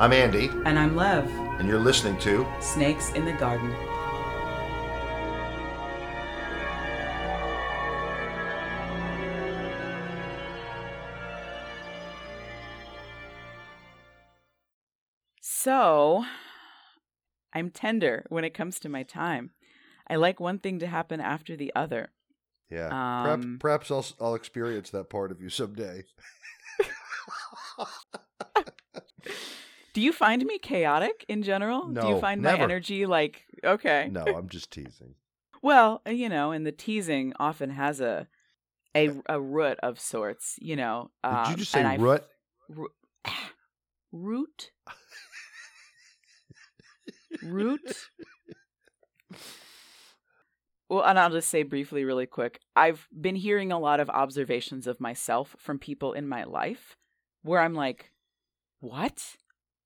I'm 0.00 0.14
Andy, 0.14 0.48
And 0.64 0.78
I'm 0.78 0.96
Lev. 0.96 1.30
and 1.58 1.68
you're 1.68 1.78
listening 1.78 2.18
to 2.20 2.46
Snakes 2.58 3.12
in 3.12 3.26
the 3.26 3.34
Garden. 3.34 3.70
So, 15.42 16.24
I'm 17.52 17.70
tender 17.70 18.24
when 18.30 18.44
it 18.44 18.54
comes 18.54 18.78
to 18.80 18.88
my 18.88 19.02
time. 19.02 19.50
I 20.08 20.16
like 20.16 20.40
one 20.40 20.58
thing 20.60 20.78
to 20.78 20.86
happen 20.86 21.20
after 21.20 21.56
the 21.56 21.72
other. 21.76 22.08
Yeah. 22.70 22.86
Um, 22.86 23.58
perhaps, 23.60 23.88
perhaps 23.88 24.16
I'll, 24.18 24.28
I'll 24.28 24.34
experience 24.34 24.88
that 24.88 25.10
part 25.10 25.30
of 25.30 25.42
you 25.42 25.50
someday. 25.50 26.04
Do 30.00 30.06
you 30.06 30.12
find 30.14 30.42
me 30.46 30.58
chaotic 30.58 31.26
in 31.28 31.42
general? 31.42 31.88
Do 31.88 32.08
you 32.08 32.14
No, 32.14 32.20
find 32.22 32.40
my 32.40 32.56
energy 32.56 33.04
like 33.04 33.44
okay? 33.62 34.08
no, 34.10 34.24
I'm 34.24 34.48
just 34.48 34.70
teasing. 34.70 35.14
Well, 35.60 36.00
uh, 36.06 36.10
you 36.12 36.30
know, 36.30 36.52
and 36.52 36.66
the 36.66 36.72
teasing 36.72 37.34
often 37.38 37.68
has 37.68 38.00
a 38.00 38.26
a, 38.96 39.10
a 39.28 39.38
root 39.38 39.78
of 39.82 40.00
sorts, 40.00 40.58
you 40.58 40.74
know. 40.74 41.10
Did 41.22 41.30
um, 41.30 41.50
you 41.50 41.56
just 41.58 41.72
say 41.72 41.98
root? 41.98 42.22
root? 44.10 44.70
root? 47.42 47.92
Well, 50.88 51.04
and 51.04 51.18
I'll 51.18 51.28
just 51.28 51.50
say 51.50 51.62
briefly, 51.62 52.06
really 52.06 52.24
quick. 52.24 52.60
I've 52.74 53.06
been 53.20 53.36
hearing 53.36 53.70
a 53.70 53.78
lot 53.78 54.00
of 54.00 54.08
observations 54.08 54.86
of 54.86 54.98
myself 54.98 55.56
from 55.58 55.78
people 55.78 56.14
in 56.14 56.26
my 56.26 56.44
life 56.44 56.96
where 57.42 57.60
I'm 57.60 57.74
like, 57.74 58.12
what? 58.80 59.36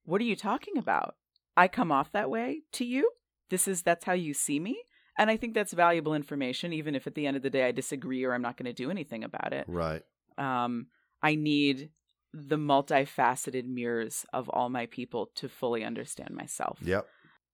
What 0.04 0.20
are 0.20 0.24
you 0.24 0.36
talking 0.36 0.78
about? 0.78 1.16
I 1.56 1.68
come 1.68 1.92
off 1.92 2.12
that 2.12 2.30
way 2.30 2.62
to 2.72 2.84
you? 2.84 3.10
This 3.50 3.68
is, 3.68 3.82
that's 3.82 4.04
how 4.04 4.12
you 4.12 4.34
see 4.34 4.58
me? 4.58 4.78
And 5.18 5.30
I 5.30 5.36
think 5.36 5.54
that's 5.54 5.72
valuable 5.72 6.14
information, 6.14 6.72
even 6.72 6.94
if 6.94 7.06
at 7.06 7.14
the 7.14 7.26
end 7.26 7.36
of 7.36 7.42
the 7.42 7.50
day 7.50 7.66
I 7.66 7.72
disagree 7.72 8.24
or 8.24 8.34
I'm 8.34 8.42
not 8.42 8.56
going 8.56 8.66
to 8.66 8.72
do 8.72 8.90
anything 8.90 9.22
about 9.22 9.52
it. 9.52 9.64
Right. 9.68 10.02
Um, 10.36 10.88
I 11.22 11.36
need 11.36 11.90
the 12.32 12.56
multifaceted 12.56 13.64
mirrors 13.66 14.26
of 14.32 14.48
all 14.48 14.68
my 14.68 14.86
people 14.86 15.30
to 15.36 15.48
fully 15.48 15.84
understand 15.84 16.30
myself. 16.30 16.78
Yep. 16.82 17.06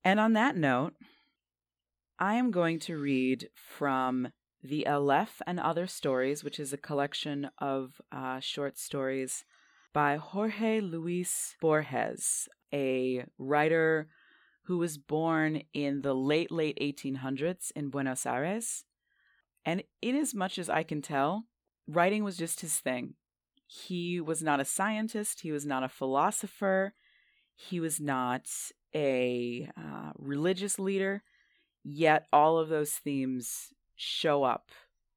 And 0.03 0.19
on 0.19 0.33
that 0.33 0.57
note, 0.57 0.95
I 2.19 2.35
am 2.35 2.51
going 2.51 2.79
to 2.81 2.97
read 2.97 3.51
from 3.55 4.33
The 4.63 4.87
Aleph 4.87 5.43
and 5.47 5.61
Other 5.61 5.87
Stories, 5.87 6.43
which 6.43 6.59
is 6.59 6.73
a 6.73 6.79
collection 6.79 7.51
of 7.59 8.01
uh, 8.11 8.41
short 8.41 8.79
stories 8.79 9.45
by 9.93 10.17
Jorge 10.17 10.81
Luis 10.81 11.57
Borges, 11.61 12.49
a 12.73 13.25
writer 13.39 14.09
who 14.65 14.79
was 14.79 14.99
born 14.99 15.63
in 15.75 16.03
the 16.03 16.15
late, 16.15 16.53
late 16.53 16.79
1800s 16.81 17.73
in 17.75 17.91
Buenos 17.91 18.25
Aires. 18.25 18.85
And 19.65 19.83
in 20.01 20.17
as 20.17 20.35
much 20.35 20.59
as 20.59 20.71
I 20.71 20.83
can 20.83 21.03
tell, 21.03 21.45
writing 21.89 22.25
was 22.25 22.37
just 22.37 22.61
his 22.61 22.79
thing. 22.79 23.15
He 23.67 24.21
was 24.21 24.43
not 24.43 24.61
a 24.61 24.65
scientist, 24.65 25.41
he 25.41 25.53
was 25.53 25.67
not 25.67 25.85
a 25.85 25.89
philosopher, 25.89 26.95
he 27.55 27.79
was 27.79 28.01
not 28.01 28.49
a 28.95 29.69
uh, 29.77 30.11
religious 30.17 30.79
leader, 30.79 31.23
yet 31.85 32.27
all 32.33 32.59
of 32.59 32.69
those 32.69 32.93
themes 32.93 33.69
show 33.95 34.43
up 34.43 34.71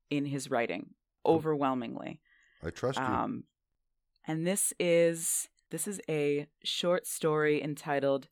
in 0.09 0.25
his 0.25 0.51
writing 0.51 0.91
overwhelmingly. 1.25 2.19
I 2.63 2.69
trust 2.69 2.99
you. 2.99 3.05
Um, 3.05 3.44
and 4.25 4.47
this 4.47 4.73
is 4.79 5.49
this 5.71 5.88
is 5.88 5.99
a 6.07 6.47
short 6.63 7.07
story 7.07 7.61
entitled 7.61 8.27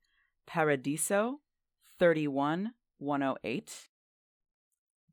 Paradiso 0.46 1.40
31108. 2.00 3.90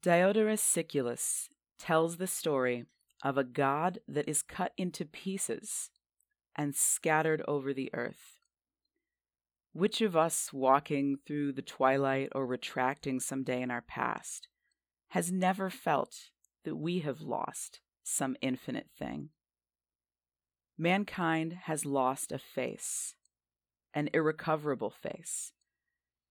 Diodorus 0.03 0.63
Siculus 0.63 1.49
tells 1.79 2.17
the 2.17 2.27
story 2.27 2.85
of 3.25 3.39
a 3.39 3.45
god 3.45 4.01
that 4.07 4.29
is 4.29 4.43
cut 4.43 4.73
into 4.77 5.05
pieces 5.05 5.91
and 6.55 6.75
scattered 6.75 7.43
over 7.49 7.73
the 7.73 7.91
earth. 7.95 8.39
Which 9.73 10.01
of 10.01 10.17
us 10.17 10.53
walking 10.53 11.17
through 11.27 11.53
the 11.53 11.63
twilight 11.63 12.31
or 12.35 12.47
retracting 12.47 13.21
some 13.21 13.43
day 13.43 13.63
in 13.63 13.71
our 13.71 13.83
past 13.83 14.49
has 15.11 15.33
never 15.33 15.71
felt 15.71 16.31
that 16.65 16.77
we 16.77 17.01
have 17.01 17.21
lost 17.21 17.81
some 18.03 18.37
infinite 18.43 18.89
thing? 18.99 19.31
Mankind 20.79 21.59
has 21.65 21.85
lost 21.85 22.31
a 22.31 22.39
face, 22.39 23.17
an 23.93 24.09
irrecoverable 24.15 24.91
face, 24.91 25.53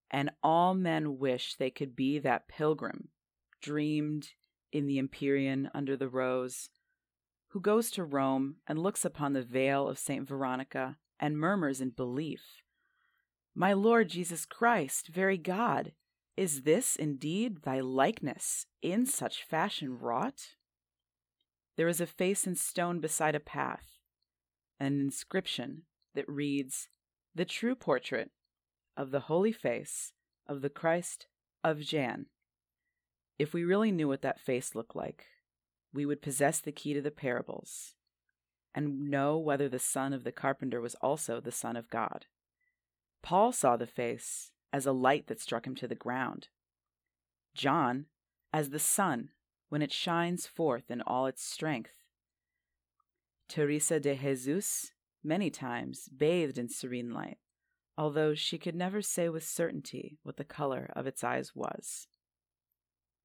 and 0.09 0.31
all 0.41 0.73
men 0.73 1.19
wish 1.19 1.55
they 1.55 1.69
could 1.69 1.97
be 1.97 2.17
that 2.19 2.47
pilgrim 2.47 3.09
dreamed 3.61 4.29
in 4.71 4.87
the 4.87 4.99
Empyrean 4.99 5.69
under 5.73 5.97
the 5.97 6.07
rose, 6.07 6.69
who 7.49 7.59
goes 7.59 7.91
to 7.91 8.05
Rome 8.05 8.55
and 8.65 8.79
looks 8.79 9.03
upon 9.03 9.33
the 9.33 9.43
veil 9.43 9.87
of 9.87 9.99
St. 9.99 10.25
Veronica 10.25 10.97
and 11.19 11.37
murmurs 11.37 11.81
in 11.81 11.89
belief, 11.89 12.61
My 13.53 13.73
Lord 13.73 14.09
Jesus 14.09 14.45
Christ, 14.45 15.07
very 15.07 15.37
God, 15.37 15.91
is 16.37 16.61
this 16.61 16.95
indeed 16.95 17.63
thy 17.63 17.79
likeness 17.79 18.67
in 18.81 19.05
such 19.05 19.43
fashion 19.43 19.97
wrought? 19.97 20.55
There 21.75 21.87
is 21.87 21.99
a 21.99 22.07
face 22.07 22.45
in 22.47 22.55
stone 22.55 22.99
beside 22.99 23.35
a 23.35 23.39
path, 23.39 23.96
an 24.79 24.99
inscription 24.99 25.83
that 26.15 26.27
reads, 26.27 26.89
The 27.35 27.45
true 27.45 27.75
portrait 27.75 28.31
of 28.95 29.11
the 29.11 29.21
holy 29.21 29.51
face 29.51 30.13
of 30.47 30.61
the 30.61 30.69
Christ 30.69 31.27
of 31.63 31.77
Jaén. 31.77 32.25
If 33.37 33.53
we 33.53 33.63
really 33.63 33.91
knew 33.91 34.07
what 34.07 34.21
that 34.23 34.39
face 34.39 34.73
looked 34.73 34.95
like, 34.95 35.25
we 35.93 36.05
would 36.05 36.21
possess 36.21 36.59
the 36.59 36.71
key 36.71 36.93
to 36.93 37.01
the 37.01 37.11
parables 37.11 37.93
and 38.73 39.09
know 39.09 39.37
whether 39.37 39.67
the 39.67 39.79
son 39.79 40.13
of 40.13 40.23
the 40.23 40.31
carpenter 40.31 40.79
was 40.79 40.95
also 40.95 41.39
the 41.39 41.51
son 41.51 41.75
of 41.75 41.89
God. 41.89 42.25
Paul 43.23 43.51
saw 43.51 43.77
the 43.77 43.87
face 43.87 44.51
as 44.71 44.85
a 44.85 44.91
light 44.91 45.27
that 45.27 45.41
struck 45.41 45.65
him 45.65 45.75
to 45.75 45.87
the 45.87 45.95
ground. 45.95 46.49
John 47.55 48.05
as 48.53 48.69
the 48.69 48.79
sun 48.79 49.29
when 49.69 49.81
it 49.81 49.91
shines 49.91 50.45
forth 50.45 50.89
in 50.89 51.01
all 51.01 51.25
its 51.25 51.43
strength. 51.43 51.91
Teresa 53.47 53.99
de 53.99 54.15
Jesus 54.15 54.91
many 55.23 55.49
times 55.49 56.09
bathed 56.15 56.57
in 56.57 56.69
serene 56.69 57.13
light, 57.13 57.37
although 57.97 58.35
she 58.35 58.57
could 58.57 58.75
never 58.75 59.01
say 59.01 59.29
with 59.29 59.43
certainty 59.43 60.17
what 60.23 60.37
the 60.37 60.43
color 60.43 60.91
of 60.95 61.07
its 61.07 61.23
eyes 61.23 61.55
was. 61.55 62.07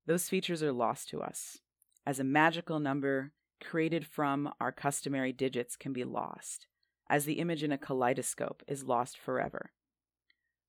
Those 0.07 0.29
features 0.29 0.63
are 0.63 0.73
lost 0.73 1.09
to 1.11 1.23
us, 1.23 1.59
as 2.07 2.19
a 2.19 2.25
magical 2.25 2.81
number 2.81 3.33
created 3.63 4.07
from 4.07 4.53
our 4.61 4.73
customary 4.73 5.33
digits 5.33 5.77
can 5.77 5.93
be 5.93 6.05
lost, 6.05 6.67
as 7.09 7.25
the 7.25 7.39
image 7.39 7.63
in 7.63 7.73
a 7.73 7.79
kaleidoscope 7.79 8.63
is 8.67 8.85
lost 8.85 9.17
forever. 9.17 9.71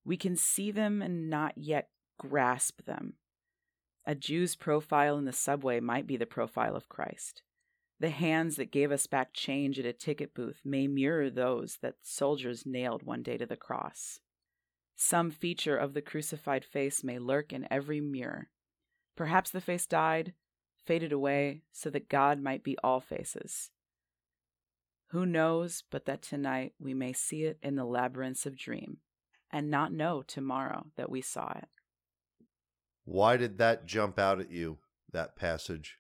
We 0.06 0.18
can 0.18 0.36
see 0.36 0.70
them 0.72 1.02
and 1.02 1.30
not 1.30 1.54
yet 1.58 1.90
grasp 2.20 2.86
them. 2.86 3.14
A 4.06 4.16
Jew's 4.16 4.56
profile 4.56 5.18
in 5.18 5.26
the 5.26 5.32
subway 5.32 5.80
might 5.80 6.06
be 6.06 6.18
the 6.18 6.26
profile 6.26 6.76
of 6.76 6.90
Christ. 6.90 7.42
The 8.00 8.10
hands 8.10 8.56
that 8.58 8.72
gave 8.72 8.92
us 8.92 9.08
back 9.08 9.34
change 9.34 9.80
at 9.80 9.86
a 9.86 9.94
ticket 9.94 10.34
booth 10.34 10.62
may 10.66 10.88
mirror 10.88 11.30
those 11.30 11.78
that 11.82 11.96
soldiers 12.02 12.66
nailed 12.66 13.04
one 13.04 13.24
day 13.24 13.38
to 13.38 13.46
the 13.46 13.56
cross. 13.56 14.20
Some 14.96 15.32
feature 15.32 15.78
of 15.78 15.94
the 15.94 16.02
crucified 16.02 16.66
face 16.66 17.04
may 17.04 17.20
lurk 17.20 17.54
in 17.54 17.68
every 17.72 18.02
mirror. 18.02 18.50
Perhaps 19.16 19.52
the 19.52 19.62
face 19.62 19.86
died, 19.86 20.34
faded 20.86 21.12
away, 21.12 21.62
so 21.72 21.90
that 21.90 22.10
God 22.10 22.42
might 22.42 22.64
be 22.64 22.78
all 22.84 23.00
faces. 23.00 23.72
Who 25.08 25.26
knows 25.26 25.84
but 25.92 26.06
that 26.06 26.22
tonight 26.22 26.74
we 26.80 26.94
may 26.94 27.14
see 27.14 27.44
it 27.44 27.60
in 27.62 27.76
the 27.76 27.86
labyrinths 27.86 28.46
of 28.46 28.58
dream, 28.58 28.98
and 29.52 29.70
not 29.70 29.94
know 29.94 30.24
tomorrow 30.24 30.88
that 30.96 31.10
we 31.10 31.22
saw 31.22 31.52
it? 31.52 31.70
Why 33.06 33.38
did 33.38 33.58
that 33.60 33.86
jump 33.86 34.18
out 34.18 34.40
at 34.40 34.50
you, 34.50 34.80
that 35.12 35.36
passage? 35.36 36.00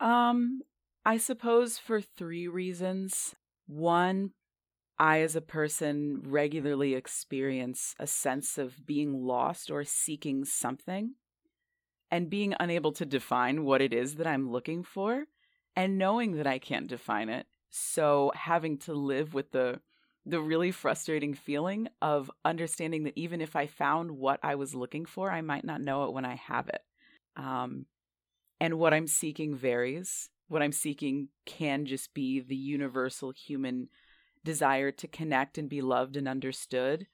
Um, 0.00 0.62
I 1.04 1.16
suppose 1.16 1.78
for 1.78 2.00
three 2.00 2.48
reasons. 2.48 3.34
One, 3.66 4.32
I 4.98 5.20
as 5.20 5.36
a 5.36 5.40
person 5.40 6.22
regularly 6.24 6.94
experience 6.94 7.94
a 7.98 8.06
sense 8.06 8.58
of 8.58 8.84
being 8.86 9.24
lost 9.24 9.70
or 9.70 9.84
seeking 9.84 10.44
something 10.44 11.14
and 12.10 12.30
being 12.30 12.54
unable 12.58 12.92
to 12.92 13.06
define 13.06 13.64
what 13.64 13.80
it 13.80 13.92
is 13.92 14.16
that 14.16 14.26
I'm 14.26 14.50
looking 14.50 14.82
for 14.82 15.24
and 15.76 15.98
knowing 15.98 16.32
that 16.36 16.46
I 16.46 16.58
can't 16.58 16.88
define 16.88 17.28
it. 17.28 17.46
So 17.70 18.32
having 18.34 18.78
to 18.78 18.94
live 18.94 19.34
with 19.34 19.52
the 19.52 19.80
the 20.26 20.40
really 20.40 20.70
frustrating 20.70 21.32
feeling 21.32 21.88
of 22.02 22.30
understanding 22.44 23.04
that 23.04 23.16
even 23.16 23.40
if 23.40 23.56
I 23.56 23.66
found 23.66 24.10
what 24.10 24.38
I 24.42 24.56
was 24.56 24.74
looking 24.74 25.06
for, 25.06 25.30
I 25.30 25.40
might 25.40 25.64
not 25.64 25.80
know 25.80 26.04
it 26.04 26.12
when 26.12 26.26
I 26.26 26.34
have 26.34 26.68
it. 26.68 26.82
Um, 27.34 27.86
and 28.60 28.78
what 28.78 28.94
I'm 28.94 29.06
seeking 29.06 29.54
varies. 29.54 30.30
What 30.48 30.62
I'm 30.62 30.72
seeking 30.72 31.28
can 31.44 31.84
just 31.84 32.14
be 32.14 32.40
the 32.40 32.56
universal 32.56 33.32
human 33.32 33.88
desire 34.44 34.90
to 34.92 35.06
connect 35.06 35.58
and 35.58 35.68
be 35.68 35.82
loved 35.82 36.16
and 36.16 36.26
understood. 36.26 37.06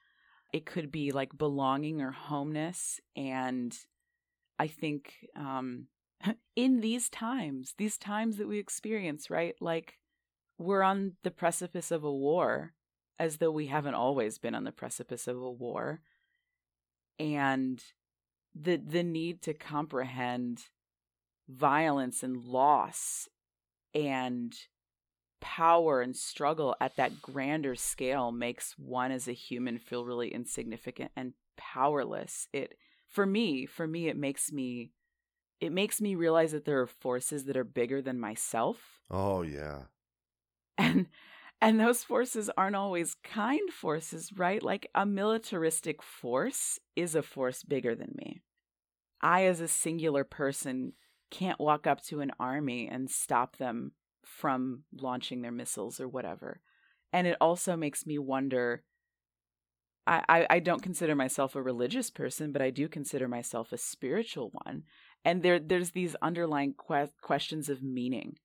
It 0.52 0.66
could 0.66 0.92
be 0.92 1.10
like 1.10 1.36
belonging 1.36 2.00
or 2.00 2.12
homeness. 2.12 3.00
And 3.16 3.76
I 4.58 4.68
think 4.68 5.14
um, 5.36 5.88
in 6.56 6.80
these 6.80 7.08
times, 7.08 7.74
these 7.76 7.98
times 7.98 8.36
that 8.36 8.48
we 8.48 8.58
experience, 8.58 9.30
right? 9.30 9.54
Like 9.60 9.98
we're 10.58 10.82
on 10.82 11.14
the 11.24 11.30
precipice 11.30 11.90
of 11.90 12.04
a 12.04 12.12
war 12.12 12.74
as 13.18 13.38
though 13.38 13.50
we 13.50 13.66
haven't 13.66 13.94
always 13.94 14.38
been 14.38 14.54
on 14.54 14.64
the 14.64 14.72
precipice 14.72 15.26
of 15.26 15.36
a 15.36 15.50
war. 15.50 16.00
And 17.18 17.82
the 18.54 18.76
the 18.76 19.02
need 19.02 19.42
to 19.42 19.54
comprehend 19.54 20.64
violence 21.48 22.22
and 22.22 22.44
loss 22.44 23.28
and 23.94 24.54
power 25.40 26.00
and 26.00 26.16
struggle 26.16 26.74
at 26.80 26.96
that 26.96 27.20
grander 27.20 27.74
scale 27.74 28.32
makes 28.32 28.74
one 28.78 29.12
as 29.12 29.28
a 29.28 29.32
human 29.32 29.78
feel 29.78 30.04
really 30.04 30.32
insignificant 30.32 31.10
and 31.16 31.34
powerless. 31.56 32.48
It 32.52 32.78
for 33.08 33.26
me, 33.26 33.66
for 33.66 33.86
me 33.86 34.08
it 34.08 34.16
makes 34.16 34.50
me 34.50 34.90
it 35.60 35.70
makes 35.70 36.00
me 36.00 36.14
realize 36.14 36.52
that 36.52 36.64
there 36.64 36.80
are 36.80 36.86
forces 36.86 37.44
that 37.44 37.56
are 37.56 37.64
bigger 37.64 38.02
than 38.02 38.18
myself. 38.18 39.00
Oh 39.10 39.42
yeah. 39.42 39.82
And 40.78 41.06
and 41.60 41.80
those 41.80 42.04
forces 42.04 42.50
aren't 42.56 42.76
always 42.76 43.14
kind 43.22 43.70
forces, 43.70 44.32
right? 44.36 44.62
Like 44.62 44.88
a 44.94 45.06
militaristic 45.06 46.02
force 46.02 46.78
is 46.96 47.14
a 47.14 47.22
force 47.22 47.62
bigger 47.62 47.94
than 47.94 48.14
me. 48.16 48.42
I, 49.20 49.44
as 49.44 49.60
a 49.60 49.68
singular 49.68 50.24
person, 50.24 50.92
can't 51.34 51.60
walk 51.60 51.86
up 51.86 52.02
to 52.04 52.20
an 52.20 52.30
army 52.38 52.88
and 52.88 53.10
stop 53.10 53.56
them 53.56 53.92
from 54.24 54.84
launching 54.92 55.42
their 55.42 55.52
missiles 55.52 56.00
or 56.00 56.08
whatever. 56.08 56.60
And 57.12 57.26
it 57.26 57.36
also 57.40 57.76
makes 57.76 58.06
me 58.06 58.18
wonder. 58.18 58.84
I, 60.06 60.22
I, 60.28 60.46
I 60.50 60.58
don't 60.58 60.82
consider 60.82 61.14
myself 61.14 61.54
a 61.54 61.62
religious 61.62 62.10
person, 62.10 62.52
but 62.52 62.60
I 62.60 62.70
do 62.70 62.88
consider 62.88 63.26
myself 63.26 63.72
a 63.72 63.78
spiritual 63.78 64.50
one. 64.64 64.82
And 65.24 65.42
there 65.42 65.58
there's 65.58 65.90
these 65.92 66.14
underlying 66.20 66.74
que- 66.74 67.08
questions 67.22 67.68
of 67.68 67.82
meaning, 67.82 68.36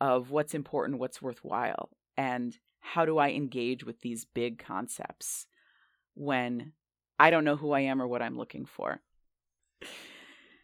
of 0.00 0.30
what's 0.30 0.54
important, 0.54 1.00
what's 1.00 1.22
worthwhile 1.22 1.90
and 2.16 2.56
how 2.80 3.04
do 3.04 3.18
I 3.18 3.30
engage 3.30 3.84
with 3.84 4.00
these 4.00 4.26
big 4.26 4.58
concepts 4.58 5.46
when 6.14 6.72
I 7.18 7.30
don't 7.30 7.44
know 7.44 7.56
who 7.56 7.72
I 7.72 7.80
am 7.80 8.00
or 8.02 8.06
what 8.06 8.22
I'm 8.22 8.36
looking 8.36 8.66
for. 8.66 9.00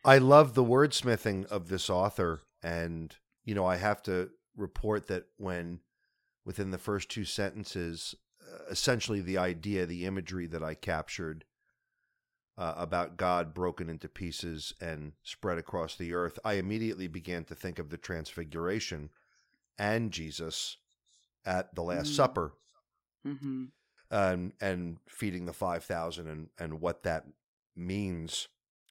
I 0.05 0.19
love 0.19 0.55
the 0.55 0.65
wordsmithing 0.65 1.47
of 1.47 1.69
this 1.69 1.89
author. 1.89 2.43
And, 2.63 3.15
you 3.45 3.55
know, 3.55 3.65
I 3.65 3.77
have 3.77 4.03
to 4.05 4.31
report 4.57 5.07
that 5.09 5.25
when 5.37 5.81
within 6.45 6.71
the 6.71 6.79
first 6.79 7.11
two 7.11 7.25
sentences, 7.25 8.15
uh, 8.43 8.65
essentially 8.71 9.21
the 9.21 9.39
idea, 9.39 9.87
the 9.87 10.05
imagery 10.05 10.47
that 10.47 10.63
I 10.63 10.75
captured 10.75 11.45
uh, 12.57 12.75
about 12.77 13.17
God 13.17 13.55
broken 13.55 13.89
into 13.89 14.09
pieces 14.09 14.75
and 14.81 15.13
spread 15.23 15.59
across 15.59 15.97
the 15.97 16.15
earth, 16.15 16.39
I 16.45 16.55
immediately 16.55 17.09
began 17.09 17.45
to 17.45 17.55
think 17.55 17.79
of 17.79 17.91
the 17.91 17.97
Transfiguration 17.97 19.11
and 19.79 20.13
Jesus 20.13 20.77
at 21.45 21.75
the 21.75 21.83
Last 21.83 22.13
mm. 22.13 22.17
Supper, 22.17 22.53
mm-hmm. 23.27 23.65
and 24.11 24.53
and 24.61 24.99
feeding 25.09 25.47
the 25.47 25.53
five 25.53 25.83
thousand, 25.85 26.29
and 26.29 26.49
and 26.59 26.81
what 26.81 27.03
that 27.03 27.27
means 27.75 28.49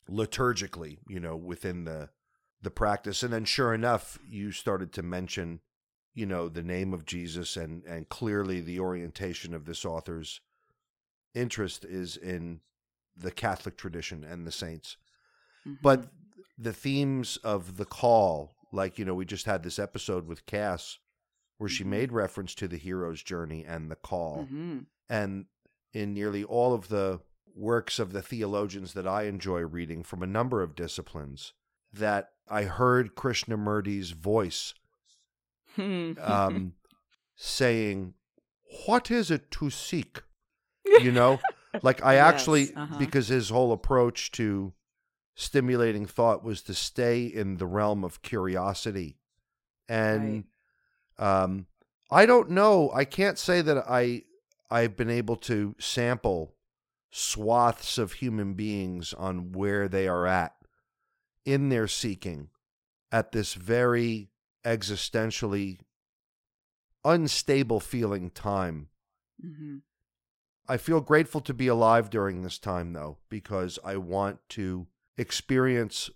liturgically, 0.10 0.98
you 1.08 1.20
know, 1.20 1.36
within 1.36 1.84
the 1.86 2.10
the 2.62 2.72
practice. 2.72 3.24
And 3.24 3.34
then, 3.34 3.46
sure 3.46 3.74
enough, 3.74 4.18
you 4.28 4.52
started 4.52 4.94
to 4.94 5.04
mention, 5.04 5.60
you 6.14 6.26
know, 6.26 6.48
the 6.48 6.64
name 6.64 6.94
of 6.94 7.06
Jesus, 7.06 7.58
and 7.58 7.84
and 7.86 8.10
clearly 8.10 8.62
the 8.62 8.80
orientation 8.80 9.54
of 9.54 9.66
this 9.66 9.86
author's 9.86 10.42
interest 11.34 11.86
is 11.86 12.16
in 12.18 12.62
the 13.16 13.32
Catholic 13.32 13.78
tradition 13.78 14.24
and 14.24 14.46
the 14.46 14.52
saints. 14.52 14.98
Mm-hmm. 15.68 15.78
But 15.82 16.08
the 16.58 16.74
themes 16.74 17.38
of 17.38 17.78
the 17.78 17.86
call, 17.86 18.56
like 18.72 18.98
you 18.98 19.06
know, 19.06 19.16
we 19.16 19.26
just 19.26 19.46
had 19.46 19.64
this 19.64 19.80
episode 19.80 20.28
with 20.28 20.46
Cass 20.46 21.00
where 21.58 21.70
she 21.70 21.84
mm-hmm. 21.84 21.92
made 21.92 22.12
reference 22.12 22.56
to 22.56 22.68
the 22.68 22.78
hero's 22.78 23.22
journey 23.22 23.64
and 23.66 23.90
the 23.90 23.96
call. 23.96 24.44
Mm-hmm. 24.44 24.80
And 25.10 25.46
in 25.94 26.14
nearly 26.14 26.44
all 26.44 26.74
of 26.74 26.90
the 26.90 27.20
works 27.56 28.00
of 28.00 28.14
the 28.14 28.22
theologians 28.22 28.94
that 28.94 29.08
I 29.08 29.24
enjoy 29.24 29.62
reading 29.62 30.04
from 30.04 30.24
a 30.24 30.28
number 30.28 30.62
of 30.62 30.76
disciplines, 30.76 31.54
that 31.92 32.30
I 32.48 32.64
heard 32.64 33.16
Krishnamurti's 33.16 34.12
voice 34.12 34.74
um, 35.78 36.74
saying, 37.36 38.14
What 38.86 39.12
is 39.12 39.32
it 39.32 39.52
to 39.52 39.70
seek? 39.70 40.22
You 41.00 41.14
know, 41.14 41.40
like 41.82 42.04
I 42.04 42.16
yes, 42.16 42.26
actually, 42.26 42.76
uh-huh. 42.76 43.00
because 43.00 43.30
his 43.30 43.50
whole 43.50 43.72
approach 43.72 44.32
to 44.34 44.74
stimulating 45.34 46.06
thought 46.06 46.44
was 46.44 46.62
to 46.64 46.74
stay 46.74 47.24
in 47.24 47.58
the 47.58 47.66
realm 47.66 48.04
of 48.04 48.22
curiosity. 48.22 49.18
And 49.88 50.46
right. 51.18 51.44
Um, 51.44 51.68
I 52.12 52.26
don't 52.26 52.52
know. 52.52 52.92
I 52.94 53.06
can't 53.06 53.40
say 53.40 53.62
that 53.62 53.86
I 53.90 54.24
I've 54.70 54.96
been 54.96 55.10
able 55.10 55.36
to 55.38 55.76
sample 55.80 56.53
swaths 57.15 58.00
of 58.00 58.13
human 58.13 58.56
beings 58.56 59.13
on 59.13 59.51
where 59.51 59.88
they 59.88 60.07
are 60.07 60.25
at 60.25 60.56
in 61.45 61.69
their 61.69 61.88
seeking 61.88 62.50
at 63.12 63.31
this 63.31 63.54
very 63.54 64.31
existentially 64.65 65.77
unstable 67.06 67.80
feeling 67.80 68.31
time. 68.31 68.88
Mm-hmm. 69.45 69.77
I 70.68 70.77
feel 70.77 71.01
grateful 71.01 71.42
to 71.42 71.54
be 71.54 71.68
alive 71.68 72.10
during 72.10 72.42
this 72.42 72.57
time, 72.57 72.94
though, 72.94 73.19
because 73.30 73.77
I 73.86 73.98
want 73.98 74.39
to 74.50 74.88
experience 75.16 76.09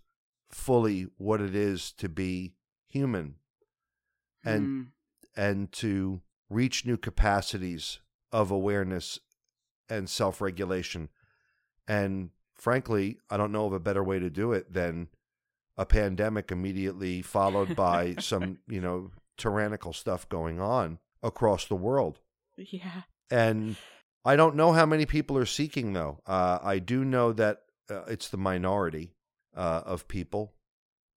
fully 0.50 1.08
what 1.18 1.42
it 1.42 1.56
is 1.56 1.92
to 1.92 2.10
be 2.10 2.56
human 2.88 3.36
and 4.44 4.68
mm. 4.68 4.88
and 5.36 5.72
to 5.74 6.22
reach 6.50 6.88
new 6.88 6.98
capacities 6.98 8.00
of 8.32 8.50
awareness 8.50 9.20
and 9.90 10.10
self-regulation. 10.10 11.10
And 11.88 12.32
frankly 12.58 13.18
i 13.30 13.38
don't 13.38 13.52
know 13.52 13.66
of 13.66 13.74
a 13.74 13.80
better 13.80 14.04
way 14.04 14.20
to 14.20 14.30
do 14.30 14.52
it 14.52 14.74
than 14.74 15.08
a 15.78 15.86
pandemic 15.86 16.52
immediately 16.52 17.22
followed 17.22 17.76
by 17.76 18.16
some 18.20 18.58
you 18.68 18.82
know 18.82 19.12
tyrannical 19.38 19.94
stuff 19.94 20.28
going 20.30 20.60
on 20.60 20.98
across 21.22 21.66
the 21.66 21.76
world. 21.76 22.20
Yeah. 22.56 23.04
And 23.30 23.76
i 24.26 24.36
don't 24.36 24.56
know 24.56 24.74
how 24.74 24.86
many 24.86 25.06
people 25.06 25.38
are 25.38 25.46
seeking 25.46 25.94
though. 25.94 26.20
Uh, 26.26 26.60
i 26.64 26.80
do 26.80 27.06
know 27.06 27.32
that 27.34 27.62
uh, 27.90 28.04
it's 28.08 28.30
the 28.30 28.38
minority 28.38 29.14
uh, 29.56 29.84
of 29.86 30.08
people. 30.08 30.54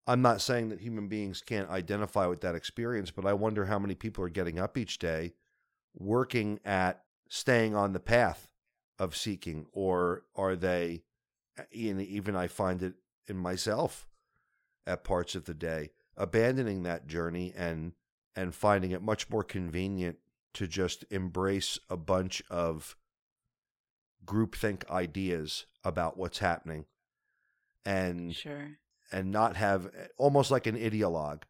I'm 0.07 0.21
not 0.21 0.41
saying 0.41 0.69
that 0.69 0.81
human 0.81 1.07
beings 1.07 1.41
can't 1.45 1.69
identify 1.69 2.25
with 2.25 2.41
that 2.41 2.55
experience, 2.55 3.11
but 3.11 3.25
I 3.25 3.33
wonder 3.33 3.65
how 3.65 3.77
many 3.77 3.93
people 3.93 4.23
are 4.23 4.29
getting 4.29 4.57
up 4.59 4.77
each 4.77 4.97
day 4.97 5.33
working 5.93 6.59
at 6.65 7.03
staying 7.29 7.75
on 7.75 7.93
the 7.93 7.99
path 7.99 8.50
of 9.01 9.15
seeking, 9.15 9.65
or 9.73 10.25
are 10.35 10.55
they, 10.55 11.01
even 11.71 12.35
I 12.35 12.47
find 12.47 12.83
it 12.83 12.93
in 13.27 13.35
myself 13.35 14.07
at 14.85 15.03
parts 15.03 15.33
of 15.33 15.45
the 15.45 15.55
day, 15.55 15.89
abandoning 16.15 16.83
that 16.83 17.07
journey 17.07 17.51
and 17.57 17.93
and 18.35 18.53
finding 18.53 18.91
it 18.91 19.01
much 19.01 19.29
more 19.29 19.43
convenient 19.43 20.17
to 20.53 20.67
just 20.67 21.03
embrace 21.09 21.79
a 21.89 21.97
bunch 21.97 22.43
of 22.49 22.95
groupthink 24.23 24.87
ideas 24.89 25.65
about 25.83 26.15
what's 26.15 26.37
happening 26.37 26.85
and 27.83 28.35
sure 28.35 28.69
and 29.11 29.31
not 29.31 29.55
have 29.55 29.89
almost 30.17 30.51
like 30.51 30.67
an 30.67 30.77
ideologue. 30.77 31.41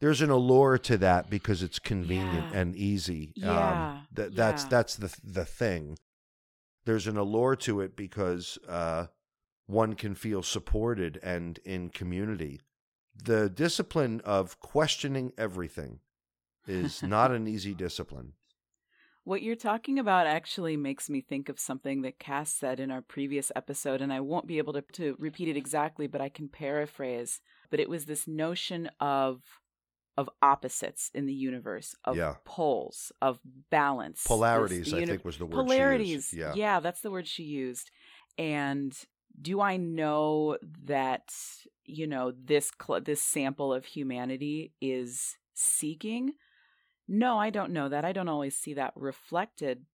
There's 0.00 0.20
an 0.20 0.30
allure 0.30 0.76
to 0.78 0.98
that 0.98 1.30
because 1.30 1.62
it's 1.62 1.78
convenient 1.78 2.52
yeah. 2.52 2.60
and 2.60 2.76
easy. 2.76 3.32
Yeah. 3.36 3.92
Um, 3.92 4.06
th- 4.14 4.32
that's 4.34 4.64
yeah. 4.64 4.68
that's 4.68 4.96
the 4.96 5.16
the 5.24 5.46
thing. 5.46 5.96
There's 6.84 7.06
an 7.06 7.16
allure 7.16 7.56
to 7.56 7.80
it 7.80 7.96
because 7.96 8.58
uh, 8.68 9.06
one 9.66 9.94
can 9.94 10.14
feel 10.14 10.42
supported 10.42 11.18
and 11.22 11.58
in 11.64 11.88
community. 11.90 12.60
The 13.22 13.48
discipline 13.48 14.20
of 14.24 14.60
questioning 14.60 15.32
everything 15.38 16.00
is 16.66 17.02
not 17.02 17.30
an 17.30 17.46
easy 17.46 17.74
discipline. 17.74 18.32
What 19.24 19.42
you're 19.42 19.56
talking 19.56 19.98
about 19.98 20.26
actually 20.26 20.76
makes 20.76 21.08
me 21.08 21.22
think 21.22 21.48
of 21.48 21.58
something 21.58 22.02
that 22.02 22.18
Cass 22.18 22.52
said 22.52 22.78
in 22.78 22.90
our 22.90 23.00
previous 23.00 23.50
episode, 23.56 24.02
and 24.02 24.12
I 24.12 24.20
won't 24.20 24.46
be 24.46 24.58
able 24.58 24.74
to, 24.74 24.82
to 24.92 25.16
repeat 25.18 25.48
it 25.48 25.56
exactly, 25.56 26.06
but 26.06 26.20
I 26.20 26.28
can 26.28 26.48
paraphrase. 26.48 27.40
But 27.70 27.80
it 27.80 27.88
was 27.88 28.04
this 28.04 28.28
notion 28.28 28.90
of 29.00 29.40
of 30.16 30.30
opposites 30.42 31.10
in 31.14 31.26
the 31.26 31.34
universe, 31.34 31.94
of 32.04 32.16
yeah. 32.16 32.34
poles, 32.44 33.12
of 33.20 33.38
balance. 33.70 34.22
Polarities, 34.26 34.88
uni- 34.90 35.02
I 35.02 35.06
think 35.06 35.24
was 35.24 35.38
the 35.38 35.46
word 35.46 35.66
Polarities. 35.66 36.32
Yeah. 36.32 36.52
yeah, 36.54 36.80
that's 36.80 37.00
the 37.00 37.10
word 37.10 37.26
she 37.26 37.42
used. 37.42 37.90
And 38.38 38.96
do 39.40 39.60
I 39.60 39.76
know 39.76 40.58
that, 40.84 41.34
you 41.84 42.06
know, 42.06 42.32
this 42.32 42.70
cl- 42.80 43.00
this 43.00 43.22
sample 43.22 43.72
of 43.72 43.84
humanity 43.84 44.72
is 44.80 45.36
seeking? 45.54 46.34
No, 47.08 47.38
I 47.38 47.50
don't 47.50 47.72
know 47.72 47.88
that. 47.88 48.04
I 48.04 48.12
don't 48.12 48.28
always 48.28 48.56
see 48.56 48.74
that 48.74 48.92
reflected. 48.96 49.84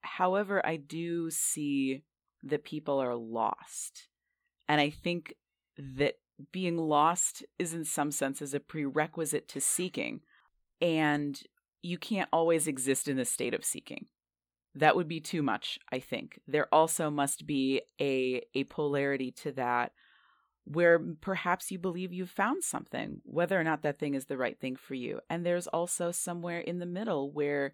However, 0.00 0.64
I 0.64 0.76
do 0.76 1.30
see 1.30 2.04
that 2.44 2.64
people 2.64 3.00
are 3.00 3.16
lost. 3.16 4.08
And 4.68 4.80
I 4.80 4.90
think 4.90 5.34
that 5.78 6.14
being 6.52 6.76
lost 6.76 7.44
is, 7.58 7.74
in 7.74 7.84
some 7.84 8.10
senses, 8.10 8.54
a 8.54 8.60
prerequisite 8.60 9.48
to 9.48 9.60
seeking. 9.60 10.20
And 10.80 11.40
you 11.82 11.98
can't 11.98 12.28
always 12.32 12.66
exist 12.66 13.08
in 13.08 13.18
a 13.18 13.24
state 13.24 13.54
of 13.54 13.64
seeking. 13.64 14.06
That 14.74 14.96
would 14.96 15.08
be 15.08 15.20
too 15.20 15.42
much, 15.42 15.78
I 15.90 16.00
think. 16.00 16.38
There 16.46 16.72
also 16.72 17.10
must 17.10 17.46
be 17.46 17.80
a, 18.00 18.42
a 18.54 18.64
polarity 18.64 19.30
to 19.42 19.52
that 19.52 19.92
where 20.64 20.98
perhaps 21.20 21.70
you 21.70 21.78
believe 21.78 22.12
you've 22.12 22.28
found 22.28 22.64
something, 22.64 23.20
whether 23.24 23.58
or 23.58 23.62
not 23.62 23.82
that 23.82 23.98
thing 24.00 24.14
is 24.14 24.26
the 24.26 24.36
right 24.36 24.58
thing 24.58 24.74
for 24.74 24.94
you. 24.94 25.20
And 25.30 25.46
there's 25.46 25.68
also 25.68 26.10
somewhere 26.10 26.58
in 26.58 26.80
the 26.80 26.86
middle 26.86 27.30
where 27.30 27.72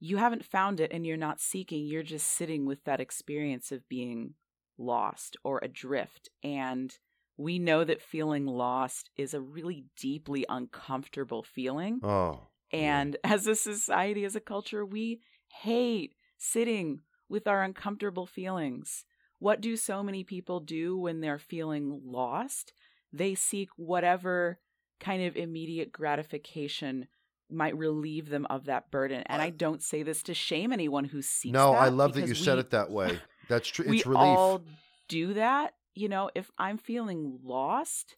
you 0.00 0.16
haven't 0.16 0.44
found 0.44 0.80
it 0.80 0.90
and 0.92 1.06
you're 1.06 1.18
not 1.18 1.38
seeking, 1.38 1.84
you're 1.84 2.02
just 2.02 2.26
sitting 2.26 2.64
with 2.64 2.82
that 2.84 2.98
experience 2.98 3.70
of 3.70 3.88
being 3.88 4.34
lost 4.78 5.36
or 5.44 5.60
adrift. 5.62 6.30
And 6.42 6.96
we 7.42 7.58
know 7.58 7.84
that 7.84 8.02
feeling 8.02 8.46
lost 8.46 9.10
is 9.16 9.34
a 9.34 9.40
really 9.40 9.84
deeply 9.96 10.46
uncomfortable 10.48 11.42
feeling. 11.42 12.00
Oh. 12.02 12.48
And 12.72 13.16
yeah. 13.24 13.34
as 13.34 13.46
a 13.46 13.54
society, 13.54 14.24
as 14.24 14.36
a 14.36 14.40
culture, 14.40 14.84
we 14.84 15.20
hate 15.60 16.14
sitting 16.38 17.00
with 17.28 17.46
our 17.46 17.62
uncomfortable 17.62 18.26
feelings. 18.26 19.04
What 19.38 19.60
do 19.60 19.76
so 19.76 20.02
many 20.02 20.24
people 20.24 20.60
do 20.60 20.96
when 20.96 21.20
they're 21.20 21.38
feeling 21.38 22.00
lost? 22.04 22.72
They 23.12 23.34
seek 23.34 23.68
whatever 23.76 24.60
kind 25.00 25.24
of 25.24 25.36
immediate 25.36 25.92
gratification 25.92 27.08
might 27.50 27.76
relieve 27.76 28.28
them 28.28 28.46
of 28.48 28.66
that 28.66 28.90
burden. 28.90 29.22
And 29.26 29.42
I 29.42 29.50
don't 29.50 29.82
say 29.82 30.02
this 30.02 30.22
to 30.24 30.34
shame 30.34 30.72
anyone 30.72 31.04
who 31.04 31.20
seeks. 31.22 31.52
No, 31.52 31.72
I 31.72 31.88
love 31.88 32.14
that 32.14 32.22
you 32.22 32.28
we, 32.28 32.34
said 32.34 32.58
it 32.58 32.70
that 32.70 32.90
way. 32.90 33.18
That's 33.48 33.68
true. 33.68 33.84
It's 33.88 34.06
we 34.06 34.12
relief. 34.12 34.38
all 34.38 34.62
do 35.08 35.34
that. 35.34 35.74
You 35.94 36.08
know, 36.08 36.30
if 36.34 36.50
I'm 36.58 36.78
feeling 36.78 37.38
lost, 37.44 38.16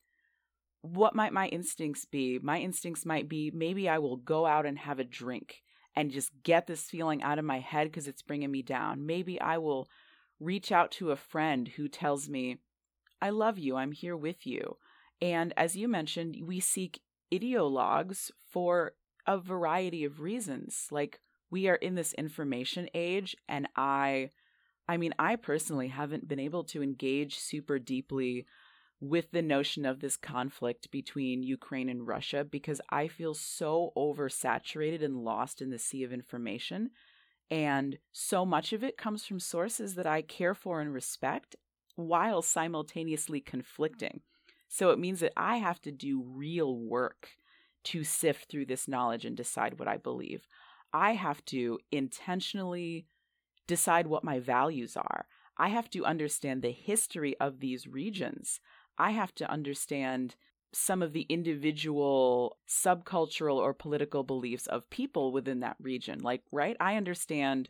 what 0.83 1.15
might 1.15 1.33
my 1.33 1.49
instincts 1.49 2.05
be? 2.05 2.39
My 2.43 2.59
instincts 2.59 3.07
might 3.07 3.29
be 3.29 3.51
maybe 3.53 3.89
I 3.89 3.99
will 3.99 4.17
go 4.17 4.47
out 4.47 4.67
and 4.67 4.79
have 4.79 4.99
a 4.99 5.05
drink 5.05 5.63
and 5.97 6.11
just 6.11 6.31
get 6.43 6.67
this 6.67 6.83
feeling 6.83 7.23
out 7.23 7.39
of 7.39 7.45
my 7.45 7.61
head 7.61 7.89
because 7.89 8.07
it's 8.07 8.23
bringing 8.23 8.51
me 8.51 8.63
down. 8.63 9.07
Maybe 9.07 9.41
I 9.41 9.59
will 9.59 9.89
reach 10.41 10.73
out 10.73 10.91
to 10.93 11.11
a 11.11 11.17
friend 11.17 11.69
who 11.69 11.89
tells 11.89 12.29
me, 12.29 12.59
I 13.23 13.31
love 13.31 13.59
you, 13.59 13.77
I'm 13.77 13.93
here 13.93 14.17
with 14.17 14.47
you. 14.47 14.77
And 15.23 15.55
as 15.57 15.77
you 15.77 15.89
mentioned, 15.89 16.37
we 16.45 16.61
seek 16.61 17.01
ideologues 17.33 18.31
for 18.51 18.93
a 19.27 19.39
variety 19.39 20.05
of 20.05 20.21
reasons. 20.21 20.89
Like 20.91 21.21
we 21.51 21.69
are 21.69 21.77
in 21.77 21.95
this 21.95 22.13
information 22.15 22.89
age 22.95 23.37
and 23.49 23.69
I 23.77 24.31
I 24.89 24.97
mean, 24.97 25.15
I 25.19 25.37
personally 25.37 25.89
haven't 25.89 26.29
been 26.29 26.41
able 26.41 26.65
to 26.65 26.83
engage 26.83 27.39
super 27.39 27.79
deeply 27.79 28.47
with 29.01 29.31
the 29.33 29.43
notion 29.43 29.85
of 29.85 30.01
this 30.01 30.17
conflict 30.17 30.91
between 30.91 31.43
Ukraine 31.43 31.89
and 31.89 32.07
Russia 32.07 32.45
because 32.45 32.81
I 32.91 33.09
feel 33.09 33.35
so 33.35 33.93
oversaturated 33.97 35.05
and 35.05 35.25
lost 35.25 35.61
in 35.61 35.71
the 35.71 35.79
sea 35.79 36.05
of 36.05 36.13
information 36.13 36.91
and 37.51 37.99
so 38.13 38.47
much 38.47 38.73
of 38.73 38.83
it 38.83 38.97
comes 38.97 39.25
from 39.25 39.39
sources 39.39 39.95
that 39.95 40.07
I 40.07 40.23
care 40.23 40.55
for 40.55 40.81
and 40.81 40.93
respect 40.93 41.57
while 41.97 42.43
simultaneously 42.43 43.41
conflicting. 43.41 44.21
So 44.69 44.91
it 44.91 44.99
means 44.99 45.21
that 45.21 45.35
I 45.37 45.59
have 45.59 45.81
to 45.83 45.93
do 45.93 46.25
real 46.27 46.77
work 46.77 47.29
to 47.85 48.03
sift 48.03 48.51
through 48.51 48.67
this 48.67 48.89
knowledge 48.89 49.25
and 49.25 49.37
decide 49.37 49.79
what 49.79 49.89
I 49.89 49.99
believe. 49.99 50.47
I 50.93 51.13
have 51.13 51.45
to 51.47 51.79
intentionally 51.93 53.07
decide 53.67 54.07
what 54.07 54.25
my 54.25 54.39
values 54.39 54.97
are. 54.97 55.27
I 55.57 55.69
have 55.69 55.89
to 55.91 56.05
understand 56.05 56.63
the 56.63 56.73
history 56.73 57.37
of 57.41 57.61
these 57.61 57.87
regions. 57.87 58.61
I 58.99 59.13
have 59.13 59.35
to 59.37 59.51
understand 59.51 60.35
some 60.73 61.03
of 61.03 61.13
the 61.13 61.27
individual 61.29 62.59
subcultural 62.69 63.57
or 63.57 63.73
political 63.73 64.25
beliefs 64.25 64.67
of 64.67 64.91
people 64.91 65.33
within 65.33 65.61
that 65.61 65.77
region. 65.81 66.21
Like, 66.21 66.43
right? 66.51 66.77
I 66.81 66.97
understand 66.97 67.69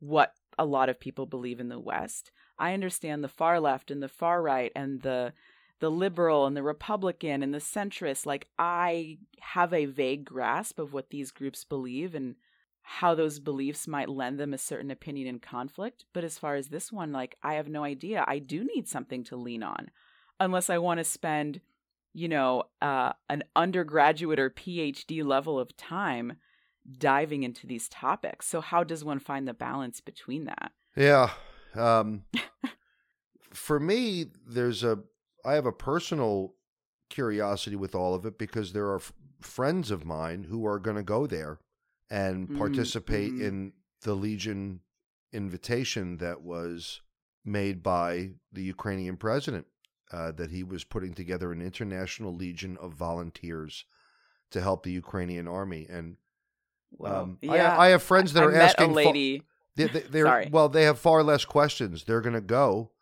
what 0.00 0.32
a 0.58 0.64
lot 0.64 0.88
of 0.88 0.98
people 0.98 1.26
believe 1.26 1.60
in 1.60 1.68
the 1.68 1.78
West. 1.78 2.30
I 2.58 2.72
understand 2.72 3.22
the 3.22 3.28
far 3.28 3.60
left 3.60 3.90
and 3.90 4.02
the 4.02 4.08
far 4.08 4.42
right 4.42 4.72
and 4.74 5.02
the 5.02 5.34
the 5.78 5.90
liberal 5.90 6.46
and 6.46 6.56
the 6.56 6.62
republican 6.62 7.42
and 7.42 7.52
the 7.52 7.58
centrist 7.58 8.24
like 8.24 8.46
i 8.58 9.18
have 9.40 9.74
a 9.74 9.84
vague 9.84 10.24
grasp 10.24 10.78
of 10.78 10.92
what 10.94 11.10
these 11.10 11.30
groups 11.30 11.64
believe 11.64 12.14
and 12.14 12.34
how 12.88 13.14
those 13.14 13.40
beliefs 13.40 13.88
might 13.88 14.08
lend 14.08 14.38
them 14.38 14.54
a 14.54 14.58
certain 14.58 14.90
opinion 14.90 15.26
in 15.26 15.38
conflict 15.38 16.04
but 16.12 16.24
as 16.24 16.38
far 16.38 16.54
as 16.54 16.68
this 16.68 16.92
one 16.92 17.12
like 17.12 17.36
i 17.42 17.54
have 17.54 17.68
no 17.68 17.84
idea 17.84 18.24
i 18.28 18.38
do 18.38 18.64
need 18.64 18.88
something 18.88 19.24
to 19.24 19.36
lean 19.36 19.62
on 19.62 19.90
unless 20.38 20.70
i 20.70 20.78
want 20.78 20.98
to 20.98 21.04
spend 21.04 21.60
you 22.16 22.28
know, 22.28 22.62
uh, 22.80 23.12
an 23.28 23.44
undergraduate 23.54 24.38
or 24.38 24.48
PhD 24.48 25.22
level 25.22 25.60
of 25.60 25.76
time 25.76 26.38
diving 26.98 27.42
into 27.42 27.66
these 27.66 27.90
topics. 27.90 28.46
So, 28.46 28.62
how 28.62 28.84
does 28.84 29.04
one 29.04 29.18
find 29.18 29.46
the 29.46 29.52
balance 29.52 30.00
between 30.00 30.46
that? 30.46 30.72
Yeah. 30.96 31.32
Um, 31.74 32.24
for 33.52 33.78
me, 33.78 34.28
there's 34.46 34.82
a, 34.82 35.00
I 35.44 35.52
have 35.52 35.66
a 35.66 35.72
personal 35.72 36.54
curiosity 37.10 37.76
with 37.76 37.94
all 37.94 38.14
of 38.14 38.24
it 38.24 38.38
because 38.38 38.72
there 38.72 38.86
are 38.86 38.96
f- 38.96 39.12
friends 39.42 39.90
of 39.90 40.06
mine 40.06 40.44
who 40.44 40.66
are 40.66 40.78
going 40.78 40.96
to 40.96 41.02
go 41.02 41.26
there 41.26 41.58
and 42.10 42.48
mm, 42.48 42.58
participate 42.58 43.32
mm-hmm. 43.32 43.44
in 43.44 43.72
the 44.02 44.14
Legion 44.14 44.80
invitation 45.32 46.18
that 46.18 46.42
was 46.42 47.00
made 47.44 47.82
by 47.82 48.30
the 48.52 48.62
Ukrainian 48.62 49.16
president 49.16 49.66
uh, 50.12 50.32
that 50.32 50.50
he 50.50 50.62
was 50.62 50.84
putting 50.84 51.14
together 51.14 51.52
an 51.52 51.62
international 51.62 52.34
legion 52.34 52.76
of 52.80 52.92
volunteers 52.92 53.84
to 54.50 54.60
help 54.60 54.82
the 54.82 54.92
Ukrainian 54.92 55.48
army. 55.48 55.86
And 55.88 56.16
well, 56.92 57.22
um, 57.22 57.38
yeah, 57.40 57.76
I, 57.76 57.86
I, 57.86 57.88
have 57.88 58.02
friends 58.02 58.32
that 58.32 58.42
I 58.42 58.46
are 58.46 58.54
asking. 58.54 58.92
Lady. 58.92 59.42
Fa- 59.76 60.02
they, 60.10 60.22
Sorry. 60.22 60.48
Well, 60.50 60.68
they 60.68 60.84
have 60.84 60.98
far 60.98 61.22
less 61.22 61.44
questions. 61.44 62.04
They're 62.04 62.20
going 62.20 62.34
to 62.34 62.40
go 62.40 62.92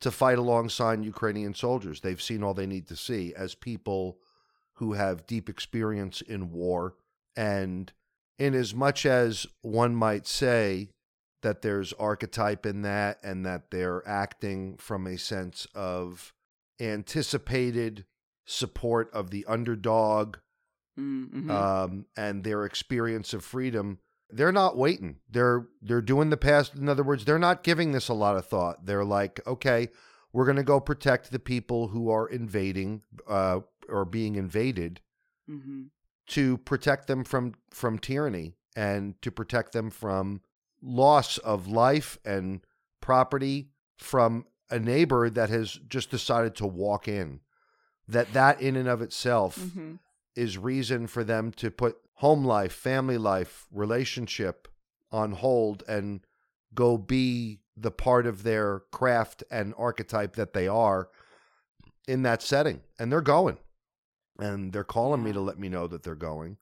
to 0.00 0.10
fight 0.10 0.38
alongside 0.38 1.04
Ukrainian 1.04 1.54
soldiers. 1.54 2.00
They've 2.00 2.22
seen 2.22 2.42
all 2.42 2.54
they 2.54 2.66
need 2.66 2.86
to 2.88 2.96
see 2.96 3.34
as 3.36 3.54
people 3.54 4.18
who 4.74 4.92
have 4.92 5.26
deep 5.26 5.48
experience 5.48 6.20
in 6.20 6.52
war. 6.52 6.94
And 7.36 7.92
in 8.38 8.54
as 8.54 8.74
much 8.74 9.04
as 9.04 9.46
one 9.62 9.94
might 9.94 10.26
say 10.26 10.90
that 11.42 11.62
there's 11.62 11.92
archetype 11.94 12.66
in 12.66 12.82
that 12.82 13.18
and 13.22 13.44
that 13.46 13.70
they're 13.70 14.06
acting 14.06 14.76
from 14.76 15.06
a 15.06 15.16
sense 15.16 15.66
of 15.74 16.32
anticipated 16.80 18.04
support 18.44 19.10
of 19.12 19.30
the 19.30 19.44
underdog 19.46 20.36
mm-hmm. 20.98 21.50
um, 21.50 22.06
and 22.16 22.44
their 22.44 22.64
experience 22.64 23.34
of 23.34 23.44
freedom 23.44 23.98
they're 24.30 24.52
not 24.52 24.76
waiting 24.76 25.16
they're 25.30 25.66
they're 25.82 26.00
doing 26.00 26.30
the 26.30 26.36
past 26.36 26.74
in 26.74 26.88
other 26.88 27.02
words 27.02 27.24
they're 27.24 27.38
not 27.38 27.62
giving 27.62 27.92
this 27.92 28.08
a 28.08 28.14
lot 28.14 28.36
of 28.36 28.46
thought 28.46 28.84
they're 28.86 29.04
like 29.04 29.40
okay 29.46 29.88
we're 30.32 30.44
going 30.44 30.56
to 30.56 30.62
go 30.62 30.80
protect 30.80 31.30
the 31.30 31.38
people 31.38 31.88
who 31.88 32.10
are 32.10 32.28
invading 32.28 33.02
uh, 33.26 33.60
or 33.88 34.04
being 34.04 34.36
invaded 34.36 35.00
mm-hmm. 35.50 35.84
To 36.28 36.58
protect 36.58 37.06
them 37.06 37.24
from 37.24 37.54
from 37.70 37.98
tyranny 37.98 38.54
and 38.76 39.20
to 39.22 39.30
protect 39.30 39.72
them 39.72 39.90
from 39.90 40.40
loss 40.82 41.38
of 41.38 41.66
life 41.66 42.18
and 42.24 42.60
property 43.00 43.70
from 43.96 44.44
a 44.70 44.78
neighbor 44.78 45.28
that 45.30 45.50
has 45.50 45.80
just 45.88 46.10
decided 46.10 46.54
to 46.54 46.66
walk 46.66 47.08
in. 47.08 47.40
That 48.06 48.32
that 48.32 48.60
in 48.60 48.76
and 48.76 48.88
of 48.88 49.02
itself 49.02 49.58
mm-hmm. 49.58 49.94
is 50.36 50.56
reason 50.56 51.06
for 51.06 51.24
them 51.24 51.52
to 51.52 51.70
put 51.70 51.96
home 52.14 52.44
life 52.44 52.72
family 52.72 53.18
life 53.18 53.66
relationship 53.70 54.68
on 55.10 55.32
hold 55.32 55.82
and 55.88 56.20
go 56.74 56.98
be 56.98 57.60
the 57.76 57.90
part 57.90 58.26
of 58.26 58.42
their 58.42 58.80
craft 58.92 59.44
and 59.50 59.74
archetype 59.78 60.36
that 60.36 60.52
they 60.52 60.68
are 60.68 61.08
in 62.06 62.22
that 62.22 62.42
setting. 62.42 62.80
And 62.98 63.10
they're 63.12 63.20
going 63.20 63.58
and 64.38 64.72
they're 64.72 64.84
calling 64.84 65.22
me 65.22 65.32
to 65.32 65.40
let 65.40 65.58
me 65.58 65.68
know 65.68 65.86
that 65.86 66.02
they're 66.02 66.14
going 66.14 66.56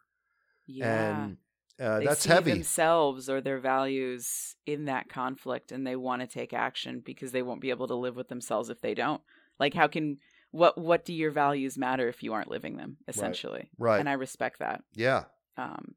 yeah. 0.67 1.21
and 1.21 1.37
uh, 1.81 2.01
that's 2.01 2.25
heavy. 2.25 2.53
Themselves 2.53 3.29
or 3.29 3.41
their 3.41 3.59
values 3.59 4.57
in 4.65 4.87
that 4.87 5.09
conflict, 5.09 5.73
and 5.73 5.87
they 5.87 5.97
want 5.97 6.23
to 6.23 6.27
take 6.27 6.53
action 6.53 7.03
because 7.05 7.33
they 7.33 7.43
won't 7.43 7.61
be 7.61 7.71
able 7.71 7.89
to 7.89 7.95
live 7.95 8.17
with 8.17 8.29
themselves 8.29 8.71
if 8.71 8.81
they 8.81 8.95
don't. 8.95 9.21
Like, 9.61 9.75
how 9.75 9.87
can 9.87 10.19
what 10.53 10.79
what 10.79 11.05
do 11.05 11.13
your 11.13 11.31
values 11.31 11.77
matter 11.77 12.09
if 12.09 12.23
you 12.23 12.33
aren't 12.33 12.51
living 12.51 12.77
them? 12.77 12.97
Essentially, 13.09 13.71
right? 13.79 13.91
right. 13.91 14.01
And 14.01 14.09
I 14.09 14.15
respect 14.15 14.61
that. 14.61 14.83
Yeah. 14.95 15.25
Um, 15.59 15.95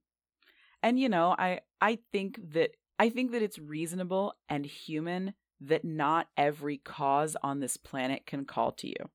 and 0.83 0.99
you 0.99 1.07
know, 1.07 1.33
I 1.37 1.61
I 1.79 1.99
think 2.11 2.39
that 2.53 2.71
I 2.97 3.09
think 3.09 3.31
that 3.31 3.41
it's 3.41 3.57
reasonable 3.57 4.33
and 4.49 4.65
human 4.65 5.33
that 5.61 5.85
not 5.85 6.27
every 6.35 6.77
cause 6.77 7.37
on 7.41 7.59
this 7.59 7.77
planet 7.77 8.25
can 8.25 8.45
call 8.45 8.71
to 8.73 8.87
you. 8.87 9.09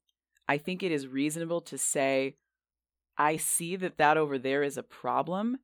I 0.48 0.58
think 0.58 0.82
it 0.82 0.92
is 0.92 1.06
reasonable 1.06 1.62
to 1.62 1.78
say, 1.78 2.36
I 3.16 3.36
see 3.36 3.76
that 3.76 3.98
that 3.98 4.16
over 4.16 4.38
there 4.38 4.62
is 4.62 4.76
a 4.76 4.82
problem 4.82 5.58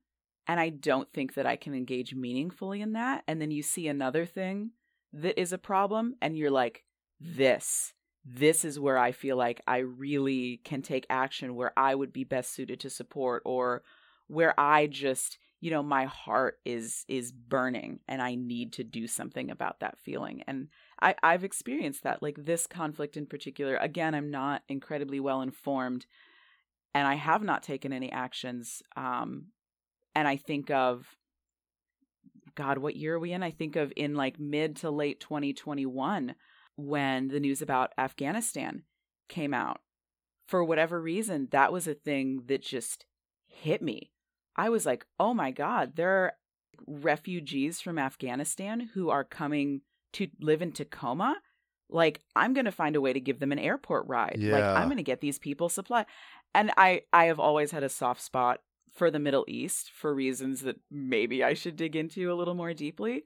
and 0.47 0.59
I 0.59 0.69
don't 0.69 1.11
think 1.13 1.35
that 1.35 1.45
I 1.45 1.55
can 1.55 1.73
engage 1.73 2.13
meaningfully 2.13 2.81
in 2.81 2.93
that. 2.93 3.23
And 3.27 3.41
then 3.41 3.51
you 3.51 3.61
see 3.61 3.87
another 3.87 4.25
thing 4.25 4.71
that 5.13 5.39
is 5.39 5.53
a 5.53 5.57
problem, 5.57 6.15
and 6.21 6.37
you're 6.37 6.51
like, 6.51 6.83
this, 7.19 7.93
this 8.25 8.65
is 8.65 8.79
where 8.79 8.97
I 8.97 9.11
feel 9.11 9.35
like 9.35 9.61
I 9.67 9.77
really 9.77 10.61
can 10.63 10.81
take 10.81 11.05
action, 11.09 11.55
where 11.55 11.73
I 11.77 11.95
would 11.95 12.13
be 12.13 12.23
best 12.23 12.53
suited 12.53 12.79
to 12.81 12.89
support, 12.89 13.43
or 13.45 13.83
where 14.27 14.57
I 14.59 14.87
just, 14.87 15.37
you 15.59 15.69
know, 15.69 15.83
my 15.83 16.05
heart 16.05 16.59
is 16.65 17.05
is 17.07 17.31
burning 17.31 17.99
and 18.07 18.21
I 18.21 18.35
need 18.35 18.73
to 18.73 18.83
do 18.83 19.05
something 19.05 19.51
about 19.51 19.81
that 19.81 19.99
feeling. 19.99 20.43
And 20.47 20.69
I, 21.01 21.15
I've 21.21 21.43
experienced 21.43 22.03
that. 22.03 22.23
Like 22.23 22.45
this 22.45 22.67
conflict 22.67 23.17
in 23.17 23.25
particular, 23.25 23.75
again, 23.77 24.15
I'm 24.15 24.31
not 24.31 24.63
incredibly 24.67 25.19
well 25.19 25.41
informed 25.41 26.05
and 26.93 27.07
I 27.07 27.15
have 27.15 27.43
not 27.43 27.63
taken 27.63 27.93
any 27.93 28.11
actions. 28.11 28.81
Um, 28.95 29.47
and 30.15 30.27
I 30.27 30.37
think 30.37 30.69
of 30.71 31.07
God, 32.55 32.77
what 32.77 32.95
year 32.95 33.15
are 33.15 33.19
we 33.19 33.31
in? 33.31 33.43
I 33.43 33.51
think 33.51 33.75
of 33.75 33.93
in 33.95 34.15
like 34.15 34.39
mid 34.39 34.77
to 34.77 34.91
late 34.91 35.19
2021 35.19 36.35
when 36.75 37.27
the 37.27 37.39
news 37.39 37.61
about 37.61 37.93
Afghanistan 37.97 38.83
came 39.29 39.53
out. 39.53 39.79
For 40.47 40.63
whatever 40.63 41.01
reason, 41.01 41.47
that 41.51 41.71
was 41.71 41.87
a 41.87 41.93
thing 41.93 42.43
that 42.47 42.61
just 42.61 43.05
hit 43.47 43.81
me. 43.81 44.11
I 44.55 44.69
was 44.69 44.85
like, 44.85 45.05
oh 45.19 45.33
my 45.33 45.51
God, 45.51 45.95
there 45.95 46.09
are 46.09 46.33
refugees 46.85 47.79
from 47.79 47.97
Afghanistan 47.97 48.89
who 48.93 49.09
are 49.09 49.23
coming 49.23 49.81
to 50.13 50.27
live 50.41 50.61
in 50.61 50.73
Tacoma. 50.73 51.37
Like, 51.89 52.21
I'm 52.35 52.53
going 52.53 52.65
to 52.65 52.71
find 52.71 52.95
a 52.95 53.01
way 53.01 53.13
to 53.13 53.19
give 53.19 53.39
them 53.39 53.51
an 53.51 53.59
airport 53.59 54.07
ride. 54.07 54.37
Yeah. 54.39 54.53
Like, 54.53 54.63
I'm 54.63 54.87
going 54.87 54.97
to 54.97 55.03
get 55.03 55.21
these 55.21 55.39
people 55.39 55.69
supply. 55.69 56.05
And 56.53 56.71
I, 56.77 57.01
I 57.13 57.25
have 57.25 57.39
always 57.39 57.71
had 57.71 57.83
a 57.83 57.89
soft 57.89 58.21
spot 58.21 58.59
for 58.93 59.09
the 59.09 59.19
Middle 59.19 59.45
East 59.47 59.91
for 59.93 60.13
reasons 60.13 60.61
that 60.61 60.79
maybe 60.89 61.43
I 61.43 61.53
should 61.53 61.75
dig 61.75 61.95
into 61.95 62.31
a 62.31 62.35
little 62.35 62.53
more 62.53 62.73
deeply. 62.73 63.23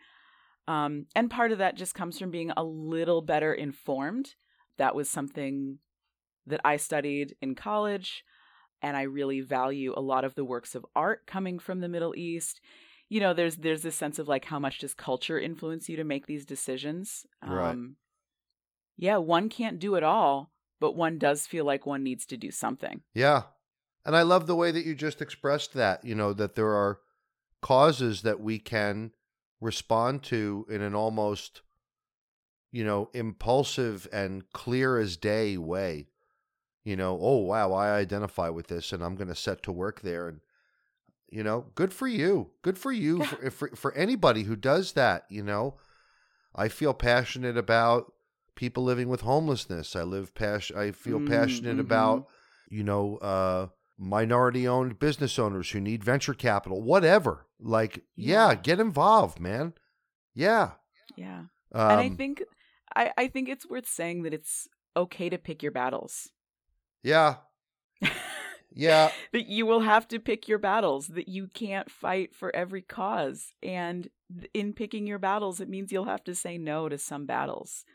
Um, 0.67 1.05
and 1.15 1.29
part 1.29 1.51
of 1.51 1.60
that 1.60 1.75
just 1.75 1.96
comes 1.96 2.20
from 2.20 2.32
being 2.32 2.51
a 2.55 2.63
little 2.63 3.22
better 3.22 3.53
informed. 3.53 4.36
That 4.77 4.96
was 4.96 5.10
something 5.10 5.79
that 6.48 6.62
I 6.63 6.77
studied 6.77 7.36
in 7.41 7.55
college, 7.55 8.24
and 8.82 8.96
I 8.96 9.03
really 9.03 9.41
value 9.41 9.94
a 9.96 10.01
lot 10.01 10.25
of 10.25 10.36
the 10.36 10.46
works 10.46 10.75
of 10.75 10.86
art 10.96 11.25
coming 11.25 11.60
from 11.60 11.79
the 11.79 11.89
Middle 11.89 12.13
East. 12.15 12.62
You 13.10 13.20
know, 13.20 13.34
there's 13.34 13.58
there's 13.58 13.84
this 13.84 13.96
sense 13.96 14.20
of 14.20 14.27
like 14.27 14.46
how 14.46 14.60
much 14.60 14.79
does 14.79 14.94
culture 14.94 15.39
influence 15.39 15.88
you 15.89 15.96
to 15.98 16.03
make 16.03 16.25
these 16.25 16.46
decisions? 16.46 17.25
Right. 17.46 17.72
Um, 17.72 17.96
yeah, 18.98 19.17
one 19.17 19.50
can't 19.50 19.79
do 19.79 19.96
it 19.96 20.03
all, 20.03 20.51
but 20.85 20.95
one 20.95 21.17
does 21.17 21.47
feel 21.47 21.65
like 21.65 21.87
one 21.87 22.03
needs 22.03 22.27
to 22.27 22.37
do 22.37 22.51
something. 22.51 23.01
Yeah. 23.15 23.41
And 24.05 24.15
I 24.15 24.21
love 24.21 24.45
the 24.45 24.55
way 24.55 24.69
that 24.69 24.85
you 24.85 24.93
just 24.93 25.19
expressed 25.19 25.73
that, 25.73 26.05
you 26.05 26.13
know, 26.13 26.31
that 26.33 26.53
there 26.53 26.75
are 26.75 26.99
causes 27.59 28.21
that 28.21 28.39
we 28.39 28.59
can 28.59 29.09
respond 29.59 30.21
to 30.25 30.67
in 30.69 30.83
an 30.83 30.93
almost, 30.93 31.63
you 32.71 32.83
know, 32.83 33.09
impulsive 33.15 34.07
and 34.13 34.47
clear 34.51 34.99
as 34.99 35.17
day 35.17 35.57
way. 35.57 36.05
You 36.83 36.95
know, 36.95 37.17
oh, 37.19 37.37
wow, 37.37 37.73
I 37.73 37.89
identify 37.89 38.49
with 38.49 38.67
this 38.67 38.93
and 38.93 39.03
I'm 39.03 39.15
going 39.15 39.29
to 39.29 39.33
set 39.33 39.63
to 39.63 39.71
work 39.71 40.01
there. 40.01 40.27
And, 40.27 40.41
you 41.31 41.41
know, 41.41 41.65
good 41.73 41.91
for 41.91 42.07
you. 42.07 42.51
Good 42.61 42.77
for 42.77 42.91
you. 42.91 43.21
Yeah. 43.21 43.25
For, 43.25 43.49
for, 43.49 43.75
for 43.75 43.93
anybody 43.95 44.43
who 44.43 44.55
does 44.55 44.91
that, 44.91 45.25
you 45.29 45.41
know, 45.41 45.77
I 46.53 46.67
feel 46.67 46.93
passionate 46.93 47.57
about 47.57 48.13
people 48.55 48.83
living 48.83 49.09
with 49.09 49.21
homelessness. 49.21 49.95
I 49.95 50.03
live 50.03 50.33
passion. 50.33 50.77
I 50.77 50.91
feel 50.91 51.19
Mm, 51.19 51.27
passionate 51.27 51.79
about, 51.79 52.27
you 52.69 52.83
know, 52.83 53.17
uh, 53.17 53.67
minority 53.97 54.67
owned 54.67 55.00
business 55.00 55.38
owners 55.39 55.69
who 55.71 55.79
need 55.79 56.03
venture 56.03 56.33
capital, 56.33 56.81
whatever. 56.81 57.45
Like, 57.59 58.03
yeah, 58.15 58.50
Yeah. 58.50 58.55
get 58.55 58.79
involved, 58.79 59.39
man. 59.39 59.74
Yeah. 60.33 60.71
Yeah. 61.15 61.43
Um, 61.71 61.89
and 61.91 62.00
I 62.01 62.09
think 62.09 62.44
I, 62.96 63.11
I 63.18 63.27
think 63.27 63.50
it's 63.50 63.68
worth 63.70 63.87
saying 63.87 64.24
that 64.24 64.33
it's 64.33 64.68
okay 64.96 65.29
to 65.29 65.37
pick 65.37 65.61
your 65.63 65.72
battles. 65.72 66.29
yeah, 67.03 67.35
yeah, 68.74 69.09
that 69.33 69.48
you 69.48 69.65
will 69.65 69.81
have 69.81 70.07
to 70.09 70.20
pick 70.20 70.48
your 70.48 70.59
battles, 70.59 71.07
that 71.07 71.27
you 71.27 71.48
can't 71.48 71.89
fight 71.89 72.33
for 72.35 72.55
every 72.55 72.81
cause. 72.81 73.53
And 73.63 74.09
in 74.53 74.74
picking 74.74 75.07
your 75.07 75.20
battles, 75.20 75.59
it 75.61 75.70
means 75.70 75.91
you'll 75.91 76.05
have 76.05 76.24
to 76.25 76.35
say 76.35 76.57
no 76.57 76.89
to 76.89 76.98
some 76.98 77.25
battles. 77.25 77.85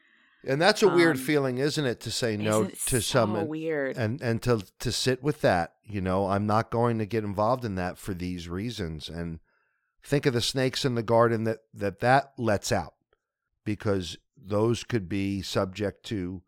And 0.47 0.61
that's 0.61 0.83
a 0.83 0.89
weird 0.89 1.17
Um, 1.17 1.23
feeling, 1.23 1.59
isn't 1.59 1.85
it? 1.85 2.01
To 2.01 2.11
say 2.11 2.37
no 2.37 2.67
to 2.67 2.77
so 2.77 2.99
some, 3.01 3.37
and, 3.37 3.49
weird. 3.49 3.97
and 3.97 4.21
and 4.23 4.43
to 4.43 4.65
to 4.81 4.91
sit 4.93 5.23
with 5.23 5.41
that. 5.43 5.75
You 5.85 6.01
know, 6.01 6.27
I'm 6.29 6.47
not 6.47 6.71
going 6.71 6.99
to 6.99 7.07
get 7.07 7.25
involved 7.25 7.65
in 7.65 7.75
that 7.77 7.99
for 7.99 8.15
these 8.15 8.49
reasons. 8.49 9.09
And 9.09 9.41
think 10.03 10.25
of 10.27 10.33
the 10.35 10.41
snakes 10.41 10.85
in 10.85 10.95
the 10.95 11.03
garden 11.03 11.45
that 11.45 11.59
that 11.75 12.01
that 12.01 12.33
lets 12.39 12.73
out, 12.73 12.95
because 13.65 14.17
those 14.37 14.85
could 14.85 15.09
be 15.09 15.43
subject 15.43 16.05
to 16.07 16.43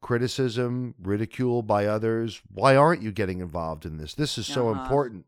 criticism, 0.00 0.94
ridicule 1.00 1.62
by 1.62 1.86
others. 1.86 2.42
Why 2.52 2.76
aren't 2.76 3.02
you 3.02 3.10
getting 3.12 3.40
involved 3.40 3.86
in 3.86 3.96
this? 3.96 4.14
This 4.14 4.36
is 4.38 4.46
so 4.46 4.68
Uh-huh. 4.68 4.82
important. 4.82 5.26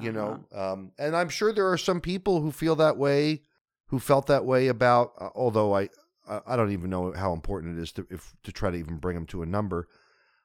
you 0.00 0.12
know 0.12 0.44
um, 0.54 0.92
and 1.00 1.16
i'm 1.16 1.28
sure 1.28 1.52
there 1.52 1.68
are 1.68 1.76
some 1.76 2.00
people 2.00 2.40
who 2.42 2.52
feel 2.52 2.76
that 2.76 2.96
way 2.96 3.42
who 3.86 3.98
felt 3.98 4.28
that 4.28 4.44
way 4.44 4.68
about 4.68 5.12
uh, 5.20 5.30
although 5.34 5.74
i 5.76 5.88
I 6.28 6.56
don't 6.56 6.72
even 6.72 6.90
know 6.90 7.12
how 7.12 7.32
important 7.32 7.78
it 7.78 7.82
is 7.82 7.92
to 7.92 8.06
if 8.10 8.34
to 8.44 8.52
try 8.52 8.70
to 8.70 8.76
even 8.76 8.98
bring 8.98 9.14
them 9.14 9.26
to 9.26 9.42
a 9.42 9.46
number 9.46 9.88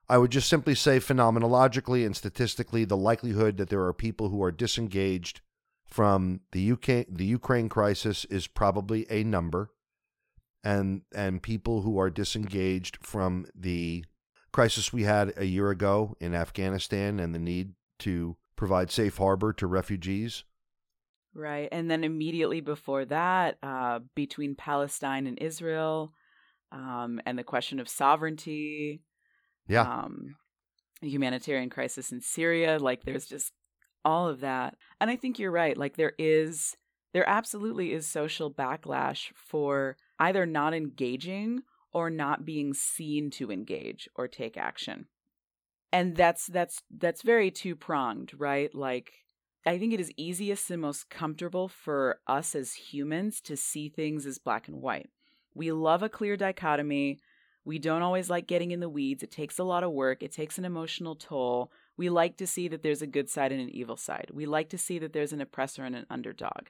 i 0.08 0.18
would 0.18 0.32
just 0.32 0.50
simply 0.50 0.76
say 0.76 1.00
phenomenologically 1.00 2.06
and 2.06 2.16
statistically 2.16 2.86
the 2.86 2.98
likelihood 2.98 3.58
that 3.58 3.70
there 3.70 3.84
are 3.84 3.94
people 3.94 4.30
who 4.30 4.42
are 4.44 4.52
disengaged 4.52 5.42
from 5.86 6.42
the 6.52 6.72
UK 6.72 7.06
the 7.10 7.26
Ukraine 7.26 7.70
crisis 7.70 8.26
is 8.26 8.48
probably 8.48 9.06
a 9.10 9.24
number 9.24 9.70
and 10.64 11.04
and 11.14 11.44
people 11.44 11.84
who 11.84 12.00
are 12.00 12.10
disengaged 12.10 12.98
from 13.02 13.46
the 13.56 14.04
crisis 14.52 14.92
we 14.92 15.04
had 15.04 15.34
a 15.38 15.46
year 15.46 15.70
ago 15.70 16.16
in 16.20 16.34
Afghanistan 16.34 17.20
and 17.20 17.36
the 17.36 17.40
need 17.40 17.74
to 18.00 18.36
provide 18.56 18.90
safe 18.90 19.18
harbor 19.18 19.54
to 19.54 19.68
refugees. 19.68 20.44
Right. 21.36 21.68
And 21.72 21.92
then 21.92 22.06
immediately 22.06 22.62
before 22.62 23.04
that, 23.06 23.58
uh, 23.62 24.00
between 24.16 24.56
Palestine 24.56 25.28
and 25.28 25.38
Israel, 25.40 26.14
um, 26.72 27.20
and 27.26 27.38
the 27.38 27.44
question 27.44 27.80
of 27.80 27.90
sovereignty, 27.90 29.02
Yeah. 29.68 29.82
um, 29.82 30.38
humanitarian 31.02 31.70
crisis 31.70 32.12
in 32.14 32.22
Syria, 32.22 32.80
like 32.80 33.04
there's 33.04 33.26
just 33.28 33.52
all 34.06 34.30
of 34.30 34.40
that. 34.40 34.78
And 35.02 35.10
I 35.10 35.18
think 35.18 35.38
you're 35.38 35.52
right. 35.52 35.78
Like 35.78 35.98
there 35.98 36.14
is, 36.18 36.78
there 37.14 37.28
absolutely 37.28 37.92
is 37.92 38.08
social 38.08 38.54
backlash 38.54 39.32
for 39.36 39.98
either 40.20 40.46
not 40.46 40.74
engaging 40.74 41.64
or 41.92 42.10
not 42.10 42.46
being 42.46 42.74
seen 42.74 43.30
to 43.32 43.52
engage 43.52 44.08
or 44.16 44.28
take 44.28 44.58
action. 44.58 45.08
And 45.92 46.16
that's 46.16 46.48
that's 46.48 46.82
that's 46.90 47.22
very 47.22 47.52
two 47.52 47.76
pronged, 47.76 48.34
right? 48.38 48.74
Like 48.76 49.12
I 49.66 49.78
think 49.80 49.94
it 49.94 50.00
is 50.00 50.12
easiest 50.18 50.70
and 50.70 50.82
most 50.82 51.10
comfortable 51.10 51.68
for 51.68 52.20
us 52.28 52.54
as 52.56 52.74
humans 52.74 53.42
to 53.42 53.58
see 53.58 53.90
things 53.90 54.26
as 54.26 54.38
black 54.38 54.68
and 54.68 54.82
white. 54.82 55.10
We 55.54 55.72
love 55.72 56.04
a 56.04 56.10
clear 56.10 56.38
dichotomy. 56.38 57.20
We 57.64 57.80
don't 57.80 58.04
always 58.04 58.30
like 58.30 58.46
getting 58.46 58.72
in 58.72 58.80
the 58.80 58.90
weeds. 58.90 59.24
It 59.24 59.32
takes 59.32 59.58
a 59.58 59.64
lot 59.64 59.84
of 59.84 59.92
work, 59.92 60.22
it 60.22 60.32
takes 60.32 60.58
an 60.60 60.66
emotional 60.66 61.16
toll. 61.16 61.72
We 61.98 62.10
like 62.10 62.38
to 62.38 62.46
see 62.48 62.68
that 62.68 62.84
there's 62.84 63.02
a 63.02 63.08
good 63.08 63.30
side 63.30 63.52
and 63.52 63.62
an 63.62 63.70
evil 63.70 63.98
side. 63.98 64.30
We 64.34 64.46
like 64.46 64.70
to 64.70 64.78
see 64.78 65.00
that 65.00 65.14
there's 65.14 65.34
an 65.34 65.42
oppressor 65.42 65.84
and 65.84 65.96
an 65.96 66.06
underdog. 66.10 66.68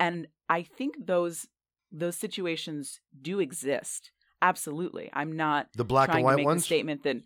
And 0.00 0.28
I 0.48 0.62
think 0.62 1.06
those 1.06 1.46
those 1.90 2.16
situations 2.16 3.00
do 3.20 3.40
exist. 3.40 4.10
Absolutely. 4.40 5.10
I'm 5.12 5.32
not 5.36 5.68
The 5.74 5.84
black 5.84 6.08
trying 6.10 6.18
and 6.18 6.22
to 6.22 6.26
white 6.26 6.36
make 6.36 6.46
ones? 6.46 6.62
the 6.62 6.66
statement 6.66 7.02
that 7.02 7.16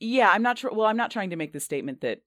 yeah 0.00 0.30
i'm 0.30 0.42
not 0.42 0.58
sure 0.58 0.72
well 0.72 0.86
i'm 0.86 0.96
not 0.96 1.10
trying 1.10 1.30
to 1.30 1.36
make 1.36 1.52
the 1.52 1.60
statement 1.60 2.00
that 2.00 2.20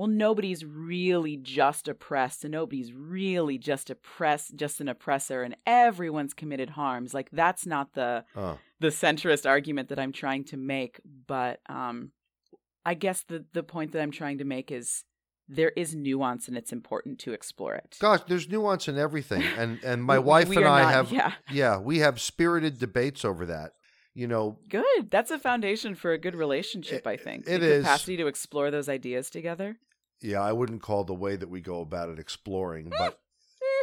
well 0.00 0.08
nobody's 0.08 0.64
really 0.64 1.36
just 1.36 1.86
oppressed 1.86 2.42
and 2.44 2.52
nobody's 2.52 2.90
really 2.94 3.58
just 3.58 3.90
oppressed 3.90 4.56
just 4.56 4.80
an 4.80 4.88
oppressor 4.88 5.42
and 5.42 5.54
everyone's 5.66 6.32
committed 6.32 6.70
harms 6.70 7.12
like 7.12 7.28
that's 7.32 7.66
not 7.66 7.92
the 7.92 8.24
Oh. 8.34 8.58
the 8.80 8.88
centrist 8.88 9.44
argument 9.46 9.90
that 9.90 9.98
i'm 9.98 10.12
trying 10.12 10.44
to 10.44 10.56
make 10.56 11.00
but 11.26 11.60
um 11.68 12.12
i 12.86 12.94
guess 12.94 13.24
the 13.24 13.44
the 13.52 13.62
point 13.62 13.92
that 13.92 14.00
i'm 14.00 14.10
trying 14.10 14.38
to 14.38 14.44
make 14.44 14.70
is 14.72 15.04
there 15.48 15.72
is 15.76 15.94
nuance 15.94 16.48
and 16.48 16.56
it's 16.56 16.72
important 16.72 17.18
to 17.18 17.32
explore 17.34 17.74
it 17.74 17.96
Gosh, 18.00 18.20
there's 18.28 18.48
nuance 18.48 18.88
in 18.88 18.96
everything. 18.96 19.42
And 19.58 19.82
and 19.84 20.02
my 20.02 20.18
We- 20.18 20.24
wife 20.24 20.48
we 20.48 20.56
and 20.56 20.66
I 20.66 20.82
not- 20.82 20.92
have 20.94 21.12
yeah 21.12 21.32
yeah, 21.50 21.78
we 21.78 21.98
have 21.98 22.20
spirited 22.20 22.78
debates 22.78 23.22
over 23.24 23.44
that. 23.46 23.72
You 24.14 24.26
know, 24.28 24.58
good 24.68 25.02
that's 25.10 25.30
a 25.30 25.38
foundation 25.38 25.94
for 25.94 26.10
a 26.12 26.18
good 26.18 26.34
relationship 26.34 27.06
i 27.06 27.16
think 27.16 27.46
it 27.46 27.60
the 27.60 27.66
is. 27.74 27.82
capacity 27.84 28.16
to 28.16 28.26
explore 28.28 28.70
those 28.70 28.88
ideas 28.88 29.28
together 29.30 29.76
yeah, 30.22 30.40
I 30.40 30.52
wouldn't 30.52 30.82
call 30.82 31.04
the 31.04 31.14
way 31.14 31.36
that 31.36 31.48
we 31.48 31.60
go 31.60 31.80
about 31.80 32.08
it 32.08 32.18
exploring, 32.18 32.92
but 32.98 33.18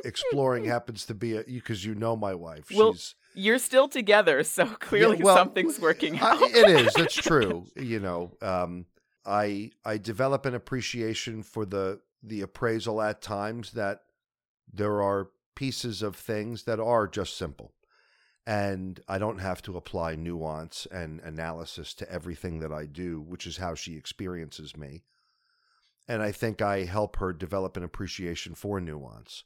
exploring 0.06 0.66
happens 0.66 1.06
to 1.08 1.14
be 1.14 1.38
a 1.38 1.44
because 1.44 1.84
you 1.86 1.96
know 1.96 2.16
my 2.16 2.34
wife. 2.34 2.70
Well, 2.74 2.94
She's 2.94 3.16
You're 3.34 3.60
still 3.60 3.88
together, 3.88 4.44
so 4.44 4.66
clearly 4.80 5.18
well, 5.22 5.36
something's 5.36 5.80
working 5.80 6.20
I- 6.20 6.30
out. 6.32 6.42
it 6.42 6.70
is. 6.70 6.94
It's 6.98 7.16
true. 7.16 7.66
You 7.76 8.00
know, 8.00 8.32
um, 8.42 8.86
I 9.26 9.72
I 9.86 9.98
develop 9.98 10.46
an 10.46 10.56
appreciation 10.56 11.44
for 11.44 11.66
the 11.66 12.02
the 12.24 12.42
appraisal 12.42 13.02
at 13.02 13.22
times 13.22 13.72
that 13.74 14.02
there 14.72 15.02
are 15.02 15.30
pieces 15.56 16.02
of 16.02 16.16
things 16.16 16.64
that 16.64 16.80
are 16.80 17.08
just 17.08 17.38
simple. 17.38 17.74
And 18.46 19.02
I 19.10 19.18
don't 19.18 19.40
have 19.40 19.62
to 19.64 19.76
apply 19.76 20.16
nuance 20.16 20.88
and 20.90 21.20
analysis 21.20 21.94
to 21.96 22.10
everything 22.10 22.60
that 22.60 22.72
I 22.72 22.86
do, 22.86 23.20
which 23.20 23.46
is 23.46 23.58
how 23.58 23.76
she 23.76 23.98
experiences 23.98 24.78
me. 24.78 25.04
And 26.08 26.22
I 26.22 26.32
think 26.32 26.62
I 26.62 26.86
help 26.86 27.18
her 27.18 27.34
develop 27.34 27.76
an 27.76 27.84
appreciation 27.84 28.56
for 28.56 28.80
nuance. 28.80 29.44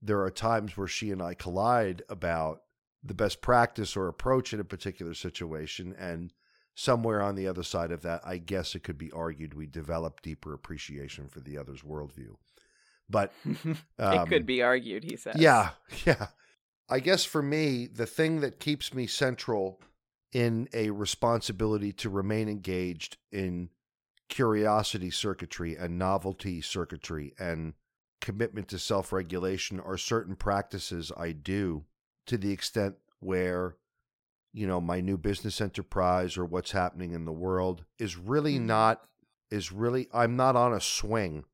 There 0.00 0.22
are 0.22 0.30
times 0.30 0.76
where 0.76 0.88
she 0.88 1.10
and 1.10 1.22
I 1.22 1.34
collide 1.34 2.02
about 2.08 2.62
the 3.02 3.14
best 3.14 3.40
practice 3.40 3.96
or 3.96 4.08
approach 4.08 4.52
in 4.52 4.60
a 4.60 4.64
particular 4.64 5.14
situation. 5.14 5.94
And 5.98 6.32
somewhere 6.74 7.20
on 7.20 7.34
the 7.34 7.48
other 7.48 7.62
side 7.62 7.90
of 7.90 8.02
that, 8.02 8.20
I 8.24 8.38
guess 8.38 8.74
it 8.74 8.84
could 8.84 8.98
be 8.98 9.10
argued 9.10 9.54
we 9.54 9.66
develop 9.66 10.22
deeper 10.22 10.54
appreciation 10.54 11.28
for 11.28 11.40
the 11.40 11.58
other's 11.58 11.82
worldview. 11.82 12.36
But 13.10 13.32
um, 13.44 13.56
it 13.98 14.28
could 14.28 14.42
um, 14.42 14.46
be 14.46 14.62
argued, 14.62 15.04
he 15.04 15.16
says. 15.16 15.36
Yeah, 15.36 15.70
yeah. 16.06 16.28
I 16.88 17.00
guess 17.00 17.24
for 17.24 17.42
me, 17.42 17.86
the 17.86 18.06
thing 18.06 18.40
that 18.40 18.60
keeps 18.60 18.94
me 18.94 19.06
central 19.06 19.80
in 20.32 20.68
a 20.72 20.90
responsibility 20.90 21.92
to 21.92 22.08
remain 22.08 22.48
engaged 22.48 23.18
in 23.30 23.68
curiosity 24.32 25.10
circuitry 25.10 25.76
and 25.76 25.98
novelty 25.98 26.62
circuitry 26.62 27.34
and 27.38 27.74
commitment 28.22 28.66
to 28.66 28.78
self 28.78 29.12
regulation 29.12 29.78
are 29.78 29.98
certain 29.98 30.36
practices 30.36 31.12
I 31.14 31.32
do 31.32 31.84
to 32.26 32.38
the 32.38 32.50
extent 32.50 32.94
where, 33.20 33.76
you 34.54 34.66
know, 34.66 34.80
my 34.80 35.02
new 35.02 35.18
business 35.18 35.60
enterprise 35.60 36.38
or 36.38 36.46
what's 36.46 36.70
happening 36.70 37.12
in 37.12 37.26
the 37.26 37.32
world 37.32 37.84
is 37.98 38.16
really 38.16 38.54
mm-hmm. 38.54 38.68
not, 38.68 39.02
is 39.50 39.70
really, 39.70 40.08
I'm 40.14 40.34
not 40.34 40.56
on 40.56 40.72
a 40.72 40.80
swing 40.80 41.44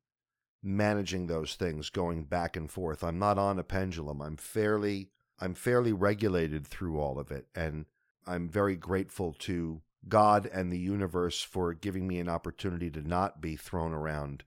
managing 0.63 1.27
those 1.27 1.55
things 1.55 1.89
going 1.89 2.23
back 2.23 2.55
and 2.55 2.71
forth. 2.71 3.03
I'm 3.03 3.19
not 3.19 3.37
on 3.37 3.59
a 3.59 3.63
pendulum. 3.63 4.21
I'm 4.21 4.37
fairly 4.37 5.09
I'm 5.41 5.53
fairly 5.53 5.91
regulated 5.91 6.65
through 6.65 6.97
all 6.97 7.19
of 7.19 7.29
it 7.29 7.47
and 7.53 7.87
I'm 8.25 8.47
very 8.47 8.77
grateful 8.77 9.33
to 9.39 9.81
God 10.07 10.49
and 10.51 10.71
the 10.71 10.79
universe 10.79 11.41
for 11.41 11.73
giving 11.73 12.07
me 12.07 12.19
an 12.19 12.29
opportunity 12.29 12.89
to 12.91 13.07
not 13.07 13.41
be 13.41 13.55
thrown 13.55 13.93
around 13.93 14.43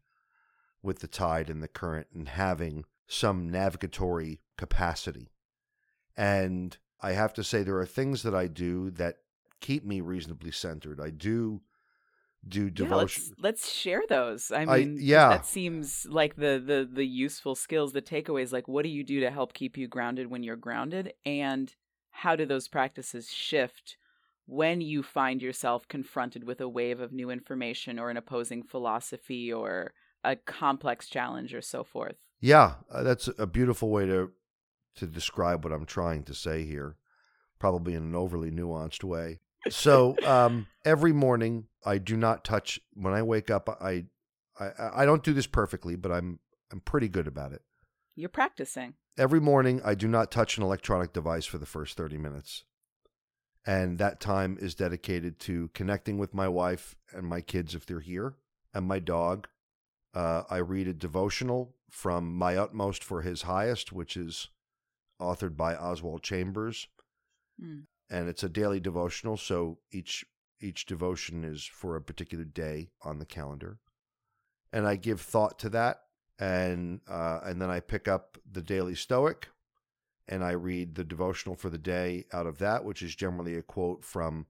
with 0.83 1.01
the 1.01 1.09
tide 1.09 1.51
and 1.51 1.63
the 1.63 1.69
current 1.69 2.09
and 2.15 2.29
having 2.29 2.85
some 3.07 3.51
navigatory 3.51 4.41
capacity. 4.57 5.29
And 6.17 6.77
I 7.01 7.13
have 7.13 7.33
to 7.35 7.45
say 7.45 7.63
there 7.63 7.79
are 7.79 7.87
things 7.87 8.23
that 8.23 8.35
I 8.35 8.47
do 8.47 8.91
that 8.93 9.19
keep 9.61 9.85
me 9.85 10.01
reasonably 10.01 10.51
centered. 10.51 11.01
I 11.01 11.11
do 11.11 11.63
do 12.47 12.71
devotion. 12.71 13.23
Yeah, 13.23 13.29
let's, 13.31 13.63
let's, 13.63 13.73
share 13.73 14.03
those. 14.09 14.51
I 14.51 14.65
mean, 14.65 14.99
I, 14.99 15.01
yeah, 15.01 15.29
that 15.29 15.47
seems 15.47 16.07
like 16.07 16.37
the 16.37 16.63
the 16.65 16.89
the 16.91 17.07
useful 17.07 17.55
skills, 17.55 17.93
the 17.93 18.03
takeaways. 18.03 18.53
Like, 18.53 18.67
what 18.67 18.83
do 18.83 18.89
you 18.89 19.05
do 19.05 19.21
to 19.21 19.31
help 19.31 19.53
keep 19.53 19.77
you 19.77 19.87
grounded 19.87 20.29
when 20.29 20.43
you're 20.43 20.57
grounded, 20.57 21.15
and 21.25 21.73
how 22.11 22.35
do 22.35 22.45
those 22.45 22.69
practices 22.69 23.31
shift 23.31 23.97
when 24.47 24.81
you 24.81 25.03
find 25.03 25.41
yourself 25.41 25.87
confronted 25.89 26.45
with 26.45 26.61
a 26.61 26.69
wave 26.69 27.01
of 27.01 27.13
new 27.13 27.31
information 27.31 27.99
or 27.99 28.11
an 28.11 28.17
opposing 28.17 28.63
philosophy 28.63 29.53
or 29.53 29.93
a 30.25 30.37
complex 30.37 31.09
challenge 31.09 31.55
or 31.55 31.63
so 31.63 31.85
forth? 31.85 32.17
Yeah, 32.41 32.75
uh, 32.91 33.03
that's 33.03 33.29
a 33.39 33.47
beautiful 33.47 33.91
way 33.91 34.07
to 34.07 34.31
to 34.95 35.07
describe 35.07 35.65
what 35.65 35.73
I'm 35.73 35.87
trying 35.87 36.23
to 36.25 36.35
say 36.35 36.65
here, 36.65 36.97
probably 37.59 37.95
in 37.95 38.03
an 38.03 38.15
overly 38.15 38.51
nuanced 38.51 39.05
way 39.05 39.41
so 39.71 40.17
um, 40.27 40.67
every 40.85 41.13
morning 41.13 41.67
I 41.85 41.99
do 41.99 42.17
not 42.17 42.45
touch 42.45 42.81
when 42.95 43.15
I 43.15 43.23
wake 43.23 43.51
up. 43.51 43.69
I, 43.69 44.05
I 44.59 45.03
I 45.03 45.05
don't 45.05 45.23
do 45.23 45.33
this 45.33 45.47
perfectly, 45.47 45.97
but 45.97 46.13
I'm 46.13 46.41
I'm 46.71 46.81
pretty 46.81 47.09
good 47.09 47.27
about 47.27 47.53
it. 47.53 47.63
You're 48.15 48.29
practicing. 48.29 48.95
Every 49.19 49.41
morning 49.41 49.81
I 49.85 49.95
do 49.95 50.09
not 50.09 50.31
touch 50.31 50.57
an 50.57 50.63
electronic 50.63 51.13
device 51.13 51.45
for 51.45 51.59
the 51.59 51.67
first 51.67 51.97
30 51.97 52.19
minutes. 52.19 52.65
And 53.65 53.99
that 53.99 54.21
time 54.21 54.59
is 54.61 54.75
dedicated 54.75 55.39
to 55.41 55.71
connecting 55.73 56.19
with 56.19 56.35
my 56.35 56.49
wife 56.49 56.97
and 57.13 57.27
my 57.27 57.41
kids 57.41 57.75
if 57.75 57.87
they're 57.87 58.01
here, 58.01 58.35
and 58.75 58.87
my 58.87 58.99
dog. 58.99 59.49
Uh, 60.15 60.43
I 60.51 60.59
read 60.59 60.89
a 60.89 60.93
devotional 60.93 61.75
from 61.89 62.35
My 62.37 62.57
Utmost 62.57 63.03
for 63.05 63.23
His 63.23 63.43
Highest, 63.43 63.93
which 63.93 64.17
is 64.17 64.49
authored 65.21 65.57
by 65.57 65.75
Oswald 65.77 66.23
Chambers. 66.23 66.89
Mm 67.63 67.85
and 68.13 68.29
it's 68.29 68.45
a 68.45 68.49
daily 68.49 68.79
devotional. 68.79 69.37
So 69.37 69.79
each 69.91 70.25
each 70.61 70.87
devotion 70.87 71.43
is 71.43 71.65
for 71.65 71.97
a 71.97 72.03
particular 72.03 72.45
day 72.45 72.91
on 73.03 73.19
the 73.19 73.25
calendar, 73.25 73.79
and 74.73 74.87
I 74.87 74.95
give 74.97 75.21
thought 75.21 75.59
to 75.61 75.71
that, 75.71 76.03
and 76.39 77.01
uh, 77.09 77.41
and 77.43 77.61
then 77.61 77.71
I 77.71 77.81
pick 77.81 78.07
up 78.07 78.39
the 78.49 78.63
daily 78.63 78.95
Stoic, 78.95 79.49
and 80.33 80.43
I 80.43 80.53
read 80.53 80.95
the 80.95 81.05
devotional 81.05 81.57
for 81.57 81.69
the 81.69 81.77
day 81.79 82.25
out 82.33 82.47
of 82.47 82.59
that, 82.59 82.85
which 82.85 83.03
is 83.03 83.15
generally 83.15 83.55
a 83.55 83.63
quote 83.63 84.03
from 84.03 84.47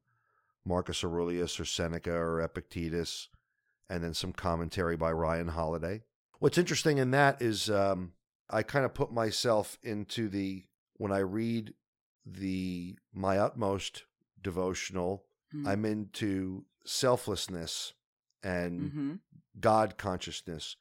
Marcus 0.64 1.02
Aurelius 1.02 1.58
or 1.58 1.64
Seneca 1.64 2.12
or 2.12 2.40
Epictetus, 2.40 3.28
and 3.90 4.04
then 4.04 4.14
some 4.14 4.32
commentary 4.32 4.96
by 4.96 5.10
Ryan 5.10 5.48
Holiday. 5.48 6.02
What's 6.38 6.58
interesting 6.58 6.98
in 6.98 7.10
that 7.10 7.42
is 7.42 7.68
um, 7.68 8.12
I 8.48 8.62
kind 8.62 8.84
of 8.84 8.94
put 8.94 9.12
myself 9.12 9.76
into 9.82 10.28
the 10.28 10.64
when 10.98 11.10
I 11.10 11.18
read 11.18 11.74
the 12.24 12.96
my 13.12 13.38
utmost 13.38 14.04
devotional 14.40 15.24
mm-hmm. 15.54 15.66
i'm 15.66 15.84
into 15.84 16.64
selflessness 16.84 17.94
and 18.42 18.80
mm-hmm. 18.80 19.12
god 19.58 19.98
consciousness 19.98 20.76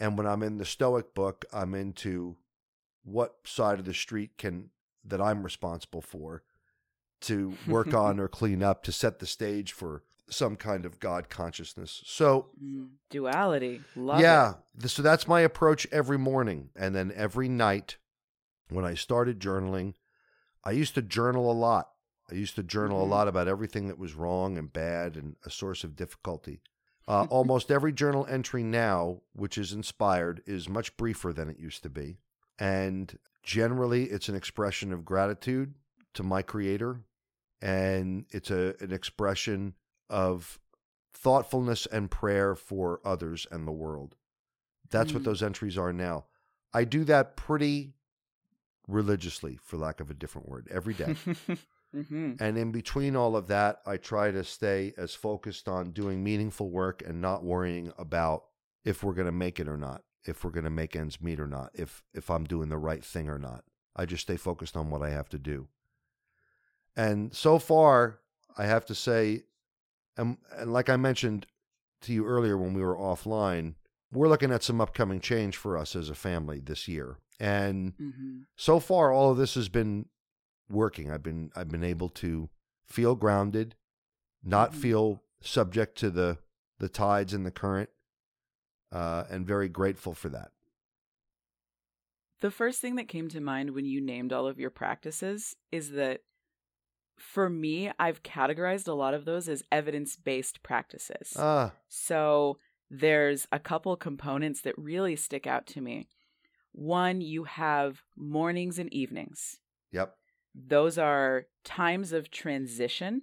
and 0.00 0.16
when 0.16 0.26
i'm 0.26 0.42
in 0.42 0.58
the 0.58 0.64
stoic 0.64 1.14
book 1.14 1.44
i'm 1.52 1.74
into 1.74 2.36
what 3.08 3.36
side 3.44 3.78
of 3.78 3.84
the 3.84 3.94
street 3.94 4.36
can 4.38 4.70
that 5.04 5.20
i'm 5.20 5.42
responsible 5.42 6.00
for 6.00 6.42
to 7.20 7.54
work 7.66 7.94
on 7.94 8.20
or 8.20 8.28
clean 8.28 8.62
up 8.62 8.82
to 8.82 8.92
set 8.92 9.18
the 9.18 9.26
stage 9.26 9.72
for 9.72 10.02
some 10.30 10.56
kind 10.56 10.84
of 10.84 11.00
god 11.00 11.30
consciousness 11.30 12.02
so 12.04 12.48
mm, 12.62 12.88
duality 13.10 13.80
Love 13.96 14.20
yeah 14.20 14.54
it. 14.82 14.88
so 14.88 15.02
that's 15.02 15.26
my 15.26 15.40
approach 15.40 15.86
every 15.90 16.18
morning 16.18 16.68
and 16.76 16.94
then 16.94 17.12
every 17.14 17.48
night 17.48 17.96
when 18.68 18.84
i 18.84 18.94
started 18.94 19.40
journaling 19.40 19.94
I 20.68 20.72
used 20.72 20.94
to 20.96 21.02
journal 21.02 21.50
a 21.50 21.54
lot. 21.54 21.88
I 22.30 22.34
used 22.34 22.56
to 22.56 22.62
journal 22.62 23.00
mm-hmm. 23.00 23.10
a 23.10 23.14
lot 23.14 23.26
about 23.26 23.48
everything 23.48 23.88
that 23.88 23.98
was 23.98 24.14
wrong 24.14 24.58
and 24.58 24.70
bad 24.70 25.16
and 25.16 25.36
a 25.46 25.50
source 25.50 25.82
of 25.82 25.96
difficulty. 25.96 26.60
Uh, 27.06 27.26
almost 27.30 27.70
every 27.70 27.92
journal 27.92 28.26
entry 28.28 28.62
now, 28.62 29.22
which 29.32 29.56
is 29.56 29.72
inspired, 29.72 30.42
is 30.46 30.68
much 30.68 30.96
briefer 30.98 31.32
than 31.32 31.48
it 31.48 31.58
used 31.58 31.82
to 31.84 31.88
be. 31.88 32.18
And 32.58 33.16
generally, 33.42 34.04
it's 34.04 34.28
an 34.28 34.34
expression 34.34 34.92
of 34.92 35.04
gratitude 35.04 35.74
to 36.14 36.22
my 36.22 36.42
creator. 36.42 37.02
And 37.60 38.26
it's 38.30 38.50
a, 38.50 38.74
an 38.80 38.92
expression 38.92 39.74
of 40.08 40.58
thoughtfulness 41.12 41.86
and 41.86 42.10
prayer 42.10 42.54
for 42.54 43.00
others 43.04 43.46
and 43.50 43.66
the 43.66 43.72
world. 43.72 44.14
That's 44.90 45.08
mm-hmm. 45.08 45.18
what 45.18 45.24
those 45.24 45.42
entries 45.42 45.76
are 45.76 45.92
now. 45.92 46.26
I 46.72 46.84
do 46.84 47.04
that 47.04 47.36
pretty 47.36 47.94
religiously, 48.86 49.58
for 49.62 49.76
lack 49.76 50.00
of 50.00 50.10
a 50.10 50.14
different 50.14 50.48
word, 50.48 50.68
every 50.70 50.94
day. 50.94 51.14
mm-hmm. 51.94 52.32
And 52.40 52.58
in 52.58 52.72
between 52.72 53.16
all 53.16 53.36
of 53.36 53.48
that, 53.48 53.80
I 53.86 53.96
try 53.96 54.30
to 54.30 54.44
stay 54.44 54.94
as 54.96 55.14
focused 55.14 55.68
on 55.68 55.90
doing 55.90 56.22
meaningful 56.22 56.70
work 56.70 57.02
and 57.06 57.20
not 57.20 57.44
worrying 57.44 57.92
about 57.98 58.44
if 58.84 59.02
we're 59.02 59.14
going 59.14 59.26
to 59.26 59.32
make 59.32 59.60
it 59.60 59.68
or 59.68 59.76
not, 59.76 60.02
if 60.24 60.44
we're 60.44 60.50
going 60.50 60.64
to 60.64 60.70
make 60.70 60.96
ends 60.96 61.20
meet 61.20 61.40
or 61.40 61.46
not, 61.46 61.70
if 61.74 62.02
if 62.14 62.30
I'm 62.30 62.44
doing 62.44 62.68
the 62.68 62.78
right 62.78 63.04
thing 63.04 63.28
or 63.28 63.38
not. 63.38 63.64
I 63.96 64.06
just 64.06 64.22
stay 64.22 64.36
focused 64.36 64.76
on 64.76 64.90
what 64.90 65.02
I 65.02 65.10
have 65.10 65.28
to 65.30 65.38
do. 65.38 65.66
And 66.96 67.34
so 67.34 67.58
far, 67.58 68.20
I 68.56 68.64
have 68.64 68.84
to 68.86 68.94
say, 68.94 69.42
and, 70.16 70.38
and 70.56 70.72
like 70.72 70.88
I 70.88 70.96
mentioned 70.96 71.46
to 72.02 72.12
you 72.12 72.24
earlier 72.24 72.56
when 72.56 72.74
we 72.74 72.82
were 72.82 72.96
offline, 72.96 73.74
we're 74.12 74.28
looking 74.28 74.52
at 74.52 74.62
some 74.62 74.80
upcoming 74.80 75.20
change 75.20 75.56
for 75.56 75.76
us 75.76 75.94
as 75.96 76.10
a 76.10 76.14
family 76.14 76.60
this 76.60 76.88
year. 76.88 77.18
And 77.40 77.92
mm-hmm. 77.96 78.38
so 78.56 78.80
far 78.80 79.12
all 79.12 79.32
of 79.32 79.36
this 79.36 79.54
has 79.54 79.68
been 79.68 80.06
working. 80.70 81.10
I've 81.10 81.22
been 81.22 81.50
I've 81.54 81.68
been 81.68 81.84
able 81.84 82.08
to 82.10 82.48
feel 82.86 83.14
grounded, 83.14 83.74
not 84.42 84.70
mm-hmm. 84.70 84.80
feel 84.80 85.22
subject 85.40 85.98
to 85.98 86.10
the 86.10 86.38
the 86.78 86.88
tides 86.88 87.34
and 87.34 87.44
the 87.44 87.50
current, 87.50 87.90
uh, 88.92 89.24
and 89.30 89.46
very 89.46 89.68
grateful 89.68 90.14
for 90.14 90.28
that. 90.30 90.50
The 92.40 92.50
first 92.50 92.80
thing 92.80 92.94
that 92.96 93.08
came 93.08 93.28
to 93.30 93.40
mind 93.40 93.70
when 93.70 93.84
you 93.84 94.00
named 94.00 94.32
all 94.32 94.46
of 94.46 94.60
your 94.60 94.70
practices 94.70 95.56
is 95.72 95.90
that 95.92 96.20
for 97.16 97.50
me, 97.50 97.90
I've 97.98 98.22
categorized 98.22 98.86
a 98.86 98.92
lot 98.92 99.12
of 99.12 99.24
those 99.24 99.48
as 99.48 99.64
evidence 99.72 100.16
based 100.16 100.62
practices. 100.62 101.34
Ah. 101.36 101.72
So 101.88 102.58
there's 102.90 103.46
a 103.50 103.58
couple 103.58 103.96
components 103.96 104.60
that 104.62 104.78
really 104.78 105.16
stick 105.16 105.46
out 105.46 105.66
to 105.68 105.80
me. 105.80 106.08
One, 106.72 107.20
you 107.20 107.44
have 107.44 108.02
mornings 108.16 108.78
and 108.78 108.92
evenings. 108.92 109.58
Yep. 109.92 110.14
Those 110.54 110.96
are 110.96 111.46
times 111.64 112.12
of 112.12 112.30
transition 112.30 113.22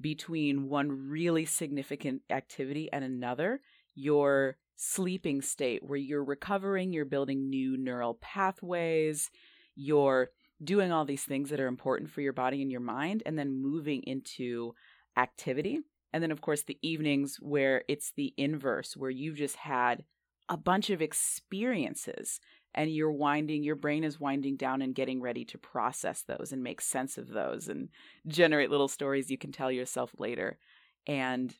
between 0.00 0.68
one 0.68 1.08
really 1.08 1.44
significant 1.44 2.22
activity 2.30 2.90
and 2.92 3.04
another. 3.04 3.60
You're 3.94 4.56
sleeping 4.82 5.42
state 5.42 5.82
where 5.82 5.98
you're 5.98 6.24
recovering, 6.24 6.90
you're 6.90 7.04
building 7.04 7.50
new 7.50 7.76
neural 7.76 8.14
pathways, 8.14 9.30
you're 9.76 10.30
doing 10.64 10.90
all 10.90 11.04
these 11.04 11.24
things 11.24 11.50
that 11.50 11.60
are 11.60 11.66
important 11.66 12.10
for 12.10 12.22
your 12.22 12.32
body 12.32 12.62
and 12.62 12.72
your 12.72 12.80
mind, 12.80 13.22
and 13.26 13.38
then 13.38 13.60
moving 13.62 14.02
into 14.04 14.72
activity. 15.18 15.80
And 16.14 16.22
then, 16.22 16.30
of 16.30 16.40
course, 16.40 16.62
the 16.62 16.78
evenings 16.80 17.36
where 17.40 17.84
it's 17.88 18.12
the 18.16 18.32
inverse, 18.38 18.96
where 18.96 19.10
you've 19.10 19.36
just 19.36 19.56
had 19.56 20.02
a 20.48 20.56
bunch 20.56 20.88
of 20.88 21.02
experiences 21.02 22.40
and 22.74 22.90
you're 22.90 23.12
winding, 23.12 23.62
your 23.62 23.76
brain 23.76 24.02
is 24.02 24.18
winding 24.18 24.56
down 24.56 24.80
and 24.80 24.94
getting 24.94 25.20
ready 25.20 25.44
to 25.44 25.58
process 25.58 26.22
those 26.22 26.52
and 26.52 26.62
make 26.62 26.80
sense 26.80 27.18
of 27.18 27.28
those 27.28 27.68
and 27.68 27.90
generate 28.26 28.70
little 28.70 28.88
stories 28.88 29.30
you 29.30 29.36
can 29.36 29.52
tell 29.52 29.70
yourself 29.70 30.10
later. 30.18 30.58
And 31.06 31.54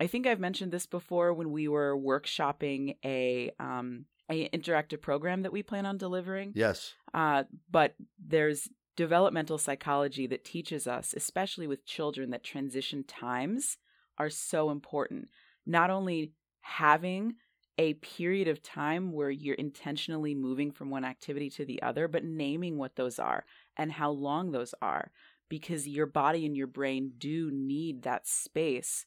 I 0.00 0.06
think 0.06 0.26
I've 0.26 0.40
mentioned 0.40 0.72
this 0.72 0.86
before 0.86 1.34
when 1.34 1.52
we 1.52 1.68
were 1.68 1.96
workshopping 1.96 2.96
a 3.04 3.52
um, 3.60 4.06
a 4.30 4.48
interactive 4.48 5.02
program 5.02 5.42
that 5.42 5.52
we 5.52 5.62
plan 5.62 5.84
on 5.84 5.98
delivering. 5.98 6.52
Yes. 6.54 6.94
Uh, 7.12 7.44
but 7.70 7.94
there's 8.18 8.68
developmental 8.96 9.58
psychology 9.58 10.26
that 10.28 10.44
teaches 10.44 10.86
us, 10.86 11.14
especially 11.16 11.66
with 11.66 11.84
children, 11.84 12.30
that 12.30 12.44
transition 12.44 13.04
times 13.04 13.76
are 14.18 14.30
so 14.30 14.70
important. 14.70 15.28
Not 15.66 15.90
only 15.90 16.32
having 16.60 17.34
a 17.76 17.94
period 17.94 18.46
of 18.46 18.62
time 18.62 19.12
where 19.12 19.30
you're 19.30 19.54
intentionally 19.54 20.34
moving 20.34 20.70
from 20.70 20.90
one 20.90 21.04
activity 21.04 21.50
to 21.50 21.64
the 21.64 21.82
other, 21.82 22.08
but 22.08 22.24
naming 22.24 22.76
what 22.76 22.96
those 22.96 23.18
are 23.18 23.44
and 23.76 23.90
how 23.90 24.10
long 24.10 24.52
those 24.52 24.74
are, 24.82 25.10
because 25.48 25.88
your 25.88 26.06
body 26.06 26.46
and 26.46 26.56
your 26.56 26.66
brain 26.66 27.12
do 27.18 27.50
need 27.50 28.02
that 28.02 28.26
space 28.28 29.06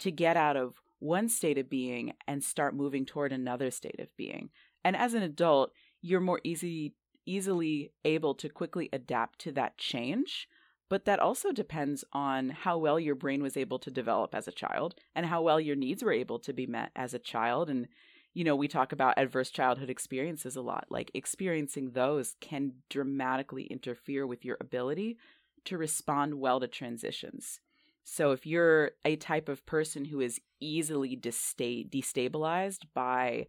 to 0.00 0.10
get 0.10 0.36
out 0.36 0.56
of 0.56 0.74
one 0.98 1.28
state 1.28 1.58
of 1.58 1.68
being 1.68 2.12
and 2.26 2.42
start 2.42 2.74
moving 2.74 3.04
toward 3.04 3.32
another 3.32 3.70
state 3.70 4.00
of 4.00 4.14
being. 4.16 4.50
And 4.84 4.96
as 4.96 5.14
an 5.14 5.22
adult, 5.22 5.72
you're 6.02 6.20
more 6.20 6.40
easy 6.44 6.94
easily 7.26 7.90
able 8.04 8.34
to 8.34 8.50
quickly 8.50 8.90
adapt 8.92 9.38
to 9.38 9.50
that 9.50 9.78
change, 9.78 10.46
but 10.90 11.06
that 11.06 11.18
also 11.18 11.52
depends 11.52 12.04
on 12.12 12.50
how 12.50 12.76
well 12.76 13.00
your 13.00 13.14
brain 13.14 13.42
was 13.42 13.56
able 13.56 13.78
to 13.78 13.90
develop 13.90 14.34
as 14.34 14.46
a 14.46 14.52
child 14.52 14.94
and 15.14 15.24
how 15.24 15.40
well 15.40 15.58
your 15.58 15.74
needs 15.74 16.02
were 16.02 16.12
able 16.12 16.38
to 16.38 16.52
be 16.52 16.66
met 16.66 16.90
as 16.94 17.14
a 17.14 17.18
child 17.18 17.70
and 17.70 17.88
you 18.34 18.42
know, 18.42 18.56
we 18.56 18.66
talk 18.66 18.90
about 18.90 19.14
adverse 19.16 19.48
childhood 19.50 19.88
experiences 19.88 20.56
a 20.56 20.60
lot. 20.60 20.86
Like 20.90 21.10
experiencing 21.14 21.92
those 21.92 22.34
can 22.40 22.72
dramatically 22.90 23.64
interfere 23.64 24.26
with 24.26 24.44
your 24.44 24.56
ability 24.60 25.18
to 25.66 25.78
respond 25.78 26.40
well 26.40 26.58
to 26.58 26.66
transitions. 26.66 27.60
So 28.04 28.32
if 28.32 28.46
you're 28.46 28.92
a 29.04 29.16
type 29.16 29.48
of 29.48 29.64
person 29.66 30.04
who 30.04 30.20
is 30.20 30.40
easily 30.60 31.16
desta- 31.16 31.90
destabilized 31.90 32.82
by 32.94 33.46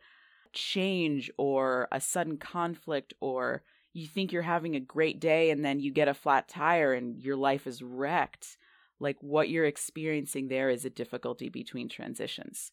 change 0.53 1.29
or 1.37 1.87
a 1.91 1.99
sudden 1.99 2.37
conflict 2.37 3.13
or 3.19 3.63
you 3.93 4.07
think 4.07 4.31
you're 4.31 4.41
having 4.41 4.75
a 4.75 4.79
great 4.79 5.19
day 5.19 5.51
and 5.51 5.63
then 5.63 5.79
you 5.79 5.91
get 5.91 6.07
a 6.07 6.13
flat 6.13 6.47
tire 6.47 6.93
and 6.93 7.21
your 7.21 7.35
life 7.35 7.67
is 7.67 7.81
wrecked, 7.81 8.57
like 8.99 9.17
what 9.21 9.49
you're 9.49 9.65
experiencing 9.65 10.47
there 10.47 10.69
is 10.69 10.85
a 10.85 10.89
difficulty 10.89 11.49
between 11.49 11.89
transitions. 11.89 12.71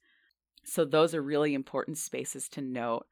So 0.64 0.84
those 0.84 1.14
are 1.14 1.22
really 1.22 1.54
important 1.54 1.98
spaces 1.98 2.48
to 2.50 2.60
note. 2.60 3.06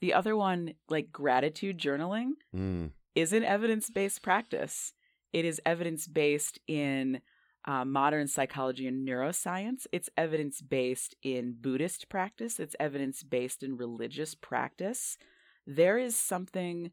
The 0.00 0.14
other 0.14 0.36
one, 0.36 0.74
like 0.88 1.12
gratitude 1.12 1.78
journaling, 1.78 2.32
Mm. 2.54 2.92
is 3.14 3.32
an 3.32 3.44
evidence 3.44 3.90
based 3.90 4.22
practice. 4.22 4.92
It 5.32 5.44
is 5.44 5.60
evidence 5.64 6.06
based 6.08 6.58
in 6.66 7.20
uh, 7.64 7.84
modern 7.84 8.28
psychology 8.28 8.86
and 8.86 9.06
neuroscience. 9.06 9.86
It's 9.92 10.10
evidence 10.16 10.60
based 10.60 11.14
in 11.22 11.56
Buddhist 11.60 12.08
practice. 12.08 12.58
It's 12.58 12.76
evidence 12.80 13.22
based 13.22 13.62
in 13.62 13.76
religious 13.76 14.34
practice. 14.34 15.18
There 15.66 15.98
is 15.98 16.16
something 16.16 16.92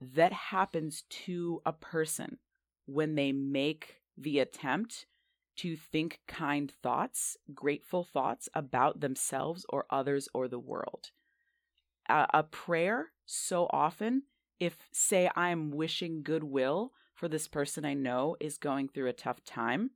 that 0.00 0.32
happens 0.32 1.02
to 1.10 1.60
a 1.66 1.72
person 1.72 2.38
when 2.86 3.14
they 3.14 3.32
make 3.32 3.96
the 4.16 4.38
attempt 4.38 5.06
to 5.56 5.76
think 5.76 6.20
kind 6.28 6.72
thoughts, 6.82 7.36
grateful 7.52 8.04
thoughts 8.04 8.48
about 8.54 9.00
themselves 9.00 9.66
or 9.68 9.86
others 9.90 10.28
or 10.32 10.46
the 10.46 10.58
world. 10.58 11.10
A, 12.08 12.26
a 12.32 12.42
prayer, 12.44 13.08
so 13.26 13.66
often, 13.70 14.22
if, 14.60 14.76
say, 14.92 15.28
I'm 15.34 15.72
wishing 15.72 16.22
goodwill 16.22 16.92
for 17.18 17.28
this 17.28 17.48
person 17.48 17.84
I 17.84 17.94
know 17.94 18.36
is 18.38 18.58
going 18.58 18.88
through 18.88 19.08
a 19.08 19.12
tough 19.12 19.42
time, 19.44 19.90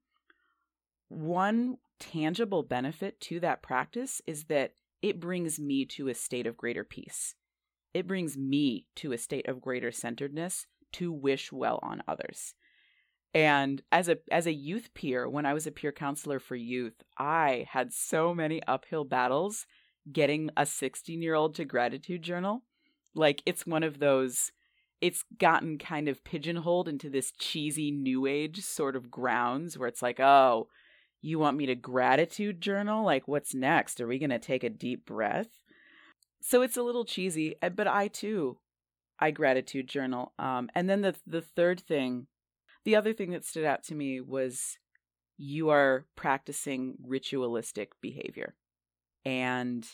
one 1.08 1.76
tangible 2.00 2.64
benefit 2.64 3.20
to 3.20 3.38
that 3.40 3.62
practice 3.62 4.20
is 4.26 4.44
that 4.44 4.72
it 5.02 5.20
brings 5.20 5.60
me 5.60 5.84
to 5.86 6.08
a 6.08 6.14
state 6.14 6.46
of 6.48 6.56
greater 6.56 6.84
peace. 6.84 7.36
It 7.94 8.08
brings 8.08 8.36
me 8.36 8.86
to 8.96 9.12
a 9.12 9.18
state 9.18 9.48
of 9.48 9.60
greater 9.60 9.92
centeredness 9.92 10.66
to 10.94 11.12
wish 11.12 11.52
well 11.52 11.78
on 11.82 12.02
others. 12.08 12.54
And 13.34 13.82
as 13.92 14.08
a 14.08 14.18
as 14.30 14.46
a 14.46 14.52
youth 14.52 14.92
peer, 14.94 15.28
when 15.28 15.46
I 15.46 15.54
was 15.54 15.66
a 15.66 15.72
peer 15.72 15.92
counselor 15.92 16.38
for 16.38 16.56
youth, 16.56 17.02
I 17.16 17.66
had 17.70 17.92
so 17.92 18.34
many 18.34 18.62
uphill 18.66 19.04
battles 19.04 19.66
getting 20.10 20.50
a 20.56 20.62
16-year-old 20.62 21.54
to 21.54 21.64
gratitude 21.64 22.22
journal. 22.22 22.62
Like 23.14 23.42
it's 23.46 23.66
one 23.66 23.84
of 23.84 24.00
those 24.00 24.52
it's 25.02 25.24
gotten 25.38 25.78
kind 25.78 26.08
of 26.08 26.22
pigeonholed 26.24 26.88
into 26.88 27.10
this 27.10 27.32
cheesy 27.32 27.90
new 27.90 28.24
age 28.24 28.62
sort 28.62 28.96
of 28.96 29.10
grounds 29.10 29.76
where 29.76 29.88
it's 29.88 30.00
like, 30.00 30.20
"Oh, 30.20 30.68
you 31.20 31.38
want 31.38 31.56
me 31.56 31.66
to 31.66 31.74
gratitude 31.74 32.60
journal? 32.60 33.04
Like 33.04 33.28
what's 33.28 33.54
next? 33.54 34.00
Are 34.00 34.06
we 34.06 34.18
going 34.18 34.30
to 34.30 34.38
take 34.38 34.64
a 34.64 34.70
deep 34.70 35.04
breath?" 35.04 35.48
So 36.40 36.62
it's 36.62 36.76
a 36.76 36.82
little 36.82 37.04
cheesy, 37.04 37.56
eh, 37.60 37.68
but 37.68 37.88
I 37.88 38.08
too 38.08 38.58
I 39.18 39.32
gratitude 39.32 39.88
journal. 39.88 40.32
Um 40.38 40.70
and 40.74 40.88
then 40.88 41.02
the 41.02 41.16
the 41.26 41.42
third 41.42 41.80
thing 41.80 42.28
the 42.84 42.96
other 42.96 43.12
thing 43.12 43.30
that 43.32 43.44
stood 43.44 43.64
out 43.64 43.82
to 43.84 43.94
me 43.94 44.20
was 44.20 44.78
you 45.36 45.70
are 45.70 46.06
practicing 46.16 46.94
ritualistic 47.04 47.92
behavior. 48.00 48.54
And 49.24 49.86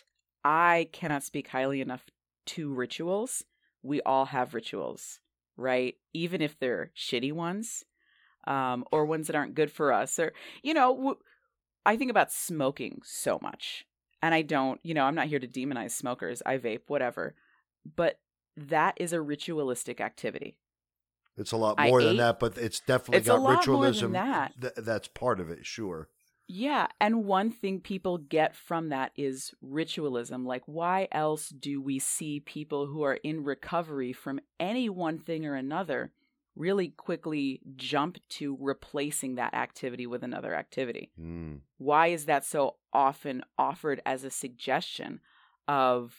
I 0.44 0.88
cannot 0.92 1.22
speak 1.22 1.48
highly 1.48 1.80
enough 1.80 2.04
to 2.46 2.72
rituals. 2.72 3.44
We 3.82 4.00
all 4.02 4.26
have 4.26 4.54
rituals, 4.54 5.20
right? 5.56 5.94
Even 6.12 6.40
if 6.42 6.58
they're 6.58 6.90
shitty 6.96 7.32
ones 7.32 7.84
um, 8.46 8.84
or 8.92 9.04
ones 9.04 9.26
that 9.26 9.36
aren't 9.36 9.54
good 9.54 9.70
for 9.70 9.92
us. 9.92 10.18
Or, 10.18 10.32
you 10.62 10.74
know, 10.74 10.94
w- 10.94 11.18
I 11.86 11.96
think 11.96 12.10
about 12.10 12.32
smoking 12.32 13.00
so 13.04 13.38
much. 13.42 13.86
And 14.22 14.34
I 14.34 14.42
don't, 14.42 14.80
you 14.82 14.94
know, 14.94 15.04
I'm 15.04 15.14
not 15.14 15.28
here 15.28 15.38
to 15.38 15.46
demonize 15.46 15.92
smokers. 15.92 16.42
I 16.44 16.58
vape, 16.58 16.82
whatever. 16.88 17.34
But 17.96 18.18
that 18.56 18.94
is 18.96 19.12
a 19.12 19.20
ritualistic 19.20 20.00
activity. 20.00 20.56
It's 21.36 21.52
a 21.52 21.56
lot 21.56 21.76
I 21.78 21.88
more 21.88 22.02
than 22.02 22.14
ate- 22.14 22.18
that, 22.18 22.40
but 22.40 22.58
it's 22.58 22.80
definitely 22.80 23.18
It's 23.18 23.28
a 23.28 23.32
got 23.32 23.40
lot 23.42 23.44
more 23.44 23.54
than 23.54 23.58
ritualism. 23.60 24.12
that. 24.14 24.52
Th- 24.60 24.72
that's 24.76 25.06
part 25.08 25.38
of 25.38 25.50
it, 25.50 25.64
sure. 25.64 26.08
Yeah, 26.50 26.86
and 26.98 27.26
one 27.26 27.50
thing 27.50 27.80
people 27.80 28.16
get 28.16 28.56
from 28.56 28.88
that 28.88 29.12
is 29.16 29.52
ritualism. 29.60 30.46
Like, 30.46 30.62
why 30.64 31.06
else 31.12 31.50
do 31.50 31.82
we 31.82 31.98
see 31.98 32.40
people 32.40 32.86
who 32.86 33.02
are 33.02 33.16
in 33.16 33.44
recovery 33.44 34.14
from 34.14 34.40
any 34.58 34.88
one 34.88 35.18
thing 35.18 35.44
or 35.44 35.54
another 35.54 36.10
really 36.56 36.88
quickly 36.88 37.60
jump 37.76 38.16
to 38.30 38.56
replacing 38.60 39.34
that 39.34 39.52
activity 39.52 40.06
with 40.06 40.22
another 40.22 40.54
activity? 40.54 41.10
Mm. 41.20 41.60
Why 41.76 42.08
is 42.08 42.24
that 42.24 42.46
so 42.46 42.76
often 42.94 43.44
offered 43.58 44.00
as 44.06 44.24
a 44.24 44.30
suggestion 44.30 45.20
of 45.68 46.14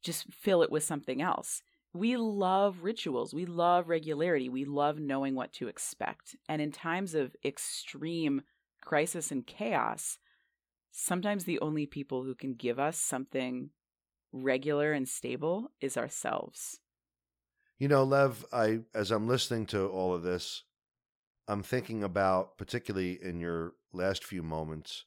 just 0.00 0.32
fill 0.32 0.62
it 0.62 0.70
with 0.70 0.84
something 0.84 1.20
else? 1.20 1.62
We 1.92 2.16
love 2.16 2.82
rituals. 2.82 3.34
We 3.34 3.46
love 3.46 3.88
regularity. 3.88 4.48
We 4.48 4.64
love 4.64 5.00
knowing 5.00 5.34
what 5.34 5.52
to 5.54 5.66
expect. 5.66 6.36
And 6.48 6.62
in 6.62 6.70
times 6.70 7.16
of 7.16 7.34
extreme 7.44 8.42
crisis 8.86 9.30
and 9.30 9.46
chaos, 9.46 10.18
sometimes 10.90 11.44
the 11.44 11.60
only 11.60 11.84
people 11.84 12.22
who 12.22 12.34
can 12.34 12.54
give 12.54 12.78
us 12.78 12.96
something 12.96 13.68
regular 14.32 14.92
and 14.94 15.06
stable 15.06 15.72
is 15.80 15.98
ourselves. 15.98 16.80
You 17.78 17.88
know, 17.88 18.04
Lev, 18.04 18.46
I 18.52 18.80
as 18.94 19.10
I'm 19.10 19.28
listening 19.28 19.66
to 19.66 19.86
all 19.88 20.14
of 20.14 20.22
this, 20.22 20.62
I'm 21.46 21.62
thinking 21.62 22.02
about 22.02 22.56
particularly 22.56 23.18
in 23.22 23.40
your 23.40 23.72
last 23.92 24.24
few 24.24 24.42
moments 24.42 25.04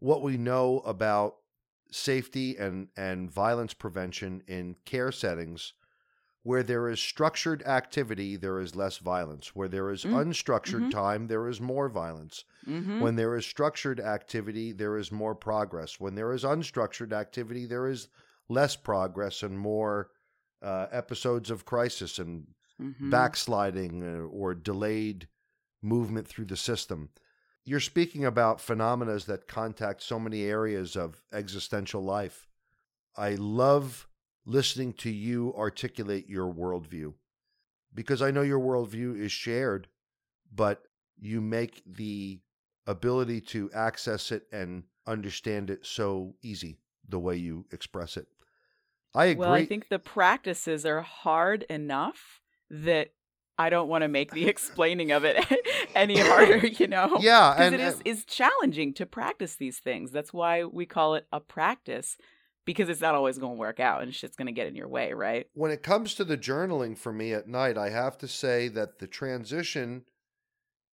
what 0.00 0.22
we 0.22 0.36
know 0.36 0.80
about 0.80 1.36
safety 1.92 2.56
and 2.56 2.88
and 2.96 3.30
violence 3.30 3.74
prevention 3.74 4.42
in 4.48 4.74
care 4.84 5.12
settings 5.12 5.74
where 6.44 6.62
there 6.62 6.88
is 6.88 7.00
structured 7.00 7.62
activity 7.64 8.36
there 8.36 8.58
is 8.58 8.74
less 8.76 8.98
violence 8.98 9.54
where 9.54 9.68
there 9.68 9.90
is 9.90 10.04
Mm, 10.04 10.14
unstructured 10.24 10.86
mhm. 10.86 10.90
time 10.90 11.26
there 11.28 11.48
is 11.48 11.60
more 11.60 11.88
violence 11.88 12.44
Mm-hmm. 12.66 13.00
when 13.00 13.16
there 13.16 13.36
is 13.36 13.44
structured 13.44 13.98
activity 14.00 14.72
there 14.72 14.96
is 14.96 15.10
more 15.10 15.34
progress 15.34 15.98
when 15.98 16.14
there 16.14 16.32
is 16.32 16.44
unstructured 16.44 17.12
activity 17.12 17.66
there 17.66 17.88
is 17.88 18.08
less 18.48 18.76
progress 18.76 19.42
and 19.42 19.58
more 19.58 20.10
uh, 20.62 20.86
episodes 20.92 21.50
of 21.50 21.64
crisis 21.64 22.18
and 22.18 22.46
mm-hmm. 22.80 23.10
backsliding 23.10 24.02
uh, 24.02 24.20
or 24.28 24.54
delayed 24.54 25.26
movement 25.82 26.28
through 26.28 26.44
the 26.44 26.56
system. 26.56 27.08
You're 27.64 27.80
speaking 27.80 28.24
about 28.24 28.60
phenomena 28.60 29.18
that 29.26 29.48
contact 29.48 30.02
so 30.02 30.18
many 30.18 30.42
areas 30.42 30.96
of 30.96 31.22
existential 31.32 32.02
life. 32.02 32.46
I 33.16 33.34
love 33.34 34.08
listening 34.44 34.92
to 34.94 35.10
you 35.10 35.54
articulate 35.56 36.28
your 36.28 36.52
worldview 36.52 37.14
because 37.94 38.22
I 38.22 38.30
know 38.30 38.42
your 38.42 38.60
worldview 38.60 39.18
is 39.18 39.32
shared, 39.32 39.88
but 40.52 40.82
you 41.20 41.40
make 41.40 41.82
the 41.86 42.40
ability 42.86 43.40
to 43.40 43.70
access 43.74 44.32
it 44.32 44.44
and 44.52 44.84
understand 45.06 45.70
it 45.70 45.86
so 45.86 46.34
easy 46.42 46.78
the 47.08 47.18
way 47.18 47.36
you 47.36 47.66
express 47.72 48.16
it. 48.16 48.26
I 49.14 49.26
agree. 49.26 49.40
Well, 49.40 49.52
I 49.52 49.66
think 49.66 49.88
the 49.88 49.98
practices 49.98 50.86
are 50.86 51.02
hard 51.02 51.64
enough 51.64 52.40
that 52.70 53.12
I 53.58 53.68
don't 53.68 53.88
want 53.88 54.02
to 54.02 54.08
make 54.08 54.32
the 54.32 54.48
explaining 54.48 55.12
of 55.12 55.24
it 55.24 55.44
any 55.94 56.18
harder, 56.18 56.66
you 56.66 56.88
know? 56.88 57.18
Yeah, 57.20 57.52
Because 57.52 57.72
and 57.72 57.74
it 57.74 57.80
is, 57.80 58.02
is 58.04 58.24
challenging 58.24 58.94
to 58.94 59.06
practice 59.06 59.56
these 59.56 59.78
things. 59.78 60.10
That's 60.10 60.32
why 60.32 60.64
we 60.64 60.86
call 60.86 61.14
it 61.14 61.26
a 61.32 61.40
practice, 61.40 62.16
because 62.64 62.88
it's 62.88 63.00
not 63.00 63.14
always 63.14 63.38
going 63.38 63.54
to 63.54 63.58
work 63.58 63.80
out 63.80 64.02
and 64.02 64.14
shit's 64.14 64.36
going 64.36 64.46
to 64.46 64.52
get 64.52 64.66
in 64.66 64.74
your 64.74 64.88
way, 64.88 65.12
right? 65.12 65.46
when 65.54 65.70
it 65.70 65.82
comes 65.82 66.14
to 66.14 66.24
the 66.24 66.38
journaling 66.38 66.96
for 66.96 67.12
me 67.12 67.32
at 67.32 67.48
night, 67.48 67.76
I 67.76 67.90
have 67.90 68.18
to 68.18 68.28
say 68.28 68.68
that 68.68 68.98
the 68.98 69.06
transition 69.06 70.04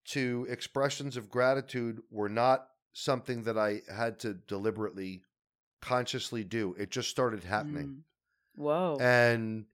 to 0.05 0.47
expressions 0.49 1.17
of 1.17 1.29
gratitude 1.29 2.01
were 2.09 2.29
not 2.29 2.67
something 2.93 3.43
that 3.43 3.57
I 3.57 3.81
had 3.93 4.19
to 4.19 4.33
deliberately, 4.33 5.21
consciously 5.81 6.43
do. 6.43 6.75
It 6.79 6.89
just 6.89 7.09
started 7.09 7.43
happening. 7.43 7.87
Mm. 7.87 8.01
Whoa. 8.55 8.97
And 8.99 9.65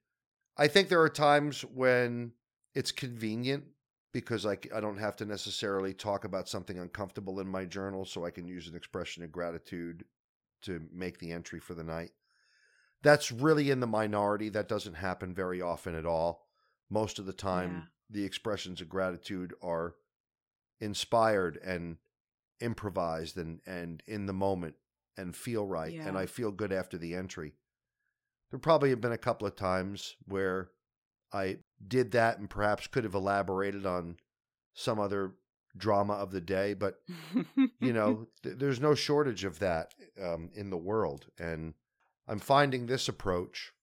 I 0.58 0.68
think 0.68 0.90
there 0.90 1.02
are 1.02 1.10
times 1.10 1.62
when 1.62 2.34
it's 2.74 2.92
convenient 2.92 3.64
because 4.12 4.46
I, 4.46 4.58
I 4.74 4.80
don't 4.80 4.98
have 4.98 5.16
to 5.18 5.26
necessarily 5.26 5.94
talk 5.94 6.24
about 6.24 6.48
something 6.48 6.80
uncomfortable 6.80 7.40
in 7.40 7.48
my 7.48 7.66
journal, 7.66 8.06
so 8.06 8.26
I 8.26 8.32
can 8.32 8.48
use 8.48 8.68
an 8.68 8.76
expression 8.76 9.24
of 9.24 9.32
gratitude 9.32 10.06
to 10.66 10.82
make 10.92 11.20
the 11.20 11.32
entry 11.32 11.60
for 11.60 11.74
the 11.74 11.84
night. 11.84 12.12
That's 13.02 13.32
really 13.32 13.70
in 13.70 13.80
the 13.80 13.88
minority. 13.88 14.50
That 14.50 14.68
doesn't 14.70 14.96
happen 14.96 15.34
very 15.34 15.62
often 15.62 15.96
at 15.96 16.06
all. 16.06 16.48
Most 16.90 17.20
of 17.20 17.26
the 17.26 17.34
time, 17.34 17.72
Yeah. 17.74 17.82
the 18.10 18.24
expressions 18.26 18.82
of 18.82 18.90
gratitude 18.90 19.54
are 19.62 19.96
inspired 20.80 21.58
and 21.58 21.98
improvised 22.60 23.38
and, 23.38 23.62
and 23.66 24.02
in 24.08 24.26
the 24.26 24.34
moment 24.34 24.76
and 25.18 25.36
feel 25.36 25.66
right. 25.66 25.94
And 26.08 26.18
I 26.18 26.26
feel 26.26 26.52
good 26.52 26.72
after 26.74 26.98
the 26.98 27.16
entry. 27.16 27.54
There 28.52 28.60
probably 28.60 28.90
have 28.90 29.02
been 29.02 29.12
a 29.12 29.18
couple 29.18 29.48
of 29.48 29.56
times 29.56 30.16
where 30.26 30.70
I 31.32 31.58
did 31.86 32.12
that 32.12 32.38
and 32.38 32.50
perhaps 32.50 32.88
could 32.88 33.04
have 33.04 33.14
elaborated 33.16 33.86
on 33.86 34.18
some 34.74 35.00
other 35.00 35.36
drama 35.78 36.14
of 36.14 36.32
the 36.32 36.42
day, 36.42 36.74
but 36.74 37.02
you 37.80 37.94
know, 37.94 38.28
th- 38.44 38.58
there's 38.58 38.80
no 38.80 38.96
shortage 38.96 39.44
of 39.44 39.60
that 39.60 39.94
um, 40.22 40.50
in 40.54 40.70
the 40.70 40.78
world. 40.78 41.28
And 41.38 41.74
I'm 42.28 42.40
finding 42.40 42.86
this 42.86 43.08
approach 43.08 43.74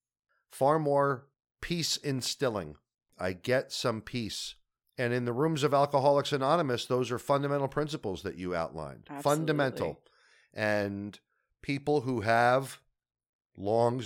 far 0.50 0.78
more 0.78 1.26
peace 1.60 1.96
instilling. 1.96 2.76
I 3.18 3.32
get 3.32 3.72
some 3.72 4.00
peace. 4.00 4.54
And 4.98 5.12
in 5.12 5.24
the 5.24 5.32
rooms 5.32 5.62
of 5.62 5.72
Alcoholics 5.72 6.32
Anonymous, 6.32 6.86
those 6.86 7.10
are 7.10 7.18
fundamental 7.18 7.68
principles 7.68 8.22
that 8.22 8.36
you 8.36 8.54
outlined. 8.54 9.08
Fundamental. 9.22 10.00
And 10.52 11.18
people 11.62 12.02
who 12.02 12.20
have 12.20 12.80
long, 13.56 14.02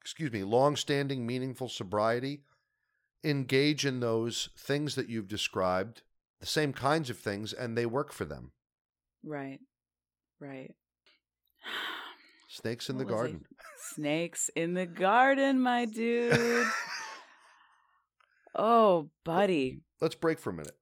excuse 0.00 0.32
me, 0.32 0.42
long-standing 0.44 1.26
meaningful 1.26 1.68
sobriety 1.68 2.42
engage 3.22 3.84
in 3.84 4.00
those 4.00 4.48
things 4.56 4.94
that 4.94 5.08
you've 5.10 5.28
described, 5.28 6.02
the 6.40 6.46
same 6.46 6.72
kinds 6.72 7.10
of 7.10 7.18
things, 7.18 7.52
and 7.52 7.76
they 7.76 7.86
work 7.86 8.12
for 8.12 8.24
them. 8.24 8.52
right. 9.24 9.60
Right. 10.40 10.74
Snakes 12.48 12.88
in 12.88 12.96
the 12.96 13.04
What 13.04 13.12
I- 13.12 13.16
garden. 13.16 13.44
Snakes 13.94 14.50
in 14.56 14.72
the 14.74 14.86
garden, 14.86 15.60
my 15.60 15.84
dude. 15.84 16.66
oh, 18.54 19.10
buddy. 19.24 19.80
Let's 20.00 20.14
break 20.14 20.38
for 20.38 20.48
a 20.50 20.54
minute. 20.54 20.76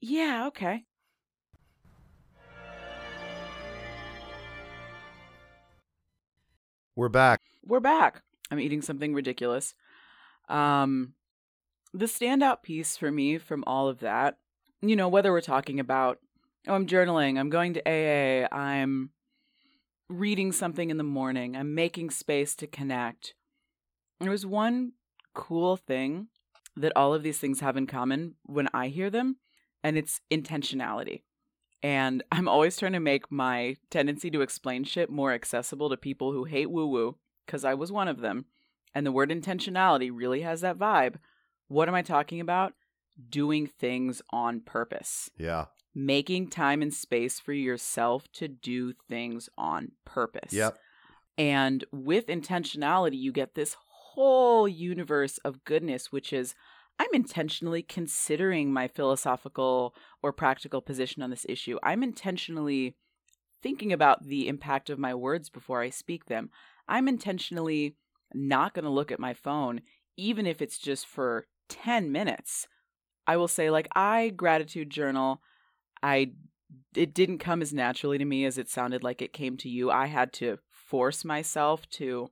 Yeah, 0.00 0.46
okay. 0.48 0.84
We're 6.96 7.08
back. 7.08 7.40
We're 7.64 7.80
back. 7.80 8.22
I'm 8.50 8.60
eating 8.60 8.82
something 8.82 9.14
ridiculous. 9.14 9.74
Um 10.48 11.12
the 11.94 12.04
standout 12.06 12.62
piece 12.62 12.96
for 12.98 13.10
me 13.10 13.38
from 13.38 13.64
all 13.66 13.88
of 13.88 14.00
that, 14.00 14.36
you 14.82 14.96
know, 14.96 15.08
whether 15.08 15.32
we're 15.32 15.40
talking 15.40 15.80
about 15.80 16.18
oh, 16.66 16.74
I'm 16.74 16.86
journaling, 16.86 17.38
I'm 17.38 17.50
going 17.50 17.74
to 17.74 17.82
AA, 17.86 18.46
I'm 18.54 19.10
reading 20.08 20.52
something 20.52 20.90
in 20.90 20.96
the 20.96 21.04
morning, 21.04 21.56
I'm 21.56 21.74
making 21.74 22.10
space 22.10 22.54
to 22.56 22.66
connect. 22.66 23.34
There 24.20 24.30
was 24.30 24.46
one 24.46 24.92
cool 25.34 25.76
thing 25.76 26.28
that 26.76 26.92
all 26.96 27.14
of 27.14 27.22
these 27.22 27.38
things 27.38 27.60
have 27.60 27.76
in 27.76 27.86
common 27.86 28.34
when 28.44 28.68
I 28.72 28.88
hear 28.88 29.10
them, 29.10 29.36
and 29.82 29.96
it's 29.96 30.20
intentionality. 30.30 31.22
And 31.82 32.22
I'm 32.32 32.48
always 32.48 32.76
trying 32.76 32.92
to 32.92 33.00
make 33.00 33.30
my 33.30 33.76
tendency 33.90 34.30
to 34.30 34.42
explain 34.42 34.84
shit 34.84 35.10
more 35.10 35.32
accessible 35.32 35.88
to 35.90 35.96
people 35.96 36.32
who 36.32 36.44
hate 36.44 36.70
woo 36.70 36.86
woo, 36.86 37.16
because 37.46 37.64
I 37.64 37.74
was 37.74 37.92
one 37.92 38.08
of 38.08 38.20
them. 38.20 38.46
And 38.94 39.06
the 39.06 39.12
word 39.12 39.30
intentionality 39.30 40.10
really 40.12 40.40
has 40.40 40.62
that 40.62 40.78
vibe. 40.78 41.16
What 41.68 41.88
am 41.88 41.94
I 41.94 42.02
talking 42.02 42.40
about? 42.40 42.72
Doing 43.28 43.66
things 43.66 44.22
on 44.30 44.60
purpose, 44.60 45.30
Yeah. 45.36 45.66
making 45.94 46.50
time 46.50 46.82
and 46.82 46.94
space 46.94 47.40
for 47.40 47.52
yourself 47.52 48.30
to 48.32 48.48
do 48.48 48.92
things 48.92 49.48
on 49.58 49.92
purpose. 50.04 50.52
Yep. 50.52 50.78
And 51.36 51.84
with 51.92 52.26
intentionality, 52.26 53.18
you 53.18 53.32
get 53.32 53.54
this 53.54 53.76
whole 53.78 54.68
universe 54.68 55.38
of 55.38 55.64
goodness, 55.64 56.12
which 56.12 56.32
is 56.32 56.54
I'm 57.00 57.14
intentionally 57.14 57.82
considering 57.82 58.72
my 58.72 58.88
philosophical 58.88 59.94
or 60.20 60.32
practical 60.32 60.80
position 60.80 61.22
on 61.22 61.30
this 61.30 61.46
issue. 61.48 61.78
I'm 61.82 62.02
intentionally 62.02 62.96
thinking 63.62 63.92
about 63.92 64.24
the 64.24 64.48
impact 64.48 64.90
of 64.90 64.98
my 64.98 65.14
words 65.14 65.48
before 65.48 65.80
I 65.80 65.90
speak 65.90 66.26
them. 66.26 66.50
I'm 66.88 67.06
intentionally 67.06 67.96
not 68.34 68.74
going 68.74 68.84
to 68.84 68.90
look 68.90 69.12
at 69.12 69.20
my 69.20 69.32
phone, 69.34 69.82
even 70.16 70.46
if 70.46 70.60
it's 70.60 70.78
just 70.78 71.06
for 71.06 71.46
10 71.68 72.10
minutes. 72.10 72.66
I 73.28 73.36
will 73.36 73.46
say, 73.46 73.70
like, 73.70 73.88
I 73.94 74.30
gratitude 74.30 74.90
journal. 74.90 75.42
I 76.02 76.32
it 76.96 77.14
didn't 77.14 77.38
come 77.38 77.62
as 77.62 77.72
naturally 77.72 78.18
to 78.18 78.24
me 78.24 78.44
as 78.44 78.58
it 78.58 78.68
sounded 78.68 79.04
like 79.04 79.22
it 79.22 79.32
came 79.32 79.56
to 79.58 79.68
you. 79.68 79.90
I 79.90 80.06
had 80.06 80.32
to 80.34 80.58
force 80.70 81.24
myself 81.24 81.88
to 81.90 82.30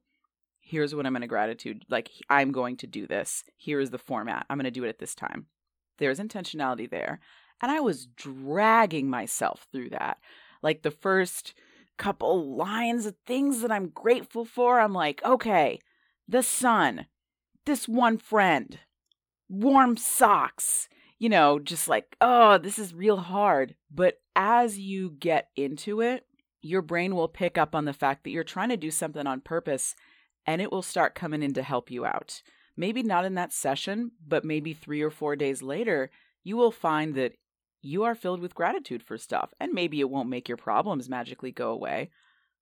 here's 0.61 0.95
what 0.95 1.07
I'm 1.07 1.13
going 1.13 1.21
to 1.21 1.29
gratitude 1.29 1.85
like 1.89 2.11
I'm 2.29 2.51
going 2.51 2.77
to 2.79 2.87
do 2.87 3.07
this. 3.07 3.45
Here 3.57 3.79
is 3.79 3.91
the 3.91 3.99
format. 3.99 4.47
I'm 4.51 4.57
going 4.57 4.65
to 4.65 4.71
do 4.71 4.85
it 4.85 4.89
at 4.89 4.99
this 4.99 5.15
time. 5.15 5.47
There's 5.99 6.19
intentionality 6.19 6.91
there. 6.91 7.21
And 7.63 7.71
I 7.71 7.81
was 7.81 8.07
dragging 8.07 9.09
myself 9.09 9.67
through 9.71 9.91
that. 9.91 10.19
Like 10.63 10.83
the 10.83 10.91
first 10.91 11.55
couple 11.99 12.57
lines 12.57 13.07
of 13.07 13.15
things 13.27 13.61
that 13.61 13.71
I'm 13.71 13.89
grateful 13.89 14.45
for, 14.45 14.81
I'm 14.81 14.93
like, 14.93 15.23
okay, 15.25 15.79
the 16.29 16.43
sun, 16.43 17.07
this 17.65 17.89
one 17.89 18.19
friend, 18.19 18.79
warm 19.49 19.97
socks, 19.97 20.89
you 21.19 21.29
know, 21.29 21.59
just 21.59 21.89
like, 21.89 22.17
oh, 22.21 22.59
this 22.59 22.79
is 22.79 22.95
real 22.95 23.19
hard. 23.19 23.75
But 23.91 24.19
as 24.35 24.79
you 24.79 25.11
get 25.19 25.49
into 25.57 26.01
it, 26.01 26.27
your 26.63 26.83
brain 26.83 27.15
will 27.15 27.29
pick 27.29 27.57
up 27.57 27.75
on 27.75 27.85
the 27.85 27.93
fact 27.93 28.25
that 28.25 28.31
you're 28.31 28.45
trying 28.45 28.71
to 28.71 28.77
do 28.77 28.91
something 28.91 29.27
on 29.27 29.41
purpose 29.41 29.95
and 30.47 30.61
it 30.61 30.71
will 30.71 30.83
start 30.83 31.15
coming 31.15 31.43
in 31.43 31.55
to 31.55 31.63
help 31.63 31.91
you 31.91 32.05
out. 32.05 32.43
Maybe 32.77 33.03
not 33.03 33.25
in 33.25 33.35
that 33.35 33.53
session, 33.53 34.13
but 34.27 34.45
maybe 34.45 34.73
three 34.73 35.03
or 35.03 35.11
four 35.11 35.35
days 35.35 35.63
later, 35.63 36.11
you 36.45 36.57
will 36.57 36.71
find 36.71 37.15
that 37.15 37.33
you 37.83 38.05
are 38.05 38.15
filled 38.15 38.41
with 38.41 38.55
gratitude 38.55 39.03
for 39.03 39.17
stuff. 39.17 39.55
And 39.61 39.73
maybe 39.73 40.01
it 40.01 40.11
won't 40.11 40.29
make 40.29 40.49
your 40.49 40.57
problems 40.57 41.09
magically 41.09 41.53
go 41.53 41.71
away, 41.71 42.11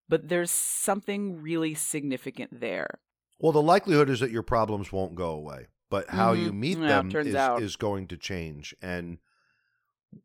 but 0.08 0.28
there's 0.28 0.50
something 0.50 1.42
really 1.42 1.74
significant 1.74 2.60
there. 2.60 3.00
Well, 3.40 3.52
the 3.52 3.62
likelihood 3.62 4.08
is 4.08 4.20
that 4.20 4.30
your 4.30 4.42
problems 4.42 4.92
won't 4.92 5.14
go 5.14 5.30
away, 5.30 5.66
but 5.94 6.10
how 6.10 6.32
you 6.32 6.50
Mhm. 6.50 6.58
meet 6.58 6.78
Yeah, 6.78 6.88
them 6.88 7.14
is, 7.14 7.34
out. 7.36 7.62
is 7.62 7.76
going 7.76 8.08
to 8.08 8.16
change. 8.16 8.74
And 8.82 9.18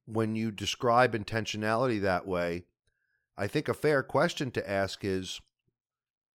when 0.06 0.36
you 0.36 0.50
describe 0.50 1.14
intentionality 1.14 2.02
that 2.02 2.26
way, 2.26 2.66
I 3.38 3.46
think 3.48 3.68
a 3.68 3.76
fair 3.76 4.02
question 4.02 4.50
to 4.52 4.68
ask 4.68 5.06
is 5.06 5.40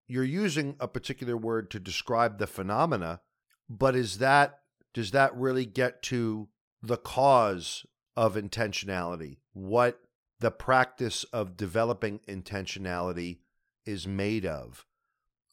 you're 0.06 0.22
using 0.22 0.76
a 0.78 0.86
particular 0.86 1.36
word 1.36 1.68
to 1.72 1.80
describe 1.80 2.38
the 2.38 2.46
phenomena, 2.46 3.22
but 3.68 3.96
is 3.96 4.18
that 4.18 4.60
does 4.92 5.10
that 5.10 5.34
really 5.34 5.66
get 5.66 6.00
to 6.02 6.48
the 6.80 6.96
cause 6.96 7.84
of 8.16 8.36
intentionality? 8.36 9.38
What 9.52 10.00
the 10.38 10.52
practice 10.52 11.24
of 11.24 11.56
developing 11.56 12.20
intentionality 12.28 13.40
is 13.84 14.06
made 14.06 14.46
of? 14.46 14.86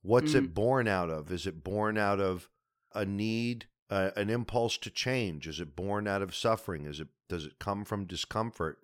What's 0.03 0.36
it 0.36 0.53
born 0.53 0.88
out 0.88 1.09
of? 1.09 1.32
Is 1.32 1.47
it 1.47 1.63
born 1.63 1.97
out 1.97 2.19
of 2.19 2.47
a 2.93 3.05
need, 3.05 3.65
uh, 3.91 4.09
an 4.15 4.29
impulse 4.31 4.77
to 4.79 4.89
change? 4.89 5.47
Is 5.47 5.59
it 5.59 5.75
born 5.75 6.07
out 6.07 6.23
of 6.23 6.33
suffering? 6.33 6.85
Is 6.85 6.99
it 6.99 7.09
does 7.29 7.45
it 7.45 7.59
come 7.59 7.85
from 7.85 8.05
discomfort? 8.05 8.79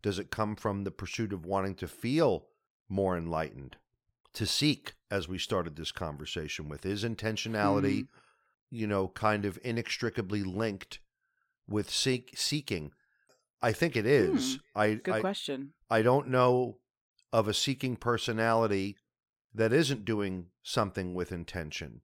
Does 0.00 0.18
it 0.18 0.30
come 0.30 0.56
from 0.56 0.84
the 0.84 0.90
pursuit 0.90 1.32
of 1.32 1.44
wanting 1.44 1.74
to 1.76 1.88
feel 1.88 2.46
more 2.88 3.16
enlightened? 3.16 3.76
to 4.34 4.46
seek 4.46 4.92
as 5.10 5.26
we 5.26 5.38
started 5.38 5.74
this 5.74 5.90
conversation 5.90 6.68
with 6.68 6.84
is 6.86 7.02
intentionality 7.02 8.00
Hmm. 8.00 8.06
you 8.70 8.86
know 8.86 9.08
kind 9.08 9.44
of 9.46 9.58
inextricably 9.64 10.42
linked 10.44 11.00
with 11.66 11.90
seek, 11.90 12.34
seeking 12.36 12.92
i 13.62 13.72
think 13.72 13.96
it 13.96 14.06
is 14.06 14.58
i 14.76 14.94
Good 14.94 15.14
I, 15.14 15.20
question. 15.20 15.72
I 15.90 16.02
don't 16.02 16.28
know 16.28 16.76
of 17.32 17.48
a 17.48 17.54
seeking 17.54 17.96
personality 17.96 18.96
that 19.54 19.72
isn't 19.72 20.04
doing 20.04 20.46
something 20.62 21.14
with 21.14 21.32
intention. 21.32 22.02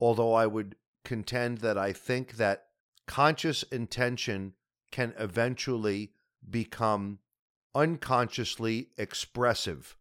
Although 0.00 0.32
I 0.32 0.46
would 0.46 0.74
contend 1.04 1.58
that 1.58 1.78
I 1.78 1.92
think 1.92 2.36
that 2.36 2.66
conscious 3.06 3.62
intention 3.64 4.54
can 4.90 5.14
eventually 5.18 6.12
become 6.48 7.18
unconsciously 7.74 8.88
expressive 8.96 9.96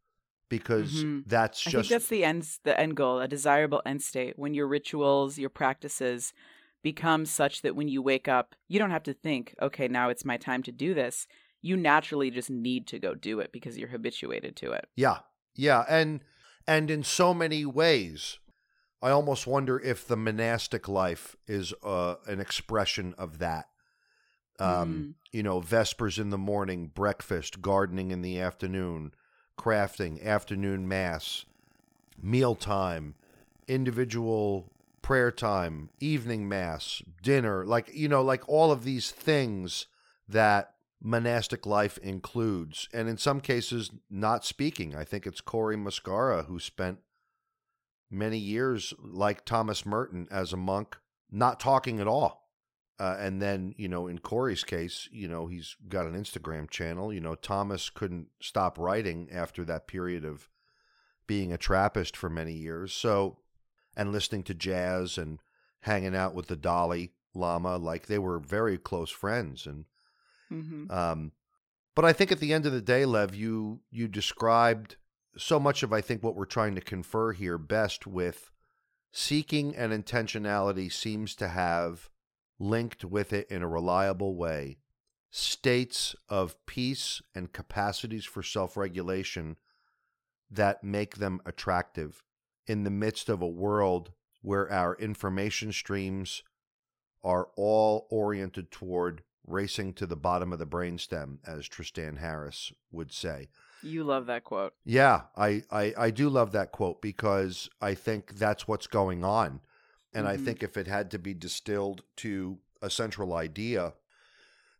because 0.50 0.92
Mhm. 1.04 1.24
that's 1.26 1.68
I 1.68 1.72
just 1.72 1.90
think 1.90 1.90
that's 1.90 2.10
the 2.10 2.24
end 2.24 2.60
the 2.64 2.80
end 2.80 2.96
goal, 2.96 3.20
a 3.20 3.28
desirable 3.28 3.82
end 3.86 4.02
state 4.02 4.38
when 4.38 4.54
your 4.54 4.68
rituals, 4.68 5.38
your 5.38 5.50
practices 5.50 6.34
become 6.84 7.26
such 7.26 7.62
that 7.64 7.76
when 7.76 7.88
you 7.88 8.02
wake 8.02 8.28
up, 8.28 8.56
you 8.68 8.80
don't 8.80 8.92
have 8.92 9.04
to 9.04 9.14
think, 9.14 9.56
okay, 9.62 9.88
now 9.88 10.10
it's 10.10 10.24
my 10.24 10.38
time 10.38 10.64
to 10.64 10.72
do 10.72 10.94
this. 10.94 11.28
You 11.62 11.76
naturally 11.76 12.30
just 12.32 12.50
need 12.50 12.88
to 12.88 13.00
go 13.00 13.16
do 13.16 13.40
it 13.40 13.52
because 13.52 13.78
you're 13.78 13.90
habituated 13.90 14.56
to 14.58 14.72
it. 14.72 14.88
Yeah. 14.96 15.20
Yeah, 15.56 15.86
and 15.90 16.24
and 16.68 16.92
in 16.92 17.04
so 17.04 17.34
many 17.34 17.66
ways 17.66 18.38
I 19.02 19.12
almost 19.12 19.46
wonder 19.46 19.80
if 19.80 20.08
the 20.08 20.18
monastic 20.18 20.88
life 20.88 21.36
is 21.48 21.74
uh, 21.84 22.16
an 22.26 22.40
expression 22.40 23.14
of 23.18 23.40
that. 23.40 23.68
Um, 24.60 25.16
you 25.32 25.44
know, 25.44 25.60
vespers 25.60 26.18
in 26.18 26.32
the 26.32 26.38
morning, 26.38 26.88
breakfast, 26.88 27.62
gardening 27.62 28.10
in 28.10 28.24
the 28.24 28.40
afternoon, 28.40 29.12
crafting, 29.56 30.24
afternoon 30.26 30.88
mass, 30.88 31.46
mealtime, 32.20 33.14
individual 33.68 34.72
prayer 35.04 35.32
time, 35.32 35.90
evening 36.00 36.50
mass, 36.50 37.04
dinner, 37.22 37.66
like 37.66 37.92
you 37.94 38.08
know, 38.08 38.24
like 38.24 38.50
all 38.50 38.72
of 38.72 38.84
these 38.84 39.12
things 39.12 39.86
that 40.28 40.74
monastic 41.02 41.68
life 41.68 42.00
includes, 42.00 42.90
and 42.92 43.08
in 43.08 43.18
some 43.18 43.40
cases, 43.40 43.92
not 44.10 44.44
speaking. 44.44 44.96
I 44.96 45.04
think 45.04 45.28
it's 45.28 45.40
Cory 45.40 45.78
Muscara 45.78 46.48
who 46.48 46.60
spent 46.60 46.98
many 48.10 48.38
years, 48.38 48.94
like 49.00 49.46
Thomas 49.46 49.86
Merton, 49.86 50.28
as 50.32 50.54
a 50.54 50.58
monk, 50.58 50.98
not 51.32 51.60
talking 51.60 52.00
at 52.00 52.08
all. 52.08 52.44
Uh, 53.00 53.16
and 53.20 53.42
then, 53.42 53.76
you 53.78 53.88
know, 53.88 54.08
in 54.08 54.18
Cory's 54.18 54.64
case, 54.64 55.08
you 55.12 55.28
know, 55.28 55.46
he's 55.46 55.76
got 55.88 56.08
an 56.08 56.16
Instagram 56.16 56.68
channel. 56.70 57.14
You 57.14 57.20
know, 57.20 57.36
Thomas 57.36 57.92
couldn't 57.92 58.28
stop 58.42 58.80
writing 58.80 59.30
after 59.32 59.64
that 59.66 59.88
period 59.88 60.26
of 60.26 60.50
being 61.28 61.54
a 61.54 61.58
Trappist 61.58 62.18
for 62.18 62.30
many 62.30 62.54
years. 62.54 62.94
So, 62.94 63.38
and 63.96 64.12
listening 64.12 64.44
to 64.44 64.56
jazz 64.56 65.18
and 65.18 65.40
hanging 65.82 66.16
out 66.16 66.34
with 66.34 66.48
the 66.48 66.56
Dalai 66.56 67.12
Lama, 67.36 67.78
like 67.78 68.08
they 68.08 68.20
were 68.20 68.40
very 68.40 68.78
close 68.78 69.12
friends. 69.12 69.68
And 69.68 69.86
hmm 70.50 70.90
um, 70.90 71.34
but 71.94 72.06
I 72.06 72.14
think 72.14 72.32
at 72.32 72.40
the 72.40 72.54
end 72.54 72.66
of 72.66 72.74
the 72.74 72.82
day, 72.82 73.06
Lev, 73.06 73.36
you 73.36 73.82
you 73.92 74.08
described 74.08 74.98
so 75.38 75.60
much 75.60 75.84
of 75.84 75.94
I 75.94 76.02
think 76.02 76.24
what 76.24 76.36
we're 76.36 76.46
trying 76.46 76.76
to 76.76 76.82
confer 76.82 77.32
here 77.32 77.58
best 77.58 78.08
with 78.08 78.52
seeking 79.12 79.76
and 79.76 79.92
intentionality 79.92 80.92
seems 80.92 81.36
to 81.36 81.48
have 81.48 82.10
linked 82.60 83.06
with 83.06 83.34
it 83.34 83.48
in 83.50 83.62
a 83.62 83.68
reliable 83.68 84.36
way 84.36 84.78
states 85.30 86.16
of 86.30 86.56
peace 86.66 87.22
and 87.36 87.52
capacities 87.52 88.26
for 88.26 88.42
self-regulation 88.42 89.58
that 90.50 90.84
make 90.84 91.18
them 91.18 91.42
attractive 91.46 92.24
in 92.66 92.84
the 92.84 92.90
midst 92.90 93.30
of 93.30 93.42
a 93.42 93.48
world 93.48 94.12
where 94.42 94.72
our 94.72 94.96
information 94.96 95.72
streams 95.72 96.44
are 97.24 97.50
all 97.56 98.08
oriented 98.10 98.72
toward 98.72 99.22
racing 99.46 99.94
to 99.94 100.06
the 100.06 100.16
bottom 100.16 100.54
of 100.54 100.60
the 100.60 100.66
brainstem, 100.66 101.38
as 101.46 101.68
Tristan 101.68 102.18
Harris 102.18 102.72
would 102.92 103.12
say. 103.12 103.48
You 103.84 104.04
love 104.04 104.26
that 104.28 104.44
quote. 104.44 104.74
Yeah, 104.86 105.24
I, 105.36 105.64
I, 105.72 105.94
I 105.98 106.12
do 106.12 106.30
love 106.30 106.52
that 106.54 106.72
quote 106.72 107.02
because 107.02 107.70
I 107.82 107.94
think 107.94 108.36
that's 108.38 108.68
what's 108.68 108.88
going 108.88 109.24
on. 109.24 109.62
And 110.14 110.28
I 110.28 110.36
Mhm. 110.38 110.44
think 110.46 110.64
if 110.64 110.78
it 110.78 110.88
had 110.88 111.12
to 111.12 111.20
be 111.20 111.34
distilled 111.34 112.04
to 112.18 112.60
a 112.82 112.90
central 112.90 113.34
idea, 113.34 113.94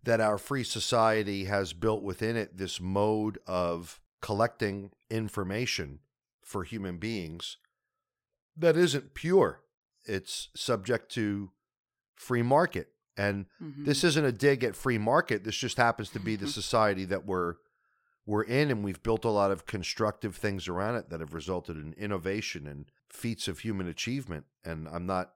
that 0.04 0.22
our 0.22 0.38
free 0.38 0.64
society 0.64 1.46
has 1.46 1.74
built 1.74 2.02
within 2.02 2.36
it 2.38 2.58
this 2.58 2.80
mode 2.80 3.40
of 3.46 4.00
collecting 4.22 4.92
information 5.10 6.00
for 6.42 6.64
human 6.64 6.98
beings 6.98 7.58
that 8.56 8.78
isn't 8.78 9.14
pure. 9.14 9.62
It's 10.06 10.50
subject 10.56 11.12
to 11.14 11.52
free 12.16 12.42
market. 12.42 12.94
And 13.18 13.46
Mhm. 13.62 13.86
this 13.86 14.04
isn't 14.04 14.24
a 14.26 14.32
dig 14.32 14.64
at 14.64 14.76
free 14.76 14.98
market. 14.98 15.44
This 15.44 15.58
just 15.58 15.78
happens 15.78 16.10
to 16.12 16.20
be 16.20 16.36
the 16.36 16.48
society 16.62 17.06
that 17.06 17.26
we're 17.26 17.56
we're 18.28 18.44
in, 18.44 18.70
and 18.70 18.84
we've 18.84 19.02
built 19.02 19.24
a 19.24 19.30
lot 19.30 19.52
of 19.52 19.66
constructive 19.66 20.36
things 20.36 20.68
around 20.68 20.96
it 20.96 21.10
that 21.10 21.22
have 21.22 21.34
resulted 21.34 21.78
in 21.78 21.94
innovation 21.94 22.68
and 22.68 22.86
feats 23.10 23.48
of 23.48 23.60
human 23.60 23.88
achievement. 23.88 24.46
And 24.66 24.88
I'm 24.90 25.06
not 25.06 25.32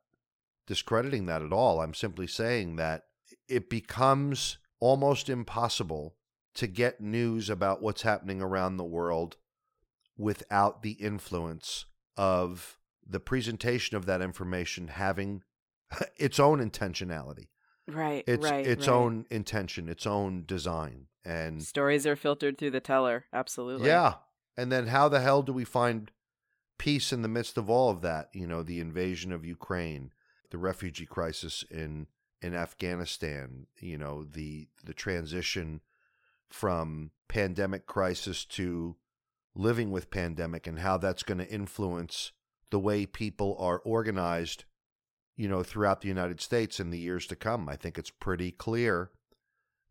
discrediting 0.67 1.25
that 1.25 1.41
at 1.41 1.53
all. 1.53 1.79
I'm 1.79 1.93
simply 1.93 2.27
saying 2.27 2.75
that 2.75 3.05
it 3.47 3.69
becomes 3.69 4.57
almost 4.81 5.29
impossible 5.29 6.15
to 6.55 6.67
get 6.67 6.99
news 6.99 7.49
about 7.49 7.81
what's 7.81 8.01
happening 8.01 8.41
around 8.41 8.75
the 8.75 8.83
world 8.83 9.37
without 10.17 10.83
the 10.83 10.91
influence 10.91 11.85
of 12.17 12.77
the 13.07 13.21
presentation 13.21 13.95
of 13.95 14.05
that 14.05 14.21
information 14.21 14.89
having 14.89 15.43
its 16.17 16.39
own 16.39 16.59
intentionality 16.59 17.47
right, 17.93 18.23
its 18.27 18.43
right, 18.43 18.65
its 18.65 18.87
right. 18.87 18.93
own 18.93 19.25
intention, 19.29 19.89
its 19.89 20.05
own 20.05 20.43
design, 20.45 21.07
and 21.25 21.61
stories 21.63 22.05
are 22.07 22.15
filtered 22.15 22.57
through 22.57 22.71
the 22.71 22.79
teller. 22.79 23.25
Absolutely. 23.33 23.87
yeah. 23.87 24.15
And 24.57 24.71
then 24.71 24.87
how 24.87 25.07
the 25.07 25.21
hell 25.21 25.43
do 25.43 25.53
we 25.53 25.63
find 25.63 26.11
peace 26.77 27.13
in 27.13 27.21
the 27.21 27.27
midst 27.27 27.57
of 27.57 27.69
all 27.69 27.89
of 27.89 28.01
that? 28.01 28.29
You 28.33 28.47
know, 28.47 28.63
the 28.63 28.79
invasion 28.79 29.31
of 29.31 29.45
Ukraine, 29.45 30.11
the 30.49 30.57
refugee 30.57 31.05
crisis 31.05 31.63
in 31.69 32.07
in 32.41 32.53
Afghanistan. 32.53 33.67
You 33.79 33.97
know, 33.97 34.23
the 34.23 34.67
the 34.83 34.93
transition 34.93 35.81
from 36.49 37.11
pandemic 37.27 37.85
crisis 37.85 38.43
to 38.45 38.97
living 39.55 39.91
with 39.91 40.11
pandemic, 40.11 40.67
and 40.67 40.79
how 40.79 40.97
that's 40.97 41.23
going 41.23 41.37
to 41.37 41.49
influence 41.49 42.31
the 42.71 42.79
way 42.79 43.05
people 43.05 43.55
are 43.59 43.79
organized 43.79 44.65
you 45.35 45.47
know, 45.47 45.63
throughout 45.63 46.01
the 46.01 46.07
United 46.07 46.41
States 46.41 46.79
in 46.79 46.89
the 46.89 46.99
years 46.99 47.25
to 47.27 47.35
come. 47.35 47.69
I 47.69 47.75
think 47.75 47.97
it's 47.97 48.09
pretty 48.11 48.51
clear 48.51 49.11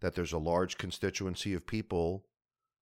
that 0.01 0.15
there's 0.15 0.33
a 0.33 0.39
large 0.39 0.79
constituency 0.79 1.55
of 1.55 1.67
people 1.67 2.27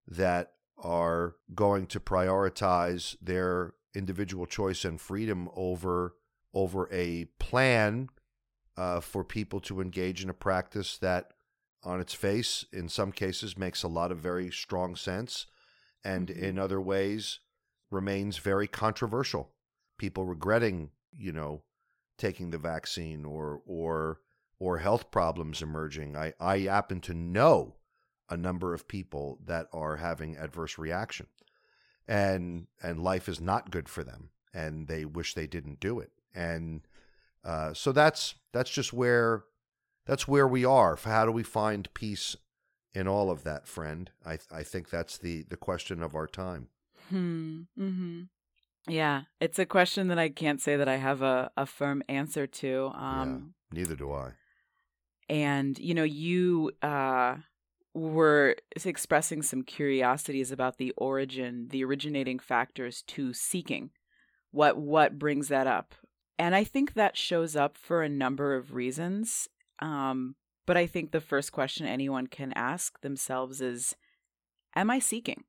that 0.07 0.53
are 0.77 1.37
going 1.55 1.87
to 1.87 2.01
prioritize 2.01 3.17
their 3.21 3.75
individual 3.95 4.47
choice 4.47 4.85
and 4.85 5.01
freedom 5.01 5.49
over 5.55 6.15
over 6.55 6.89
a 6.93 7.27
plan 7.39 8.09
uh, 8.77 9.01
for 9.01 9.23
people 9.23 9.61
to 9.61 9.81
engage 9.81 10.23
in 10.23 10.31
a 10.31 10.35
practice 10.35 10.97
that, 10.99 11.33
on 11.85 12.01
its 12.01 12.15
face, 12.15 12.65
in 12.73 12.89
some 12.89 13.13
cases, 13.13 13.59
makes 13.59 13.83
a 13.83 13.89
lot 13.89 14.11
of 14.11 14.19
very 14.19 14.51
strong 14.51 14.97
sense, 14.97 15.47
and 16.03 16.29
Mhm. 16.29 16.37
in 16.37 16.59
other 16.59 16.81
ways, 16.81 17.41
remains 17.91 18.39
very 18.39 18.67
controversial. 18.67 19.53
People 19.99 20.25
regretting, 20.25 20.91
you 21.13 21.33
know, 21.33 21.65
taking 22.19 22.51
the 22.51 22.59
vaccine 22.59 23.25
or 23.25 23.63
or 23.67 24.21
or 24.59 24.79
health 24.79 25.11
problems 25.11 25.63
emerging. 25.63 26.17
I, 26.17 26.35
I 26.41 26.59
happen 26.59 27.01
to 27.03 27.15
know 27.15 27.77
a 28.29 28.37
number 28.37 28.75
of 28.75 28.89
people 28.89 29.39
that 29.47 29.69
are 29.73 29.97
having 29.97 30.37
adverse 30.37 30.79
reaction. 30.79 31.27
And 32.07 32.67
and 32.83 33.03
life 33.03 33.29
is 33.29 33.41
not 33.41 33.71
good 33.71 33.89
for 33.89 34.03
them 34.03 34.31
and 34.55 34.89
they 34.89 35.05
wish 35.05 35.35
they 35.35 35.47
didn't 35.47 35.81
do 35.81 36.01
it. 36.01 36.11
And 36.35 36.83
uh, 37.45 37.75
so 37.75 37.93
that's 37.93 38.35
that's 38.53 38.71
just 38.71 38.93
where 38.93 39.45
that's 40.07 40.27
where 40.27 40.49
we 40.49 40.65
are. 40.65 40.97
How 40.97 41.27
do 41.27 41.33
we 41.33 41.43
find 41.43 41.93
peace 41.95 42.37
in 42.95 43.07
all 43.07 43.31
of 43.31 43.45
that, 43.45 43.67
friend? 43.67 44.11
I 44.25 44.39
I 44.51 44.63
think 44.63 44.91
that's 44.91 45.19
the 45.19 45.45
the 45.49 45.57
question 45.57 46.03
of 46.03 46.15
our 46.15 46.27
time. 46.27 46.69
Hmm. 47.11 47.63
hmm 47.77 48.23
Yeah, 48.89 49.23
it's 49.41 49.59
a 49.59 49.67
question 49.67 50.09
that 50.09 50.19
I 50.19 50.29
can't 50.29 50.61
say 50.61 50.77
that 50.77 50.89
I 50.89 50.97
have 50.97 51.23
a, 51.23 51.51
a 51.57 51.67
firm 51.67 52.03
answer 52.09 52.47
to. 52.47 52.91
Um, 52.95 53.55
Neither 53.73 53.97
do 53.97 54.13
I. 54.13 54.31
and 55.29 55.79
you 55.79 55.95
know, 55.95 56.05
you 56.05 56.73
uh, 56.83 57.37
were 57.95 58.57
expressing 58.85 59.43
some 59.43 59.63
curiosities 59.63 60.51
about 60.51 60.79
the 60.79 60.93
origin, 60.97 61.69
the 61.71 61.85
originating 61.85 62.39
factors 62.39 63.03
to 63.09 63.33
seeking. 63.33 63.91
What 64.51 64.79
what 64.79 65.19
brings 65.19 65.49
that 65.49 65.67
up? 65.67 65.95
And 66.39 66.55
I 66.55 66.65
think 66.65 66.95
that 66.95 67.17
shows 67.17 67.57
up 67.57 67.77
for 67.77 68.03
a 68.03 68.09
number 68.09 68.55
of 68.55 68.75
reasons. 68.75 69.49
Um, 69.81 70.37
but 70.67 70.77
I 70.77 70.87
think 70.87 71.11
the 71.11 71.21
first 71.21 71.53
question 71.53 71.87
anyone 71.87 72.27
can 72.27 72.53
ask 72.55 73.01
themselves 73.01 73.61
is, 73.61 73.97
"Am 74.75 74.91
I 74.91 74.99
seeking?" 74.99 75.45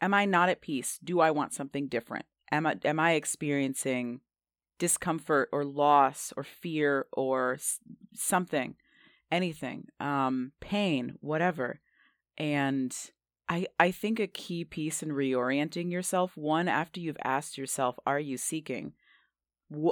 am 0.00 0.14
I 0.14 0.24
not 0.24 0.48
at 0.48 0.60
peace? 0.60 0.98
Do 1.02 1.20
I 1.20 1.30
want 1.30 1.54
something 1.54 1.86
different? 1.86 2.26
Am 2.52 2.66
I 2.66 2.76
am 2.84 2.98
I 3.00 3.12
experiencing 3.12 4.20
discomfort 4.78 5.48
or 5.52 5.64
loss 5.64 6.32
or 6.36 6.42
fear 6.42 7.06
or 7.12 7.58
something, 8.14 8.76
anything, 9.30 9.86
um, 10.00 10.52
pain, 10.60 11.16
whatever? 11.20 11.80
And 12.38 12.94
I 13.48 13.66
I 13.78 13.90
think 13.90 14.18
a 14.18 14.26
key 14.26 14.64
piece 14.64 15.02
in 15.02 15.10
reorienting 15.10 15.90
yourself, 15.92 16.36
one 16.36 16.68
after 16.68 17.00
you've 17.00 17.16
asked 17.24 17.58
yourself, 17.58 17.98
are 18.06 18.20
you 18.20 18.36
seeking? 18.36 18.94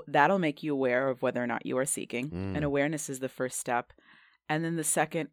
That'll 0.09 0.40
make 0.40 0.62
you 0.64 0.72
aware 0.72 1.09
of 1.09 1.22
whether 1.22 1.42
or 1.42 1.46
not 1.46 1.64
you 1.64 1.78
are 1.78 1.84
seeking, 1.86 2.30
Mm. 2.30 2.56
and 2.56 2.64
awareness 2.64 3.09
is 3.09 3.20
the 3.20 3.28
first 3.28 3.59
step. 3.61 3.92
And 4.48 4.64
then 4.64 4.74
the 4.76 4.82
second, 4.84 5.28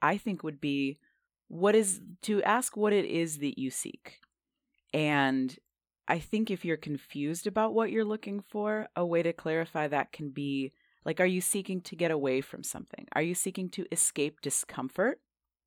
I 0.00 0.16
think, 0.16 0.42
would 0.42 0.60
be 0.60 0.98
what 1.48 1.74
is 1.74 2.00
to 2.22 2.42
ask 2.44 2.76
what 2.76 2.94
it 2.94 3.04
is 3.04 3.38
that 3.40 3.58
you 3.58 3.70
seek. 3.70 4.20
And 4.94 5.58
I 6.12 6.18
think 6.18 6.50
if 6.50 6.62
you're 6.62 6.76
confused 6.76 7.46
about 7.46 7.72
what 7.72 7.90
you're 7.90 8.04
looking 8.04 8.44
for, 8.46 8.86
a 8.94 9.04
way 9.04 9.22
to 9.22 9.32
clarify 9.32 9.88
that 9.88 10.12
can 10.12 10.28
be 10.28 10.72
like, 11.06 11.20
are 11.20 11.26
you 11.26 11.40
seeking 11.40 11.80
to 11.80 11.96
get 11.96 12.10
away 12.10 12.42
from 12.42 12.62
something? 12.62 13.08
Are 13.14 13.22
you 13.22 13.34
seeking 13.34 13.70
to 13.70 13.86
escape 13.90 14.42
discomfort? 14.42 15.20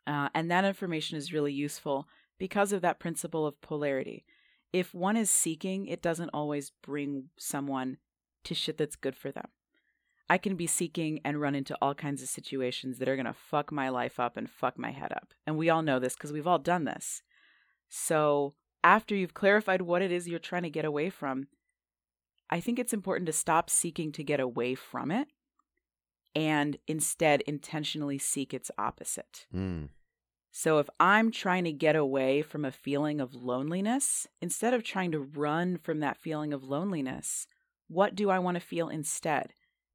Uh, 0.05 0.29
and 0.35 0.51
that 0.51 0.63
information 0.63 1.17
is 1.17 1.33
really 1.33 1.51
useful 1.51 2.07
because 2.37 2.71
of 2.71 2.83
that 2.83 2.99
principle 2.99 3.47
of 3.47 3.59
polarity. 3.59 4.23
If 4.71 4.93
one 4.93 5.17
is 5.17 5.31
seeking, 5.31 5.87
it 5.87 6.03
doesn't 6.03 6.29
always 6.31 6.71
bring 6.83 7.29
someone 7.39 7.97
to 8.43 8.53
shit 8.53 8.77
that's 8.77 8.95
good 8.95 9.15
for 9.15 9.31
them. 9.31 9.47
I 10.29 10.37
can 10.37 10.55
be 10.55 10.67
seeking 10.67 11.21
and 11.25 11.41
run 11.41 11.55
into 11.55 11.75
all 11.81 11.95
kinds 11.95 12.21
of 12.21 12.29
situations 12.29 12.99
that 12.99 13.09
are 13.09 13.15
going 13.15 13.25
to 13.25 13.33
fuck 13.33 13.71
my 13.71 13.89
life 13.89 14.19
up 14.19 14.37
and 14.37 14.47
fuck 14.47 14.77
my 14.77 14.91
head 14.91 15.11
up. 15.11 15.33
And 15.47 15.57
we 15.57 15.71
all 15.71 15.81
know 15.81 15.97
this 15.97 16.13
because 16.13 16.31
we've 16.31 16.45
all 16.45 16.59
done 16.59 16.83
this. 16.83 17.23
So, 17.89 18.53
after 18.85 19.15
you've 19.15 19.33
clarified 19.33 19.81
what 19.81 20.03
it 20.03 20.11
is 20.11 20.27
you're 20.27 20.37
trying 20.37 20.61
to 20.61 20.69
get 20.69 20.85
away 20.85 21.09
from, 21.09 21.47
I 22.51 22.59
think 22.59 22.77
it's 22.77 22.93
important 22.93 23.25
to 23.25 23.33
stop 23.33 23.69
seeking 23.69 24.11
to 24.11 24.23
get 24.23 24.39
away 24.39 24.75
from 24.75 25.09
it 25.09 25.27
and 26.35 26.77
instead 26.87 27.41
intentionally 27.41 28.19
seek 28.19 28.53
its 28.53 28.69
opposite. 28.77 29.47
Mm. 29.53 29.89
So 30.51 30.77
if 30.77 30.87
I'm 30.99 31.31
trying 31.31 31.63
to 31.63 31.71
get 31.71 31.95
away 31.95 32.43
from 32.43 32.63
a 32.63 32.71
feeling 32.71 33.19
of 33.19 33.33
loneliness, 33.33 34.27
instead 34.39 34.75
of 34.75 34.83
trying 34.83 35.11
to 35.13 35.19
run 35.19 35.77
from 35.77 35.99
that 36.01 36.17
feeling 36.17 36.53
of 36.53 36.63
loneliness, 36.63 37.47
what 37.87 38.13
do 38.13 38.29
I 38.29 38.37
want 38.37 38.55
to 38.55 38.61
feel 38.61 38.87
instead? 38.87 39.53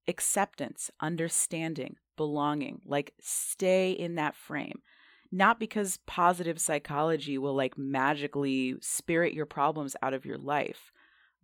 Acceptance, 0.09 0.91
understanding, 1.01 1.97
belonging, 2.17 2.81
like 2.85 3.15
stay 3.21 3.93
in 3.93 4.17
that 4.17 4.35
frame. 4.35 4.81
Not 5.33 5.61
because 5.61 5.99
positive 6.07 6.61
psychology 6.61 7.39
will 7.39 7.55
like 7.55 7.79
magically 7.79 8.75
spirit 8.81 9.33
your 9.33 9.47
problems 9.47 9.95
out 10.03 10.15
of 10.15 10.25
your 10.25 10.39
life, 10.39 10.91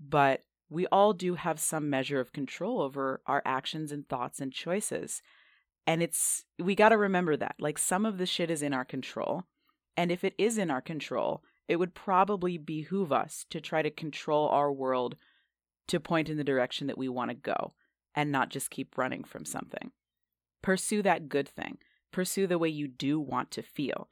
but 0.00 0.44
we 0.68 0.86
all 0.88 1.12
do 1.12 1.34
have 1.36 1.60
some 1.60 1.88
measure 1.88 2.18
of 2.18 2.32
control 2.32 2.80
over 2.80 3.20
our 3.26 3.42
actions 3.44 3.92
and 3.92 4.08
thoughts 4.08 4.40
and 4.40 4.52
choices. 4.52 5.22
And 5.86 6.02
it's, 6.02 6.44
we 6.58 6.74
got 6.74 6.88
to 6.88 6.96
remember 6.96 7.36
that. 7.36 7.54
Like 7.60 7.78
some 7.78 8.04
of 8.04 8.18
the 8.18 8.26
shit 8.26 8.50
is 8.50 8.62
in 8.62 8.74
our 8.74 8.84
control. 8.84 9.44
And 9.96 10.10
if 10.10 10.24
it 10.24 10.34
is 10.36 10.58
in 10.58 10.70
our 10.70 10.80
control, 10.80 11.44
it 11.68 11.76
would 11.76 11.94
probably 11.94 12.58
behoove 12.58 13.12
us 13.12 13.46
to 13.50 13.60
try 13.60 13.82
to 13.82 13.90
control 13.90 14.48
our 14.48 14.72
world 14.72 15.16
to 15.88 16.00
point 16.00 16.28
in 16.28 16.36
the 16.36 16.44
direction 16.44 16.88
that 16.88 16.98
we 16.98 17.08
want 17.08 17.30
to 17.30 17.36
go 17.36 17.74
and 18.14 18.32
not 18.32 18.50
just 18.50 18.70
keep 18.70 18.98
running 18.98 19.22
from 19.22 19.44
something. 19.44 19.92
Pursue 20.62 21.02
that 21.02 21.28
good 21.28 21.48
thing, 21.48 21.78
pursue 22.16 22.46
the 22.46 22.58
way 22.58 22.68
you 22.70 22.88
do 22.88 23.20
want 23.20 23.50
to 23.50 23.62
feel. 23.62 24.08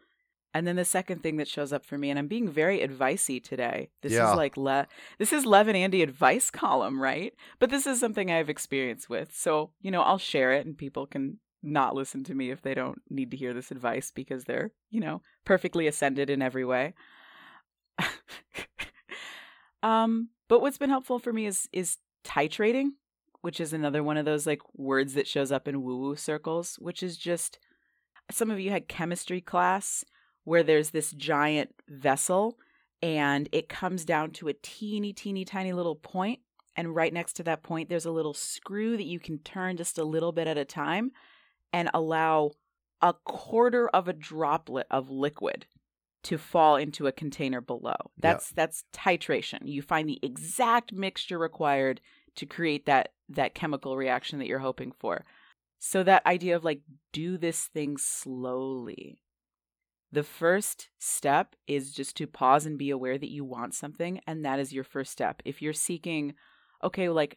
And 0.53 0.67
then 0.67 0.77
the 0.77 0.85
second 0.85 1.23
thing 1.23 1.39
that 1.39 1.49
shows 1.49 1.73
up 1.73 1.87
for 1.87 1.97
me, 1.97 2.11
and 2.11 2.19
I'm 2.19 2.29
being 2.29 2.51
very 2.51 2.81
advicey 2.81 3.43
today. 3.43 3.89
This 4.03 4.13
Yeah. 4.13 4.31
is 4.31 4.37
like 4.37 4.59
Le- 4.59 4.87
this 5.19 5.33
is 5.33 5.47
Lev 5.47 5.69
and 5.69 5.77
Andy 5.77 6.03
advice 6.03 6.51
column, 6.63 7.01
right? 7.01 7.33
But 7.59 7.71
this 7.71 7.87
is 7.87 7.99
something 7.99 8.31
I've 8.31 8.51
experienced 8.51 9.09
with. 9.09 9.35
So, 9.35 9.73
you 9.81 9.91
know, 9.91 10.03
I'll 10.03 10.19
share 10.19 10.53
it 10.53 10.67
and 10.67 10.77
people 10.77 11.07
can 11.07 11.41
not 11.63 11.95
listen 11.95 12.25
to 12.25 12.35
me 12.35 12.51
if 12.51 12.61
they 12.61 12.75
don't 12.75 13.01
need 13.09 13.31
to 13.31 13.39
hear 13.39 13.55
this 13.55 13.71
advice 13.71 14.13
because 14.15 14.45
they're, 14.45 14.71
you 14.91 15.01
know, 15.01 15.23
perfectly 15.47 15.87
ascended 15.87 16.29
in 16.29 16.43
every 16.43 16.65
way. 16.67 16.93
um, 19.83 20.29
but 20.49 20.61
what's 20.61 20.79
been 20.79 20.91
helpful 20.91 21.19
for 21.19 21.33
me 21.33 21.47
is 21.47 21.69
is 21.73 21.97
titrating, 22.23 22.91
which 23.41 23.61
is 23.61 23.73
another 23.73 24.03
one 24.03 24.19
of 24.19 24.27
those 24.27 24.47
like 24.47 24.61
words 24.75 25.15
that 25.15 25.27
shows 25.27 25.51
up 25.51 25.67
in 25.67 25.83
woo-woo 25.83 26.17
circles, 26.17 26.77
which 26.79 27.03
is 27.03 27.17
just 27.17 27.59
some 28.31 28.51
of 28.51 28.61
you 28.61 28.71
had 28.71 28.89
chemistry 28.89 29.41
class 29.41 30.05
where 30.45 30.63
there's 30.63 30.91
this 30.91 31.13
giant 31.13 31.75
vessel 31.89 32.59
and 33.03 33.49
it 33.53 33.69
comes 33.69 34.05
down 34.05 34.31
to 34.31 34.49
a 34.49 34.55
teeny 34.55 35.13
teeny 35.13 35.45
tiny 35.45 35.73
little 35.73 35.97
point. 35.97 36.41
and 36.77 36.95
right 36.95 37.13
next 37.13 37.35
to 37.35 37.43
that 37.43 37.63
point 37.63 37.89
there's 37.89 38.07
a 38.07 38.11
little 38.11 38.35
screw 38.35 38.97
that 38.97 39.05
you 39.07 39.21
can 39.21 39.39
turn 39.39 39.77
just 39.77 39.99
a 39.99 40.05
little 40.05 40.33
bit 40.33 40.47
at 40.47 40.59
a 40.59 40.65
time 40.65 41.11
and 41.73 41.91
allow 41.95 42.51
a 43.03 43.13
quarter 43.25 43.89
of 43.89 44.09
a 44.09 44.13
droplet 44.13 44.87
of 44.91 45.11
liquid 45.11 45.67
to 46.23 46.39
fall 46.39 46.77
into 46.77 47.07
a 47.07 47.13
container 47.13 47.61
below. 47.61 47.95
That's 48.19 48.51
that's 48.51 48.85
titration. 48.93 49.61
You 49.69 49.83
find 49.83 50.09
the 50.09 50.19
exact 50.23 50.93
mixture 50.93 51.39
required 51.39 52.01
to 52.37 52.47
create 52.47 52.87
that 52.87 53.13
that 53.29 53.55
chemical 53.55 53.97
reaction 53.97 54.39
that 54.39 54.47
you're 54.47 54.59
hoping 54.59 54.93
for. 54.99 55.25
So 55.79 56.03
that 56.03 56.27
idea 56.27 56.57
of 56.57 56.65
like 56.65 56.81
do 57.13 57.37
this 57.37 57.65
thing 57.67 57.97
slowly. 57.99 59.19
The 60.13 60.23
first 60.23 60.89
step 60.99 61.57
is 61.67 61.93
just 61.93 62.17
to 62.19 62.27
pause 62.27 62.67
and 62.67 62.79
be 62.79 62.91
aware 62.91 63.19
that 63.19 63.33
you 63.33 63.45
want 63.45 63.75
something 63.75 64.21
and 64.27 64.45
that 64.45 64.61
is 64.61 64.73
your 64.73 64.85
first 64.85 65.11
step. 65.13 65.43
If 65.45 65.61
you're 65.61 65.73
seeking 65.73 66.35
okay, 66.83 67.09
like 67.09 67.37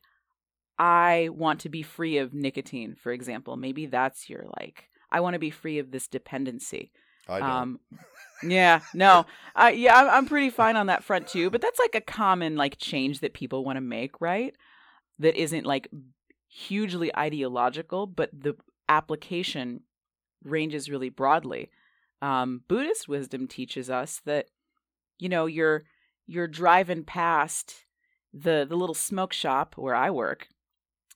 I 0.78 1.30
want 1.32 1.62
to 1.62 1.70
be 1.70 1.82
free 1.82 2.18
of 2.18 2.34
nicotine, 2.34 2.96
for 2.96 3.12
example, 3.12 3.58
maybe 3.58 3.88
that's 3.88 4.30
your 4.30 4.46
like 4.60 4.90
I 5.12 5.22
want 5.22 5.34
to 5.34 5.40
be 5.40 5.50
free 5.50 5.80
of 5.80 5.92
this 5.92 6.08
dependency. 6.08 6.92
I 7.28 7.40
don't. 7.40 7.50
Um, 7.50 7.80
yeah, 8.44 8.82
no, 8.94 9.26
I 9.56 9.72
yeah, 9.72 9.98
I'm, 9.98 10.10
I'm 10.10 10.26
pretty 10.28 10.50
fine 10.50 10.76
on 10.76 10.88
that 10.88 11.04
front 11.04 11.28
too. 11.28 11.50
But 11.50 11.62
that's 11.62 11.80
like 11.80 11.96
a 11.96 12.02
common 12.02 12.56
like 12.56 12.78
change 12.78 13.20
that 13.20 13.34
people 13.34 13.66
want 13.66 13.78
to 13.78 13.82
make, 13.82 14.22
right? 14.22 14.56
That 15.20 15.36
isn't 15.36 15.66
like 15.66 15.90
hugely 16.48 17.16
ideological, 17.16 18.08
but 18.08 18.30
the 18.34 18.56
application 18.90 19.82
ranges 20.44 20.90
really 20.90 21.10
broadly. 21.10 21.70
Um, 22.22 22.62
Buddhist 22.68 23.08
wisdom 23.08 23.48
teaches 23.48 23.90
us 23.90 24.22
that 24.26 24.48
you 25.20 25.30
know 25.30 25.46
you're 25.46 25.84
you're 26.26 26.48
driving 26.48 27.04
past 27.04 27.86
the 28.34 28.66
the 28.68 28.76
little 28.76 28.96
smoke 28.96 29.34
shop 29.34 29.76
where 29.78 29.96
I 29.96 30.10
work, 30.10 30.48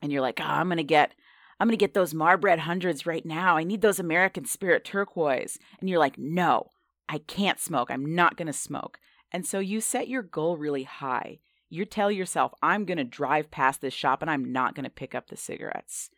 and 0.01 0.11
you're 0.11 0.21
like, 0.21 0.39
oh, 0.39 0.45
I'm 0.45 0.69
gonna 0.69 0.83
get 0.83 1.13
I'm 1.61 1.69
to 1.69 1.77
get 1.77 1.93
those 1.93 2.15
Marbred 2.15 2.57
hundreds 2.57 3.05
right 3.05 3.23
now. 3.23 3.55
I 3.55 3.63
need 3.63 3.81
those 3.81 3.99
American 3.99 4.45
Spirit 4.45 4.83
turquoise. 4.83 5.59
And 5.79 5.87
you're 5.87 5.99
like, 5.99 6.17
no, 6.17 6.71
I 7.07 7.19
can't 7.19 7.59
smoke. 7.59 7.91
I'm 7.91 8.15
not 8.15 8.35
to 8.47 8.53
smoke. 8.53 8.97
And 9.31 9.45
so 9.45 9.59
you 9.59 9.79
set 9.79 10.07
your 10.07 10.23
goal 10.23 10.57
really 10.57 10.85
high. 10.85 11.37
You 11.71 11.85
tell 11.85 12.11
yourself, 12.11 12.53
I'm 12.61 12.83
going 12.83 12.97
to 12.97 13.05
drive 13.05 13.49
past 13.49 13.79
this 13.79 13.93
shop 13.93 14.21
and 14.21 14.29
I'm 14.29 14.51
not 14.51 14.75
going 14.75 14.83
to 14.83 14.89
pick 14.89 15.15
up 15.15 15.29
the 15.29 15.37
cigarettes. 15.37 16.09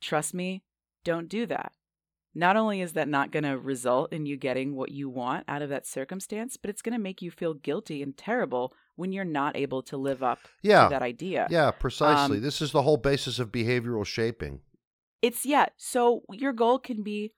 Trust 0.00 0.32
me, 0.32 0.62
don't 1.02 1.28
do 1.28 1.44
that. 1.46 1.72
Not 2.36 2.56
only 2.56 2.80
is 2.80 2.92
that 2.92 3.08
not 3.08 3.32
going 3.32 3.42
to 3.42 3.58
result 3.58 4.12
in 4.12 4.26
you 4.26 4.36
getting 4.36 4.76
what 4.76 4.92
you 4.92 5.08
want 5.08 5.44
out 5.48 5.60
of 5.60 5.70
that 5.70 5.88
circumstance, 5.88 6.56
but 6.56 6.70
it's 6.70 6.82
going 6.82 6.92
to 6.92 7.02
make 7.02 7.20
you 7.20 7.32
feel 7.32 7.54
guilty 7.54 8.00
and 8.00 8.16
terrible 8.16 8.72
when 8.94 9.12
you're 9.12 9.24
not 9.24 9.56
able 9.56 9.82
to 9.82 9.96
live 9.96 10.22
up 10.22 10.38
yeah. 10.62 10.84
to 10.84 10.90
that 10.90 11.02
idea. 11.02 11.48
Yeah, 11.50 11.72
precisely. 11.72 12.36
Um, 12.36 12.42
this 12.42 12.62
is 12.62 12.70
the 12.70 12.82
whole 12.82 12.96
basis 12.96 13.40
of 13.40 13.50
behavioral 13.50 14.06
shaping. 14.06 14.60
It's 15.20 15.44
yeah. 15.44 15.66
So 15.76 16.22
your 16.30 16.52
goal 16.52 16.78
can 16.78 17.02
be 17.02 17.32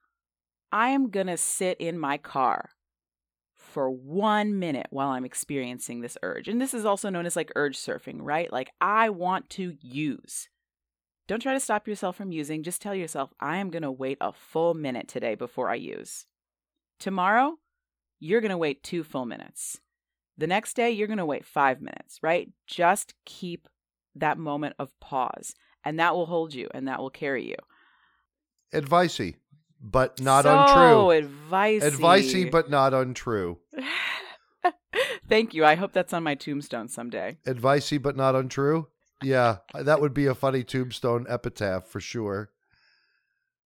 I 0.70 0.90
am 0.90 1.08
going 1.10 1.28
to 1.28 1.38
sit 1.38 1.78
in 1.80 1.98
my 1.98 2.18
car 2.18 2.70
for 3.76 3.90
one 3.90 4.58
minute 4.58 4.86
while 4.88 5.10
I'm 5.10 5.26
experiencing 5.26 6.00
this 6.00 6.16
urge. 6.22 6.48
And 6.48 6.58
this 6.58 6.72
is 6.72 6.86
also 6.86 7.10
known 7.10 7.26
as 7.26 7.36
like 7.36 7.52
urge 7.56 7.76
surfing, 7.76 8.20
right? 8.20 8.50
Like 8.50 8.70
I 8.80 9.10
want 9.10 9.50
to 9.50 9.76
use. 9.82 10.48
Don't 11.28 11.42
try 11.42 11.52
to 11.52 11.60
stop 11.60 11.86
yourself 11.86 12.16
from 12.16 12.32
using. 12.32 12.62
Just 12.62 12.80
tell 12.80 12.94
yourself, 12.94 13.34
I 13.38 13.58
am 13.58 13.68
going 13.68 13.82
to 13.82 13.92
wait 13.92 14.16
a 14.18 14.32
full 14.32 14.72
minute 14.72 15.08
today 15.08 15.34
before 15.34 15.68
I 15.68 15.74
use. 15.74 16.24
Tomorrow, 16.98 17.58
you're 18.18 18.40
going 18.40 18.48
to 18.48 18.56
wait 18.56 18.82
two 18.82 19.04
full 19.04 19.26
minutes. 19.26 19.78
The 20.38 20.46
next 20.46 20.72
day, 20.72 20.90
you're 20.90 21.06
going 21.06 21.18
to 21.18 21.26
wait 21.26 21.44
five 21.44 21.82
minutes, 21.82 22.20
right? 22.22 22.48
Just 22.66 23.12
keep 23.26 23.68
that 24.14 24.38
moment 24.38 24.76
of 24.78 24.98
pause, 25.00 25.54
and 25.84 26.00
that 26.00 26.14
will 26.14 26.24
hold 26.24 26.54
you 26.54 26.68
and 26.72 26.88
that 26.88 26.98
will 26.98 27.10
carry 27.10 27.46
you. 27.46 27.56
Advicey, 28.72 29.34
but 29.80 30.20
not 30.20 30.44
so 30.44 30.58
untrue. 30.58 31.28
advicey. 31.50 31.90
Advicey, 31.90 32.50
but 32.50 32.70
not 32.70 32.94
untrue. 32.94 33.58
Thank 35.28 35.54
you. 35.54 35.64
I 35.64 35.74
hope 35.74 35.92
that's 35.92 36.12
on 36.12 36.22
my 36.22 36.34
tombstone 36.34 36.88
someday. 36.88 37.38
Advicey, 37.46 38.00
but 38.00 38.16
not 38.16 38.34
untrue. 38.34 38.88
Yeah, 39.22 39.58
that 39.74 40.00
would 40.00 40.14
be 40.14 40.26
a 40.26 40.34
funny 40.34 40.64
tombstone 40.64 41.26
epitaph 41.28 41.86
for 41.86 42.00
sure. 42.00 42.50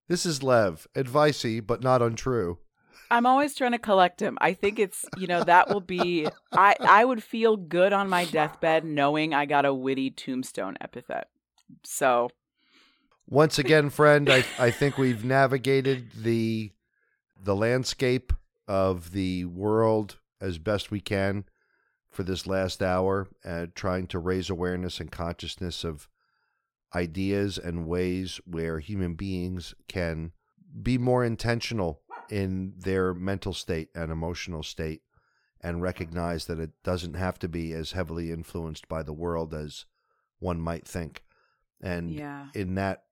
This 0.08 0.26
is 0.26 0.42
Lev. 0.42 0.88
Advicey, 0.94 1.64
but 1.64 1.82
not 1.82 2.02
untrue. 2.02 2.58
I'm 3.12 3.26
always 3.26 3.54
trying 3.54 3.72
to 3.72 3.78
collect 3.78 4.20
him. 4.20 4.38
I 4.40 4.52
think 4.52 4.78
it's 4.78 5.04
you 5.16 5.26
know 5.26 5.42
that 5.42 5.68
will 5.68 5.80
be. 5.80 6.28
I 6.52 6.76
I 6.80 7.04
would 7.04 7.22
feel 7.22 7.56
good 7.56 7.92
on 7.92 8.08
my 8.08 8.24
deathbed 8.24 8.84
knowing 8.84 9.34
I 9.34 9.46
got 9.46 9.64
a 9.64 9.74
witty 9.74 10.11
tombstone 10.11 10.76
epithet. 10.80 11.28
So 11.82 12.30
once 13.28 13.58
again, 13.58 13.90
friend, 13.90 14.30
I 14.30 14.44
I 14.58 14.70
think 14.70 14.96
we've 14.96 15.24
navigated 15.24 16.11
the 16.16 16.72
the 17.42 17.56
landscape 17.56 18.32
of 18.68 19.11
the 19.11 19.44
world 19.46 20.18
as 20.40 20.58
best 20.58 20.90
we 20.90 21.00
can 21.00 21.44
for 22.11 22.22
this 22.22 22.46
last 22.46 22.82
hour, 22.82 23.28
uh, 23.44 23.66
trying 23.74 24.06
to 24.08 24.18
raise 24.18 24.50
awareness 24.50 25.00
and 25.00 25.11
consciousness 25.11 25.84
of 25.84 26.08
ideas 26.94 27.56
and 27.56 27.86
ways 27.86 28.40
where 28.44 28.80
human 28.80 29.14
beings 29.14 29.74
can 29.88 30.32
be 30.82 30.98
more 30.98 31.24
intentional 31.24 32.00
in 32.28 32.74
their 32.76 33.14
mental 33.14 33.52
state 33.52 33.88
and 33.94 34.11
emotional 34.11 34.62
state 34.62 35.02
and 35.61 35.82
recognize 35.82 36.46
that 36.46 36.58
it 36.58 36.70
doesn't 36.82 37.14
have 37.14 37.38
to 37.38 37.48
be 37.48 37.72
as 37.72 37.92
heavily 37.92 38.32
influenced 38.32 38.88
by 38.88 39.02
the 39.02 39.12
world 39.12 39.54
as 39.54 39.84
one 40.38 40.61
might 40.61 40.86
think. 40.86 41.22
And 41.80 42.11
yeah. 42.11 42.46
in 42.54 42.74
that 42.76 43.04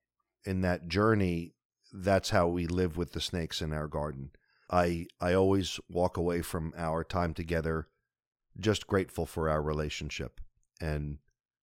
in 0.45 0.63
that 0.63 0.89
journey, 0.89 1.55
that's 1.93 2.31
how 2.31 2.49
we 2.49 2.67
live 2.67 2.97
with 2.97 3.13
the 3.13 3.21
snakes 3.21 3.61
in 3.61 3.73
our 3.73 3.87
garden. 3.87 4.31
I 4.71 5.07
I 5.21 5.35
always 5.35 5.79
walk 5.89 6.17
away 6.17 6.43
from 6.43 6.73
our 6.77 7.05
time 7.05 7.35
together 7.35 7.89
just 8.61 8.87
grateful 8.87 9.27
for 9.27 9.49
our 9.49 9.63
relationship. 9.63 10.41
And 10.81 11.19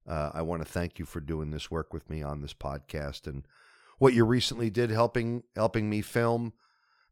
uh, 0.08 0.32
I 0.34 0.42
want 0.42 0.64
to 0.64 0.72
thank 0.72 1.00
you 1.00 1.06
for 1.06 1.20
doing 1.20 1.52
this 1.52 1.72
work 1.72 1.94
with 1.94 2.10
me 2.10 2.22
on 2.22 2.42
this 2.42 2.54
podcast 2.54 3.28
and 3.28 3.46
what 3.98 4.14
you 4.14 4.26
recently 4.26 4.70
did 4.70 4.90
helping 4.90 5.44
helping 5.56 5.90
me 5.90 6.02
film 6.02 6.54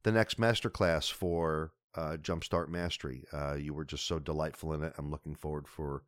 the 0.04 0.12
next 0.12 0.40
masterclass 0.40 1.12
for 1.12 1.72
uh, 1.96 2.18
Jumpstart 2.22 2.68
Mastery. 2.68 3.24
Uh, 3.32 3.56
you 3.56 3.74
were 3.74 3.86
just 3.86 4.06
so 4.06 4.20
delightful 4.20 4.74
in 4.74 4.84
it. 4.84 4.94
I'm 4.98 5.12
looking 5.12 5.36
forward 5.36 5.68
for 5.68 6.04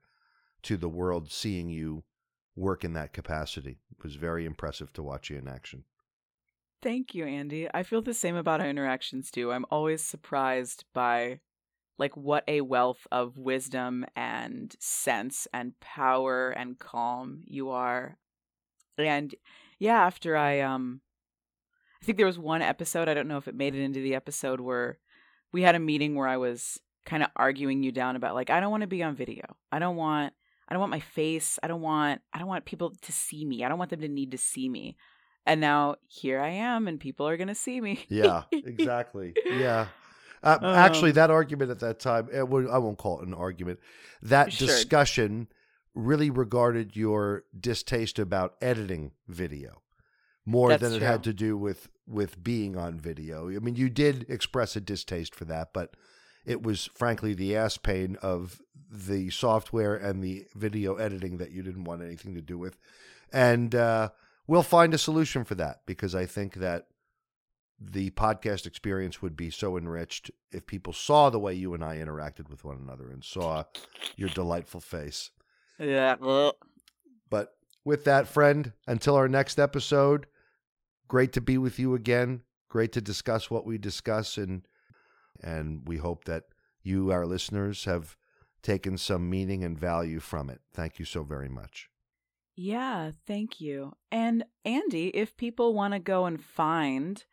to 0.63 0.77
the 0.77 0.89
world 0.89 1.31
seeing 1.31 1.69
you 1.69 2.03
work 2.55 2.83
in 2.83 2.93
that 2.93 3.13
capacity. 3.13 3.79
It 3.97 4.03
was 4.03 4.15
very 4.15 4.45
impressive 4.45 4.91
to 4.93 5.03
watch 5.03 5.29
you 5.29 5.37
in 5.37 5.47
action. 5.47 5.83
Thank 6.81 7.15
you, 7.15 7.25
Andy. 7.25 7.67
I 7.73 7.83
feel 7.83 8.01
the 8.01 8.13
same 8.13 8.35
about 8.35 8.61
our 8.61 8.69
interactions 8.69 9.31
too. 9.31 9.51
I'm 9.51 9.65
always 9.71 10.03
surprised 10.03 10.85
by 10.93 11.39
like 11.97 12.15
what 12.17 12.43
a 12.47 12.61
wealth 12.61 13.07
of 13.11 13.37
wisdom 13.37 14.05
and 14.15 14.75
sense 14.79 15.47
and 15.53 15.79
power 15.79 16.49
and 16.49 16.77
calm 16.77 17.41
you 17.45 17.69
are. 17.69 18.17
And 18.97 19.33
yeah, 19.79 20.05
after 20.05 20.35
I 20.35 20.61
um 20.61 21.01
I 22.01 22.05
think 22.05 22.17
there 22.17 22.27
was 22.27 22.39
one 22.39 22.61
episode, 22.61 23.07
I 23.07 23.13
don't 23.13 23.27
know 23.27 23.37
if 23.37 23.47
it 23.47 23.55
made 23.55 23.75
it 23.75 23.81
into 23.81 24.01
the 24.01 24.15
episode 24.15 24.59
where 24.59 24.99
we 25.51 25.61
had 25.63 25.75
a 25.75 25.79
meeting 25.79 26.15
where 26.15 26.27
I 26.27 26.37
was 26.37 26.79
kind 27.05 27.23
of 27.23 27.29
arguing 27.35 27.83
you 27.83 27.91
down 27.91 28.15
about 28.15 28.35
like 28.35 28.49
I 28.49 28.59
don't 28.59 28.71
want 28.71 28.81
to 28.81 28.87
be 28.87 29.03
on 29.03 29.15
video. 29.15 29.43
I 29.71 29.79
don't 29.79 29.95
want 29.95 30.33
I 30.67 30.73
don't 30.73 30.81
want 30.81 30.91
my 30.91 30.99
face. 30.99 31.59
I 31.63 31.67
don't 31.67 31.81
want 31.81 32.21
I 32.33 32.39
don't 32.39 32.47
want 32.47 32.65
people 32.65 32.93
to 33.01 33.11
see 33.11 33.45
me. 33.45 33.63
I 33.63 33.69
don't 33.69 33.79
want 33.79 33.91
them 33.91 34.01
to 34.01 34.07
need 34.07 34.31
to 34.31 34.37
see 34.37 34.67
me. 34.67 34.97
And 35.45 35.61
now 35.61 35.95
here 36.07 36.41
I 36.41 36.49
am 36.49 36.87
and 36.87 36.99
people 36.99 37.27
are 37.27 37.37
going 37.37 37.49
to 37.49 37.55
see 37.55 37.79
me. 37.79 38.05
yeah, 38.09 38.43
exactly. 38.51 39.33
Yeah. 39.45 39.87
Uh, 40.45 40.59
um, 40.61 40.75
actually, 40.75 41.11
that 41.11 41.31
argument 41.31 41.71
at 41.71 41.79
that 41.79 41.99
time, 41.99 42.29
I 42.33 42.43
won't 42.43 42.97
call 42.97 43.19
it 43.21 43.27
an 43.27 43.33
argument. 43.33 43.79
That 44.21 44.53
sure. 44.53 44.67
discussion 44.67 45.47
really 45.93 46.29
regarded 46.29 46.95
your 46.95 47.43
distaste 47.59 48.19
about 48.19 48.55
editing 48.61 49.11
video 49.27 49.81
more 50.45 50.69
That's 50.69 50.83
than 50.83 50.93
it 50.93 50.99
true. 50.99 51.07
had 51.07 51.23
to 51.23 51.33
do 51.33 51.57
with 51.57 51.89
with 52.07 52.43
being 52.43 52.77
on 52.77 52.99
video. 52.99 53.49
I 53.49 53.59
mean, 53.59 53.75
you 53.75 53.89
did 53.89 54.27
express 54.29 54.75
a 54.75 54.81
distaste 54.81 55.33
for 55.33 55.45
that, 55.45 55.73
but 55.73 55.95
it 56.45 56.61
was 56.61 56.89
frankly 56.93 57.33
the 57.33 57.55
ass 57.55 57.77
pain 57.77 58.15
of 58.21 58.61
the 58.91 59.31
software 59.31 59.95
and 59.95 60.23
the 60.23 60.45
video 60.53 60.95
editing 60.95 61.37
that 61.37 61.51
you 61.51 61.63
didn't 61.63 61.85
want 61.85 62.03
anything 62.03 62.35
to 62.35 62.41
do 62.41 62.59
with. 62.59 62.77
And 63.33 63.73
uh, 63.73 64.09
we'll 64.45 64.61
find 64.61 64.93
a 64.93 64.99
solution 64.99 65.43
for 65.43 65.55
that 65.55 65.81
because 65.87 66.13
I 66.13 66.27
think 66.27 66.55
that 66.55 66.85
the 67.79 68.09
podcast 68.11 68.65
experience 68.65 69.21
would 69.21 69.35
be 69.35 69.49
so 69.49 69.77
enriched 69.77 70.31
if 70.51 70.65
people 70.65 70.93
saw 70.93 71.29
the 71.29 71.39
way 71.39 71.53
you 71.53 71.73
and 71.73 71.83
I 71.83 71.97
interacted 71.97 72.49
with 72.49 72.63
one 72.63 72.77
another 72.77 73.09
and 73.09 73.23
saw 73.23 73.65
your 74.15 74.29
delightful 74.29 74.79
face. 74.79 75.31
Yeah. 75.77 76.15
Uh. 76.21 76.51
But 77.29 77.55
with 77.83 78.05
that, 78.05 78.27
friend, 78.27 78.71
until 78.87 79.15
our 79.15 79.27
next 79.27 79.59
episode, 79.59 80.25
great 81.07 81.33
to 81.33 81.41
be 81.41 81.57
with 81.57 81.79
you 81.79 81.95
again. 81.95 82.41
Great 82.69 82.91
to 82.93 83.01
discuss 83.01 83.49
what 83.49 83.65
we 83.65 83.77
discuss 83.77 84.37
and 84.37 84.67
and 85.41 85.81
we 85.85 85.97
hope 85.97 86.25
that 86.25 86.45
you, 86.81 87.11
our 87.11 87.25
listeners, 87.25 87.85
have 87.85 88.15
taken 88.61 88.97
some 88.97 89.29
meaning 89.29 89.63
and 89.63 89.77
value 89.77 90.19
from 90.19 90.49
it. 90.49 90.61
Thank 90.73 90.97
you 90.97 91.05
so 91.05 91.23
very 91.23 91.49
much. 91.49 91.89
Yeah, 92.55 93.11
thank 93.27 93.59
you. 93.59 93.93
And 94.11 94.45
Andy, 94.63 95.09
if 95.09 95.35
people 95.35 95.73
want 95.73 95.93
to 95.93 95.99
go 95.99 96.25
and 96.25 96.41
find 96.41 97.23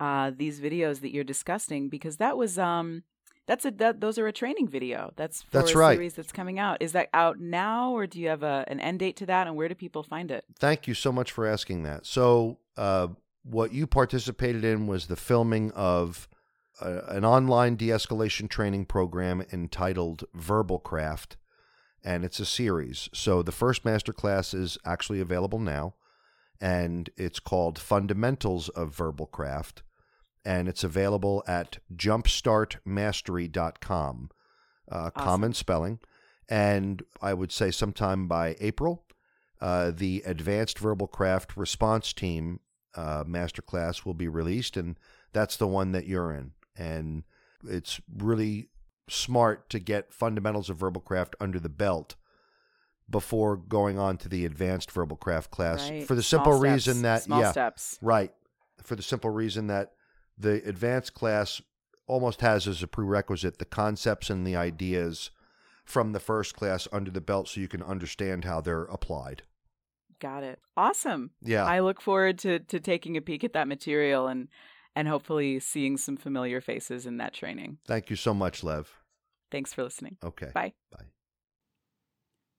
uh, 0.00 0.32
these 0.36 0.60
videos 0.60 1.00
that 1.00 1.12
you're 1.12 1.24
discussing 1.24 1.88
because 1.88 2.16
that 2.16 2.36
was 2.36 2.58
um 2.58 3.02
that's 3.46 3.64
a 3.64 3.70
that, 3.72 4.00
those 4.00 4.18
are 4.18 4.26
a 4.26 4.32
training 4.32 4.68
video. 4.68 5.12
That's 5.16 5.42
for 5.42 5.50
that's 5.50 5.72
a 5.72 5.78
right. 5.78 5.94
series 5.94 6.14
that's 6.14 6.32
coming 6.32 6.58
out. 6.58 6.78
Is 6.80 6.92
that 6.92 7.10
out 7.12 7.38
now, 7.38 7.92
or 7.92 8.06
do 8.06 8.18
you 8.18 8.28
have 8.28 8.42
a 8.42 8.64
an 8.68 8.80
end 8.80 9.00
date 9.00 9.16
to 9.16 9.26
that? 9.26 9.46
And 9.46 9.56
where 9.56 9.68
do 9.68 9.74
people 9.74 10.02
find 10.02 10.30
it? 10.30 10.44
Thank 10.58 10.86
you 10.86 10.94
so 10.94 11.12
much 11.12 11.30
for 11.30 11.46
asking 11.46 11.82
that. 11.82 12.06
So, 12.06 12.58
uh, 12.76 13.08
what 13.42 13.72
you 13.72 13.86
participated 13.86 14.64
in 14.64 14.86
was 14.86 15.06
the 15.06 15.16
filming 15.16 15.70
of 15.72 16.28
a, 16.80 17.00
an 17.08 17.24
online 17.24 17.76
de-escalation 17.76 18.48
training 18.48 18.86
program 18.86 19.44
entitled 19.52 20.24
Verbal 20.34 20.78
Craft, 20.78 21.36
and 22.02 22.24
it's 22.24 22.40
a 22.40 22.46
series. 22.46 23.10
So 23.12 23.42
the 23.42 23.52
first 23.52 23.84
master 23.84 24.14
class 24.14 24.54
is 24.54 24.78
actually 24.86 25.20
available 25.20 25.58
now 25.58 25.94
and 26.60 27.08
it's 27.16 27.40
called 27.40 27.78
Fundamentals 27.78 28.68
of 28.70 28.94
Verbal 28.94 29.26
Craft, 29.26 29.82
and 30.44 30.68
it's 30.68 30.84
available 30.84 31.42
at 31.46 31.78
jumpstartmastery.com. 31.94 34.30
Uh, 34.90 34.94
awesome. 34.94 35.12
Common 35.16 35.54
spelling. 35.54 36.00
And 36.48 37.02
I 37.22 37.34
would 37.34 37.52
say 37.52 37.70
sometime 37.70 38.28
by 38.28 38.56
April, 38.60 39.04
uh, 39.60 39.90
the 39.90 40.22
Advanced 40.26 40.78
Verbal 40.78 41.06
Craft 41.06 41.56
Response 41.56 42.12
Team 42.12 42.60
uh, 42.94 43.24
Masterclass 43.24 44.04
will 44.04 44.14
be 44.14 44.28
released, 44.28 44.76
and 44.76 44.98
that's 45.32 45.56
the 45.56 45.66
one 45.66 45.92
that 45.92 46.06
you're 46.06 46.32
in. 46.32 46.52
And 46.76 47.24
it's 47.66 48.00
really 48.14 48.68
smart 49.08 49.70
to 49.70 49.78
get 49.78 50.12
fundamentals 50.12 50.70
of 50.70 50.76
verbal 50.76 51.00
craft 51.00 51.34
under 51.40 51.58
the 51.58 51.68
belt 51.68 52.14
before 53.08 53.56
going 53.56 53.98
on 53.98 54.16
to 54.16 54.28
the 54.28 54.44
advanced 54.44 54.90
verbal 54.90 55.16
craft 55.16 55.50
class 55.50 55.90
right. 55.90 56.06
for 56.06 56.14
the 56.14 56.22
simple 56.22 56.58
reason 56.58 57.02
that 57.02 57.22
Small 57.22 57.40
yeah 57.40 57.52
steps. 57.52 57.98
right 58.00 58.32
for 58.82 58.96
the 58.96 59.02
simple 59.02 59.30
reason 59.30 59.66
that 59.66 59.92
the 60.38 60.66
advanced 60.66 61.14
class 61.14 61.60
almost 62.06 62.40
has 62.40 62.66
as 62.66 62.82
a 62.82 62.86
prerequisite 62.86 63.58
the 63.58 63.64
concepts 63.64 64.30
and 64.30 64.46
the 64.46 64.56
ideas 64.56 65.30
from 65.84 66.12
the 66.12 66.20
first 66.20 66.54
class 66.54 66.88
under 66.92 67.10
the 67.10 67.20
belt 67.20 67.48
so 67.48 67.60
you 67.60 67.68
can 67.68 67.82
understand 67.82 68.44
how 68.44 68.60
they're 68.60 68.84
applied. 68.84 69.42
Got 70.18 70.42
it. 70.42 70.58
Awesome. 70.76 71.32
Yeah. 71.42 71.64
I 71.64 71.80
look 71.80 72.00
forward 72.00 72.38
to 72.40 72.60
to 72.60 72.80
taking 72.80 73.16
a 73.16 73.20
peek 73.20 73.44
at 73.44 73.52
that 73.52 73.68
material 73.68 74.26
and 74.26 74.48
and 74.96 75.08
hopefully 75.08 75.60
seeing 75.60 75.96
some 75.96 76.16
familiar 76.16 76.60
faces 76.60 77.04
in 77.04 77.18
that 77.18 77.34
training. 77.34 77.78
Thank 77.86 78.10
you 78.10 78.16
so 78.16 78.32
much 78.32 78.64
lev. 78.64 78.90
Thanks 79.50 79.74
for 79.74 79.82
listening. 79.82 80.16
Okay. 80.24 80.50
Bye. 80.54 80.72
Bye 80.90 81.04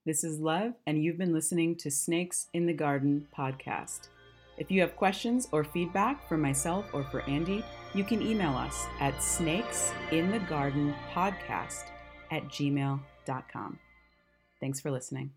this 0.06 0.24
is 0.24 0.40
Lev, 0.40 0.76
and 0.86 1.04
you've 1.04 1.18
been 1.18 1.34
listening 1.34 1.76
to 1.78 1.90
Snakes 1.90 2.46
in 2.54 2.68
the 2.68 2.74
Garden 2.74 3.28
podcast. 3.36 4.10
If 4.58 4.72
you 4.72 4.80
have 4.82 4.96
questions 4.96 5.48
or 5.52 5.64
feedback 5.64 6.28
for 6.28 6.38
myself 6.38 6.86
or 6.94 7.04
for 7.06 7.22
Andy, 7.24 7.66
you 7.94 8.04
can 8.04 8.22
email 8.22 8.56
us 8.56 8.86
at 9.00 9.16
snakesinthegardenpodcast 9.16 11.84
at 12.32 12.44
gmail.com. 12.44 13.80
Thanks 14.60 14.80
for 14.80 14.92
listening. 14.92 15.32